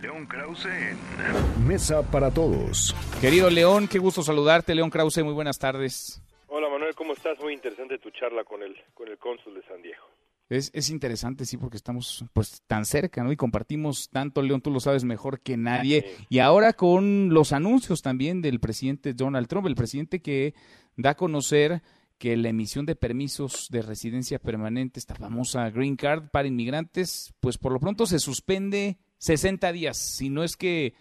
[0.01, 2.95] León Krause en Mesa para Todos.
[3.21, 4.75] Querido León, qué gusto saludarte.
[4.75, 6.21] León Krause, muy buenas tardes.
[6.47, 7.37] Hola Manuel, ¿cómo estás?
[7.39, 10.03] Muy interesante tu charla con el, con el cónsul de San Diego.
[10.49, 13.31] Es, es interesante, sí, porque estamos pues tan cerca, ¿no?
[13.31, 16.15] Y compartimos tanto, León, tú lo sabes mejor que nadie.
[16.29, 20.53] Y ahora con los anuncios también del presidente Donald Trump, el presidente que
[20.95, 21.81] da a conocer
[22.17, 27.57] que la emisión de permisos de residencia permanente, esta famosa Green Card para inmigrantes, pues
[27.57, 30.93] por lo pronto se suspende 60 días, si no es que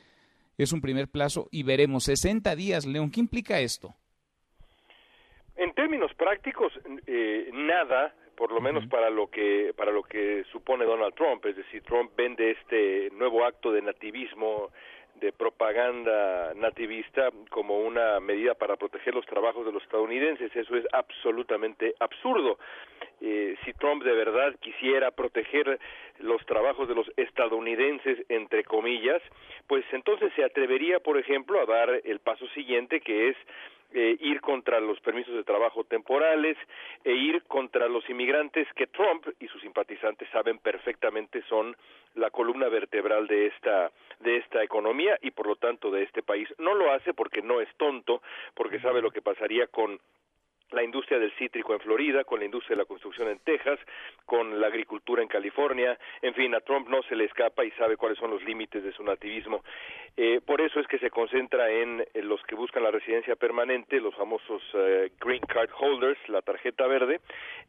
[0.59, 3.95] es un primer plazo, y veremos 60 días, León, ¿qué implica esto?
[5.57, 6.73] En términos prácticos,
[7.07, 11.57] eh, nada, por lo menos para lo que para lo que supone Donald Trump, es
[11.57, 14.71] decir, Trump vende este nuevo acto de nativismo
[15.21, 20.55] de propaganda nativista como una medida para proteger los trabajos de los estadounidenses.
[20.55, 22.59] Eso es absolutamente absurdo.
[23.21, 25.79] Eh, si Trump de verdad quisiera proteger
[26.19, 29.23] los trabajos de los estadounidenses, entre comillas,
[29.67, 33.37] pues entonces se atrevería, por ejemplo, a dar el paso siguiente, que es
[33.99, 36.59] eh, ir contra los permisos de trabajo temporales
[37.03, 41.75] e ir contra los inmigrantes que Trump y sus simpatizantes saben perfectamente son
[42.15, 43.91] la columna vertebral de esta
[44.21, 46.47] de esta economía y por lo tanto de este país.
[46.59, 48.21] No lo hace porque no es tonto,
[48.55, 49.99] porque sabe lo que pasaría con
[50.71, 53.79] la industria del cítrico en Florida, con la industria de la construcción en Texas,
[54.25, 57.97] con la agricultura en California, en fin, a Trump no se le escapa y sabe
[57.97, 59.63] cuáles son los límites de su nativismo.
[60.17, 64.01] Eh, por eso es que se concentra en, en los que buscan la residencia permanente,
[64.01, 67.21] los famosos eh, Green Card Holders, la tarjeta verde.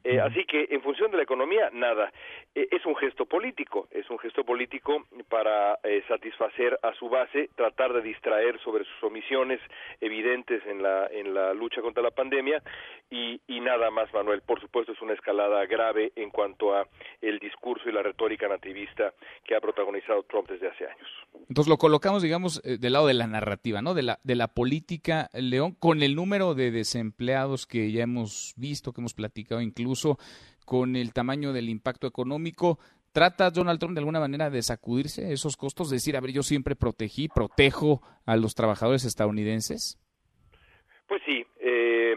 [0.03, 2.11] Eh, así que en función de la economía, nada.
[2.55, 7.49] Eh, es un gesto político, es un gesto político para eh, satisfacer a su base,
[7.55, 9.59] tratar de distraer sobre sus omisiones
[9.99, 12.61] evidentes en la, en la lucha contra la pandemia
[13.09, 14.41] y, y nada más, Manuel.
[14.41, 16.87] Por supuesto, es una escalada grave en cuanto a
[17.21, 19.13] el discurso y la retórica nativista
[19.45, 21.07] que ha protagonizado Trump desde hace años.
[21.47, 23.93] Entonces lo colocamos, digamos, eh, del lado de la narrativa, ¿no?
[23.93, 28.91] De la, de la política, León, con el número de desempleados que ya hemos visto,
[28.91, 30.17] que hemos platicado incluso,
[30.65, 32.77] con el tamaño del impacto económico.
[33.13, 35.89] ¿Trata Donald Trump de alguna manera de sacudirse esos costos?
[35.89, 39.97] De decir, a ver, yo siempre protegí, protejo a los trabajadores estadounidenses.
[41.07, 42.13] Pues sí, eh,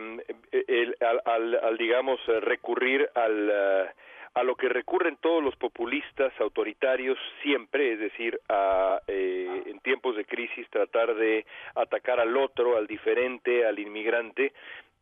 [0.70, 3.90] el- al, al- al, digamos, eh, recurrir al, eh,
[4.34, 10.16] a lo que recurren todos los populistas autoritarios siempre, es decir, a, eh, en tiempos
[10.16, 11.44] de crisis tratar de
[11.74, 14.52] atacar al otro, al diferente, al inmigrante.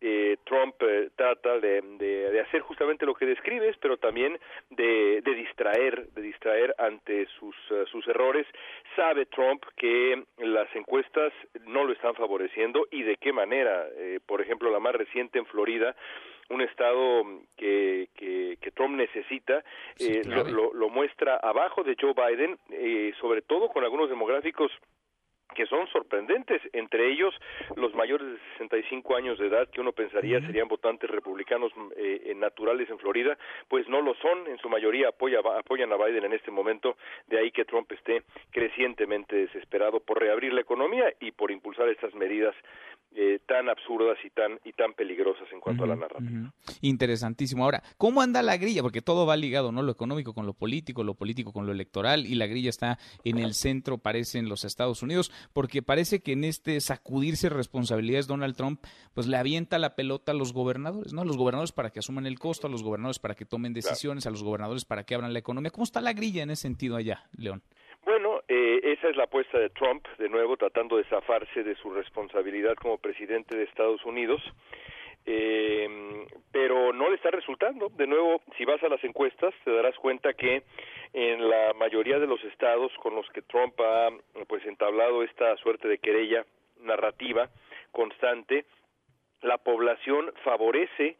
[0.01, 4.39] Eh, Trump eh, trata de, de- de hacer justamente lo que describes, pero también
[4.71, 8.47] de, de distraer, de distraer ante sus, eh, sus errores.
[8.95, 11.33] Sabe Trump que las encuestas
[11.67, 13.87] no lo están favoreciendo y de qué manera.
[13.97, 15.97] Eh, por ejemplo, la más reciente en Florida,
[16.51, 17.25] un estado
[17.57, 19.65] que, que, que Trump necesita,
[19.99, 20.23] eh,
[20.53, 24.71] lo- lo muestra abajo de Joe Biden, eh, sobre todo con algunos demográficos
[25.55, 27.35] que son sorprendentes, entre ellos
[27.77, 32.35] los mayores de 65 años de edad que uno pensaría serían votantes republicanos eh, eh,
[32.35, 33.37] naturales en Florida,
[33.69, 36.97] pues no lo son, en su mayoría apoya, apoyan a Biden en este momento,
[37.27, 42.15] de ahí que Trump esté crecientemente desesperado por reabrir la economía y por impulsar estas
[42.15, 42.55] medidas
[43.15, 46.53] eh, tan absurdas y tan y tan peligrosas en cuanto a la narrativa.
[46.83, 47.65] Interesantísimo.
[47.65, 48.83] Ahora, ¿cómo anda la grilla?
[48.83, 49.83] Porque todo va ligado, ¿no?
[49.83, 53.39] Lo económico con lo político, lo político con lo electoral y la grilla está en
[53.39, 58.57] el centro, parece, en los Estados Unidos, porque parece que en este sacudirse responsabilidades Donald
[58.57, 61.23] Trump, pues le avienta la pelota a los gobernadores, ¿no?
[61.23, 64.27] A los gobernadores para que asuman el costo, a los gobernadores para que tomen decisiones,
[64.27, 65.71] a los gobernadores para que abran la economía.
[65.71, 67.63] ¿Cómo está la grilla en ese sentido allá, León?
[68.05, 68.38] Bueno,
[68.69, 72.75] eh, esa es la apuesta de Trump, de nuevo tratando de zafarse de su responsabilidad
[72.75, 74.43] como presidente de Estados Unidos,
[75.25, 75.89] eh,
[76.53, 77.89] pero no le está resultando.
[77.89, 80.65] De nuevo, si vas a las encuestas, te darás cuenta que
[81.15, 84.11] en la mayoría de los estados con los que Trump ha
[84.47, 86.45] pues entablado esta suerte de querella
[86.81, 87.49] narrativa
[87.91, 88.67] constante,
[89.41, 91.17] la población favorece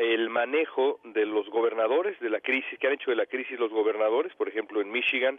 [0.00, 3.70] el manejo de los gobernadores, de la crisis, que han hecho de la crisis los
[3.70, 5.38] gobernadores, por ejemplo en Michigan,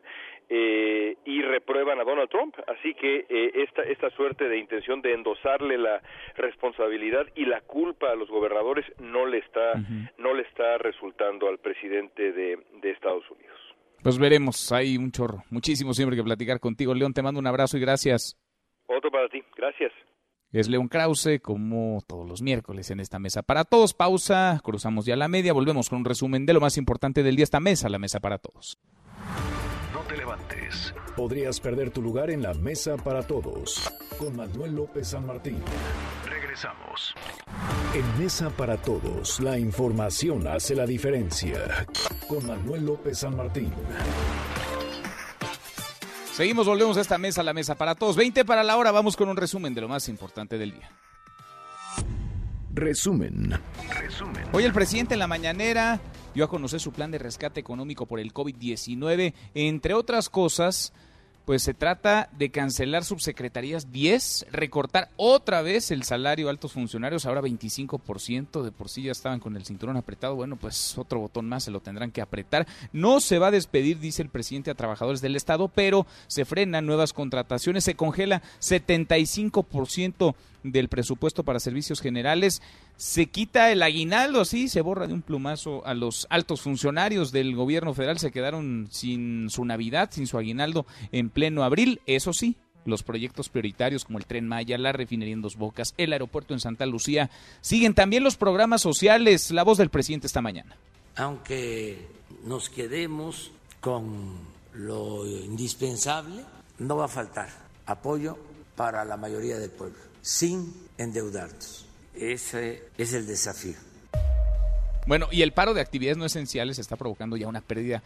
[0.49, 2.55] eh, y reprueban a Donald Trump.
[2.67, 6.01] Así que eh, esta, esta suerte de intención de endosarle la
[6.35, 9.73] responsabilidad y la culpa a los gobernadores no le está,
[10.17, 13.57] no le está resultando al presidente de, de Estados Unidos.
[14.03, 15.43] Pues veremos, hay un chorro.
[15.49, 17.13] Muchísimo siempre que platicar contigo, León.
[17.13, 18.37] Te mando un abrazo y gracias.
[18.87, 19.91] Otro para ti, gracias.
[20.51, 23.93] Es León Krause, como todos los miércoles en esta mesa para todos.
[23.93, 27.43] Pausa, cruzamos ya la media, volvemos con un resumen de lo más importante del día.
[27.43, 28.77] Esta mesa, la mesa para todos.
[29.93, 30.93] No te levantes.
[31.15, 33.89] Podrías perder tu lugar en la mesa para todos.
[34.17, 35.57] Con Manuel López San Martín.
[36.25, 37.13] Regresamos.
[37.93, 41.85] En Mesa para Todos, la información hace la diferencia.
[42.27, 43.71] Con Manuel López San Martín.
[46.33, 48.15] Seguimos, volvemos a esta mesa, la mesa para todos.
[48.15, 50.89] 20 para la hora, vamos con un resumen de lo más importante del día.
[52.73, 53.59] Resumen.
[53.99, 54.45] Resumen.
[54.53, 55.99] Hoy el presidente en la mañanera
[56.33, 59.33] dio a conocer su plan de rescate económico por el COVID-19.
[59.53, 60.93] Entre otras cosas,
[61.51, 67.25] pues se trata de cancelar subsecretarías 10, recortar otra vez el salario a altos funcionarios,
[67.25, 71.49] ahora 25%, de por sí ya estaban con el cinturón apretado, bueno, pues otro botón
[71.49, 72.65] más se lo tendrán que apretar.
[72.93, 76.85] No se va a despedir, dice el presidente, a trabajadores del Estado, pero se frenan
[76.85, 80.33] nuevas contrataciones, se congela 75%
[80.63, 82.61] del presupuesto para servicios generales.
[82.95, 87.55] Se quita el aguinaldo, sí, se borra de un plumazo a los altos funcionarios del
[87.55, 88.19] gobierno federal.
[88.19, 92.01] Se quedaron sin su Navidad, sin su aguinaldo en pleno abril.
[92.05, 96.13] Eso sí, los proyectos prioritarios como el Tren Maya, la refinería en Dos Bocas, el
[96.13, 97.29] aeropuerto en Santa Lucía.
[97.61, 99.51] Siguen también los programas sociales.
[99.51, 100.75] La voz del presidente esta mañana.
[101.15, 102.07] Aunque
[102.45, 103.51] nos quedemos
[103.81, 104.39] con
[104.73, 106.43] lo indispensable,
[106.79, 107.49] no va a faltar
[107.85, 108.37] apoyo
[108.75, 111.85] para la mayoría del pueblo sin endeudarnos.
[112.15, 113.75] Ese es el desafío.
[115.07, 118.03] Bueno, y el paro de actividades no esenciales está provocando ya una pérdida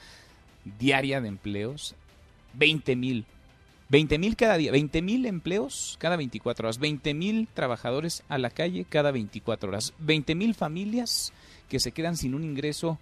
[0.79, 1.95] diaria de empleos.
[2.53, 3.25] 20 mil.
[3.89, 4.71] 20 mil cada día.
[4.71, 6.79] 20 mil empleos cada 24 horas.
[6.79, 9.93] 20 mil trabajadores a la calle cada 24 horas.
[9.99, 11.33] 20 mil familias
[11.69, 12.97] que se quedan sin un ingreso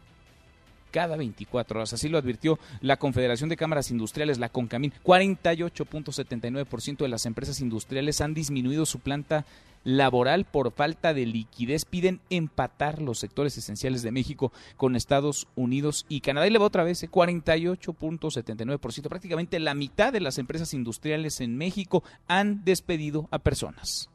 [0.93, 1.91] cada 24 horas.
[1.91, 4.93] Así lo advirtió la Confederación de Cámaras Industriales, la CONCAMIN.
[5.03, 9.45] 48.79% de las empresas industriales han disminuido su planta
[9.83, 11.85] laboral por falta de liquidez.
[11.85, 16.45] Piden empatar los sectores esenciales de México con Estados Unidos y Canadá.
[16.47, 19.05] Y le va otra vez, 48.79%.
[19.05, 19.09] ¿eh?
[19.09, 24.12] Prácticamente la mitad de las empresas industriales en México han despedido a personas.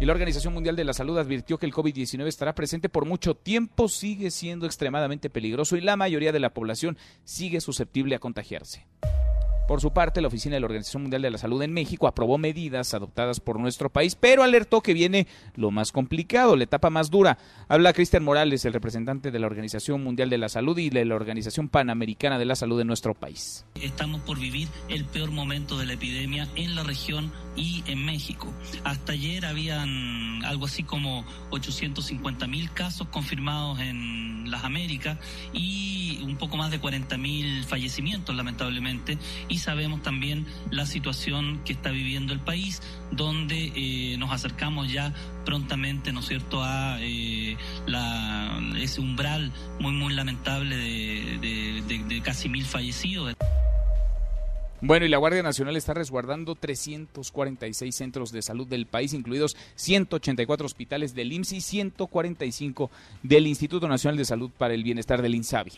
[0.00, 3.34] Y la Organización Mundial de la Salud advirtió que el COVID-19 estará presente por mucho
[3.34, 8.86] tiempo, sigue siendo extremadamente peligroso y la mayoría de la población sigue susceptible a contagiarse.
[9.68, 12.38] Por su parte, la Oficina de la Organización Mundial de la Salud en México aprobó
[12.38, 15.26] medidas adoptadas por nuestro país, pero alertó que viene
[15.56, 17.36] lo más complicado, la etapa más dura.
[17.68, 21.16] Habla Cristian Morales, el representante de la Organización Mundial de la Salud y de la
[21.16, 23.66] Organización Panamericana de la Salud de nuestro país.
[23.74, 28.50] Estamos por vivir el peor momento de la epidemia en la región y en México.
[28.84, 35.18] Hasta ayer habían algo así como 850 mil casos confirmados en las Américas
[35.52, 39.18] y un poco más de 40 mil fallecimientos, lamentablemente.
[39.58, 45.12] Sabemos también la situación que está viviendo el país, donde eh, nos acercamos ya
[45.44, 47.56] prontamente, ¿no es cierto?, a eh,
[48.80, 53.34] ese umbral muy, muy lamentable de casi mil fallecidos.
[54.80, 60.64] Bueno, y la Guardia Nacional está resguardando 346 centros de salud del país, incluidos 184
[60.64, 62.90] hospitales del IMSS y 145
[63.24, 65.72] del Instituto Nacional de Salud para el Bienestar del INSABI.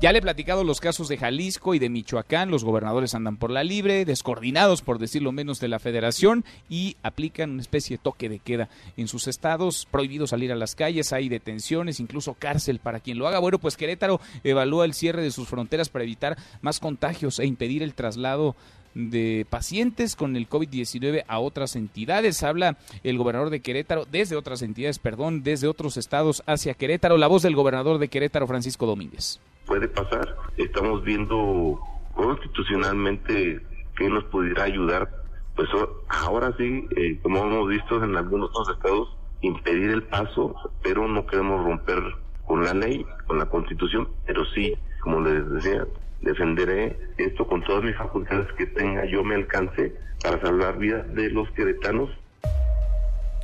[0.00, 2.52] Ya le he platicado los casos de Jalisco y de Michoacán.
[2.52, 7.50] Los gobernadores andan por la libre, descoordinados, por decirlo menos, de la federación y aplican
[7.50, 9.88] una especie de toque de queda en sus estados.
[9.90, 13.40] Prohibido salir a las calles, hay detenciones, incluso cárcel para quien lo haga.
[13.40, 17.82] Bueno, pues Querétaro evalúa el cierre de sus fronteras para evitar más contagios e impedir
[17.82, 18.54] el traslado
[18.98, 22.42] de pacientes con el COVID-19 a otras entidades.
[22.42, 27.16] Habla el gobernador de Querétaro, desde otras entidades, perdón, desde otros estados hacia Querétaro.
[27.16, 29.40] La voz del gobernador de Querétaro, Francisco Domínguez.
[29.66, 30.36] Puede pasar.
[30.56, 31.80] Estamos viendo
[32.14, 33.60] constitucionalmente
[33.96, 35.08] qué nos pudiera ayudar.
[35.54, 35.68] Pues
[36.08, 41.26] ahora sí, eh, como hemos visto en algunos otros estados, impedir el paso, pero no
[41.26, 42.02] queremos romper
[42.46, 45.86] con la ley, con la constitución, pero sí, como les decía,
[46.20, 49.92] defenderé esto con todas mis facultades que tenga yo me alcance
[50.22, 52.10] para salvar vidas de los queretanos.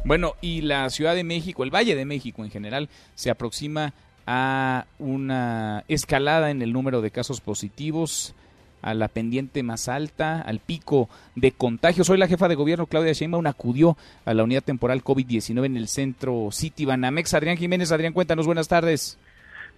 [0.05, 3.95] Bueno, y la Ciudad de México, el Valle de México en general, se aproxima
[4.27, 8.35] a una escalada en el número de casos positivos
[8.83, 12.11] a la pendiente más alta, al pico de contagios.
[12.11, 13.97] Hoy la jefa de gobierno, Claudia Sheinbaum, acudió
[14.27, 17.33] a la unidad temporal COVID-19 en el centro City Banamex.
[17.33, 19.19] Adrián Jiménez, Adrián, cuéntanos, buenas tardes.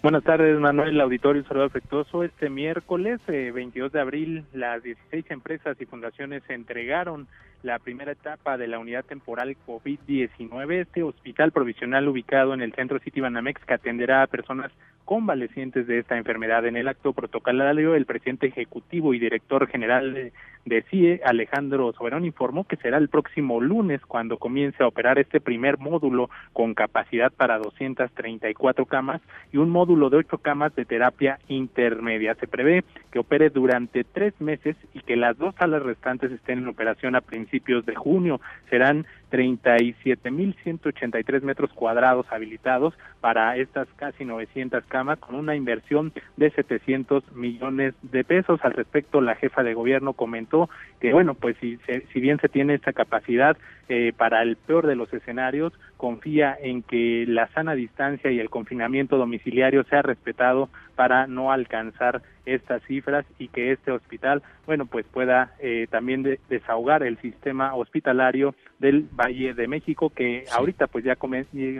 [0.02, 2.22] Buenas tardes, Manuel, auditorio, un saludo afectuoso.
[2.22, 7.26] Este miércoles, 22 eh, de abril, las 16 empresas y fundaciones entregaron
[7.62, 13.00] la primera etapa de la unidad temporal COVID-19, este hospital provisional ubicado en el centro
[13.00, 14.70] City Banamex que atenderá a personas
[15.04, 16.66] convalecientes de esta enfermedad.
[16.66, 20.32] En el acto protocolario, el presidente ejecutivo y director general
[20.66, 25.40] de, CIE, Alejandro Soberón, informó que será el próximo lunes cuando comience a operar este
[25.40, 29.22] primer módulo con capacidad para 234 camas
[29.52, 32.34] y un módulo de 8 camas de terapia intermedia.
[32.34, 36.68] Se prevé que opere durante tres meses y que las dos salas restantes estén en
[36.68, 38.40] operación a principios de junio.
[38.68, 47.34] Serán 37.183 metros cuadrados habilitados para estas casi 900 camas con una inversión de 700
[47.34, 48.60] millones de pesos.
[48.62, 50.55] Al respecto, la jefa de gobierno comentó
[51.00, 51.78] que, bueno, pues si,
[52.12, 53.56] si bien se tiene esta capacidad
[53.88, 58.50] eh, para el peor de los escenarios, confía en que la sana distancia y el
[58.50, 65.04] confinamiento domiciliario sea respetado para no alcanzar estas cifras y que este hospital, bueno, pues
[65.06, 71.16] pueda eh, también desahogar el sistema hospitalario del Valle de México, que ahorita pues ya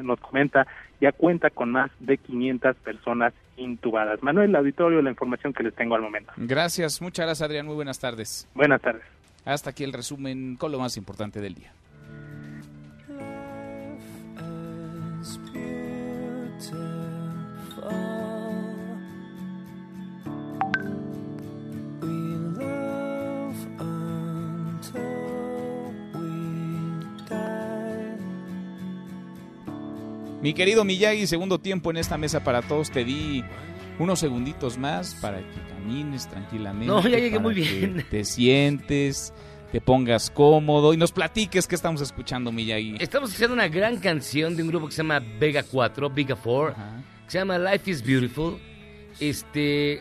[0.03, 0.67] nos comenta,
[1.01, 4.23] ya cuenta con más de 500 personas intubadas.
[4.23, 6.33] Manuel, auditorio, la información que les tengo al momento.
[6.37, 8.49] Gracias, muchas gracias Adrián, muy buenas tardes.
[8.55, 9.03] Buenas tardes.
[9.45, 11.73] Hasta aquí el resumen con lo más importante del día.
[30.47, 32.93] Mi querido Miyagi, segundo tiempo en esta mesa para todos.
[32.93, 33.43] Te di
[33.99, 36.87] unos segunditos más para que camines tranquilamente.
[36.87, 38.07] No, ya llegué muy bien.
[38.09, 39.35] Te sientes,
[39.77, 42.97] te pongas cómodo y nos platiques qué estamos escuchando, Miyagi.
[42.99, 46.75] Estamos escuchando una gran canción de un grupo que se llama Vega 4, Vega 4,
[47.27, 48.59] que se llama Life is Beautiful.
[49.21, 50.01] Este,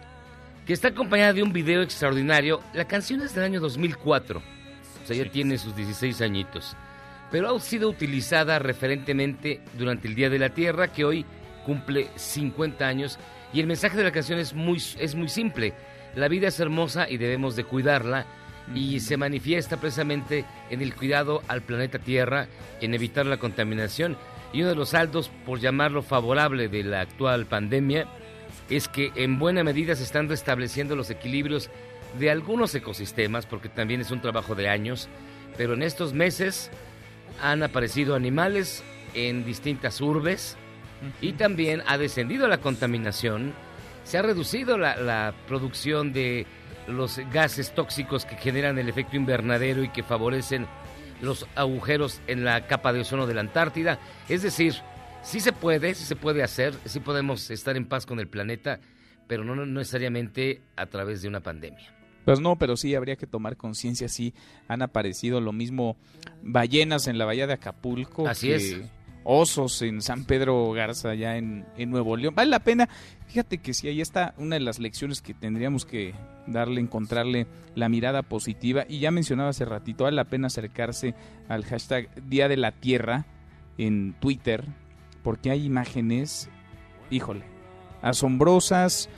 [0.66, 2.62] que está acompañada de un video extraordinario.
[2.74, 6.78] La canción es del año 2004, o sea, ya tiene sus 16 añitos
[7.30, 11.26] pero ha sido utilizada referentemente durante el Día de la Tierra, que hoy
[11.66, 13.20] cumple 50 años,
[13.52, 15.74] y el mensaje de la canción es muy, es muy simple.
[16.16, 18.26] La vida es hermosa y debemos de cuidarla,
[18.74, 22.48] y se manifiesta precisamente en el cuidado al planeta Tierra,
[22.82, 24.18] en evitar la contaminación,
[24.54, 28.08] y uno de los saldos, por llamarlo favorable, de la actual pandemia,
[28.70, 31.70] es que en buena medida se están restableciendo los equilibrios
[32.18, 35.10] de algunos ecosistemas, porque también es un trabajo de años,
[35.58, 36.72] pero en estos meses
[37.42, 38.84] han aparecido animales
[39.14, 40.58] en distintas urbes
[41.22, 43.54] y también ha descendido la contaminación,
[44.04, 46.46] se ha reducido la, producción de
[46.88, 50.68] los gases tóxicos que generan el efecto invernadero y que favorecen
[51.22, 54.00] los agujeros en la capa de ozono de la Antártida.
[54.30, 54.76] Es decir,
[55.22, 58.80] sí se puede, sí se puede hacer, sí podemos estar en paz con el planeta,
[59.28, 61.94] pero no necesariamente a través de una pandemia.
[62.26, 64.34] Pues no, pero sí habría que tomar conciencia, sí
[64.68, 65.96] han aparecido lo mismo
[66.42, 68.28] ballenas en la bahía de Acapulco.
[68.28, 68.78] Así es.
[69.28, 72.36] Osos en San Pedro Garza, allá en, Nuevo León.
[72.36, 72.88] Vale la pena.
[73.28, 76.14] Fíjate que sí, ahí está una de las lecciones que tendríamos que
[76.46, 78.86] darle, encontrarle la mirada positiva.
[78.88, 81.16] Y ya mencionaba hace ratito, vale la pena acercarse
[81.50, 83.26] al hashtag Día de la Tierra
[83.80, 84.64] en Twitter,
[85.24, 86.50] porque hay imágenes,
[87.10, 87.46] híjole,
[88.04, 89.10] asombrosas,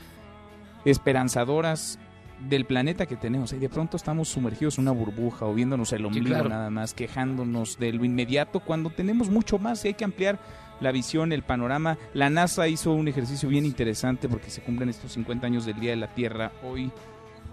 [0.85, 1.99] esperanzadoras
[2.39, 3.53] del planeta que tenemos.
[3.53, 7.77] Y de pronto estamos sumergidos en una burbuja o viéndonos el ombligo nada más, quejándonos
[7.77, 10.39] de lo inmediato cuando tenemos mucho más y hay que ampliar
[10.79, 11.97] la visión, el panorama.
[12.13, 15.91] La NASA hizo un ejercicio bien interesante porque se cumplen estos 50 años del Día
[15.91, 16.51] de la Tierra.
[16.63, 16.91] Hoy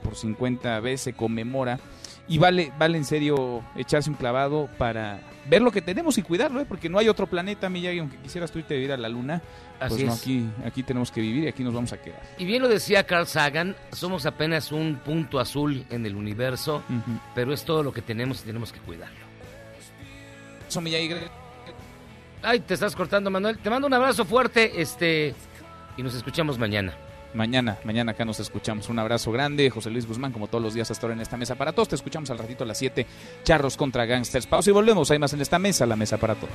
[0.03, 1.81] por 50 veces se conmemora
[2.27, 6.61] y vale, vale en serio echarse un clavado para ver lo que tenemos y cuidarlo,
[6.61, 6.65] ¿eh?
[6.67, 9.43] porque no hay otro planeta, Miyagi, aunque quisieras tú irte a vivir a la luna,
[9.79, 12.23] pues no, aquí, aquí tenemos que vivir y aquí nos vamos a quedar.
[12.39, 16.83] Y bien lo decía Carl Sagan, somos apenas un punto azul en el universo,
[17.35, 19.25] pero es todo lo que tenemos y tenemos que cuidarlo.
[20.67, 21.15] Eso, Miyagi.
[22.43, 23.59] Ay, te estás cortando, Manuel.
[23.59, 25.35] Te mando un abrazo fuerte, este,
[25.97, 26.95] y nos escuchamos mañana.
[27.35, 28.89] Mañana, mañana acá nos escuchamos.
[28.89, 31.57] Un abrazo grande, José Luis Guzmán, como todos los días hasta ahora en esta mesa
[31.57, 31.89] para todos.
[31.89, 33.07] Te escuchamos al ratito a las 7,
[33.43, 34.47] Charros contra Gangsters.
[34.47, 35.11] Pausa y volvemos.
[35.11, 36.55] Hay más en esta mesa, la mesa para todos.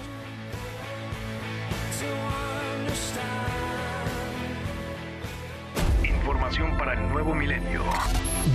[6.04, 7.84] Información para el nuevo milenio.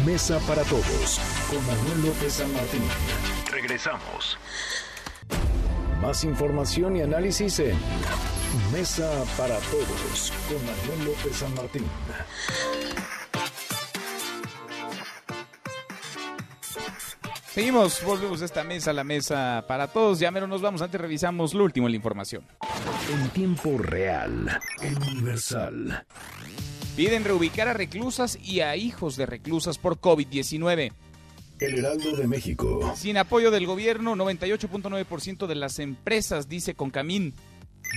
[0.06, 1.20] Mesa para todos,
[1.50, 2.82] con Manuel López San Martín.
[3.50, 4.38] Regresamos.
[6.04, 7.74] Más información y análisis en
[8.70, 11.86] Mesa para Todos con Manuel López San Martín.
[17.54, 20.18] Seguimos, volvemos a esta mesa, la mesa para todos.
[20.18, 22.44] Ya mero nos vamos, antes revisamos lo último en la información.
[23.10, 26.04] En tiempo real, en Universal.
[26.96, 30.92] Piden reubicar a reclusas y a hijos de reclusas por COVID-19.
[31.60, 32.92] El Heraldo de México.
[32.96, 37.34] Sin apoyo del gobierno, 98.9% de las empresas, dice Concamín.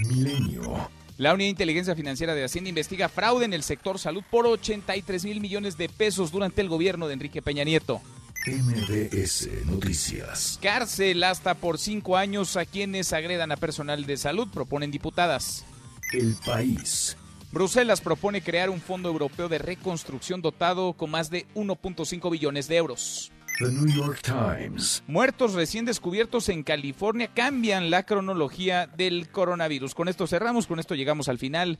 [0.08, 0.90] Milenio.
[1.18, 5.26] La Unidad de Inteligencia Financiera de Hacienda investiga fraude en el sector salud por 83
[5.26, 8.02] mil millones de pesos durante el gobierno de Enrique Peña Nieto.
[8.46, 10.60] MBS Noticias.
[10.62, 15.66] Cárcel hasta por cinco años a quienes agredan a personal de salud, proponen diputadas.
[16.14, 17.18] El país.
[17.52, 22.78] Bruselas propone crear un fondo europeo de reconstrucción dotado con más de 1.5 billones de
[22.78, 23.32] euros.
[23.58, 25.04] The New York Times.
[25.08, 29.96] Muertos recién descubiertos en California cambian la cronología del coronavirus.
[29.96, 31.80] Con esto cerramos, con esto llegamos al final.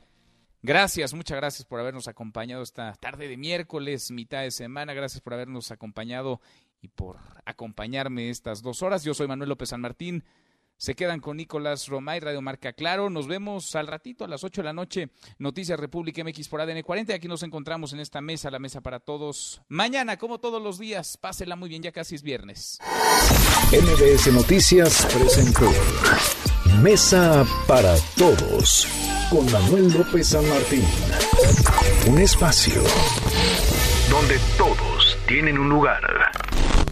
[0.60, 4.92] Gracias, muchas gracias por habernos acompañado esta tarde de miércoles, mitad de semana.
[4.92, 6.40] Gracias por habernos acompañado
[6.82, 9.04] y por acompañarme estas dos horas.
[9.04, 10.24] Yo soy Manuel López San Martín.
[10.78, 13.10] Se quedan con Nicolás Romay, Radio Marca Claro.
[13.10, 15.10] Nos vemos al ratito a las 8 de la noche.
[15.38, 17.14] Noticias República MX por ADN 40.
[17.14, 19.60] Aquí nos encontramos en esta mesa, la mesa para todos.
[19.66, 22.78] Mañana, como todos los días, pásela muy bien, ya casi es viernes.
[23.72, 25.68] MBS Noticias presentó
[26.80, 28.86] Mesa para Todos
[29.30, 30.84] con Manuel López San Martín.
[32.06, 32.80] Un espacio
[34.08, 36.00] donde todos tienen un lugar.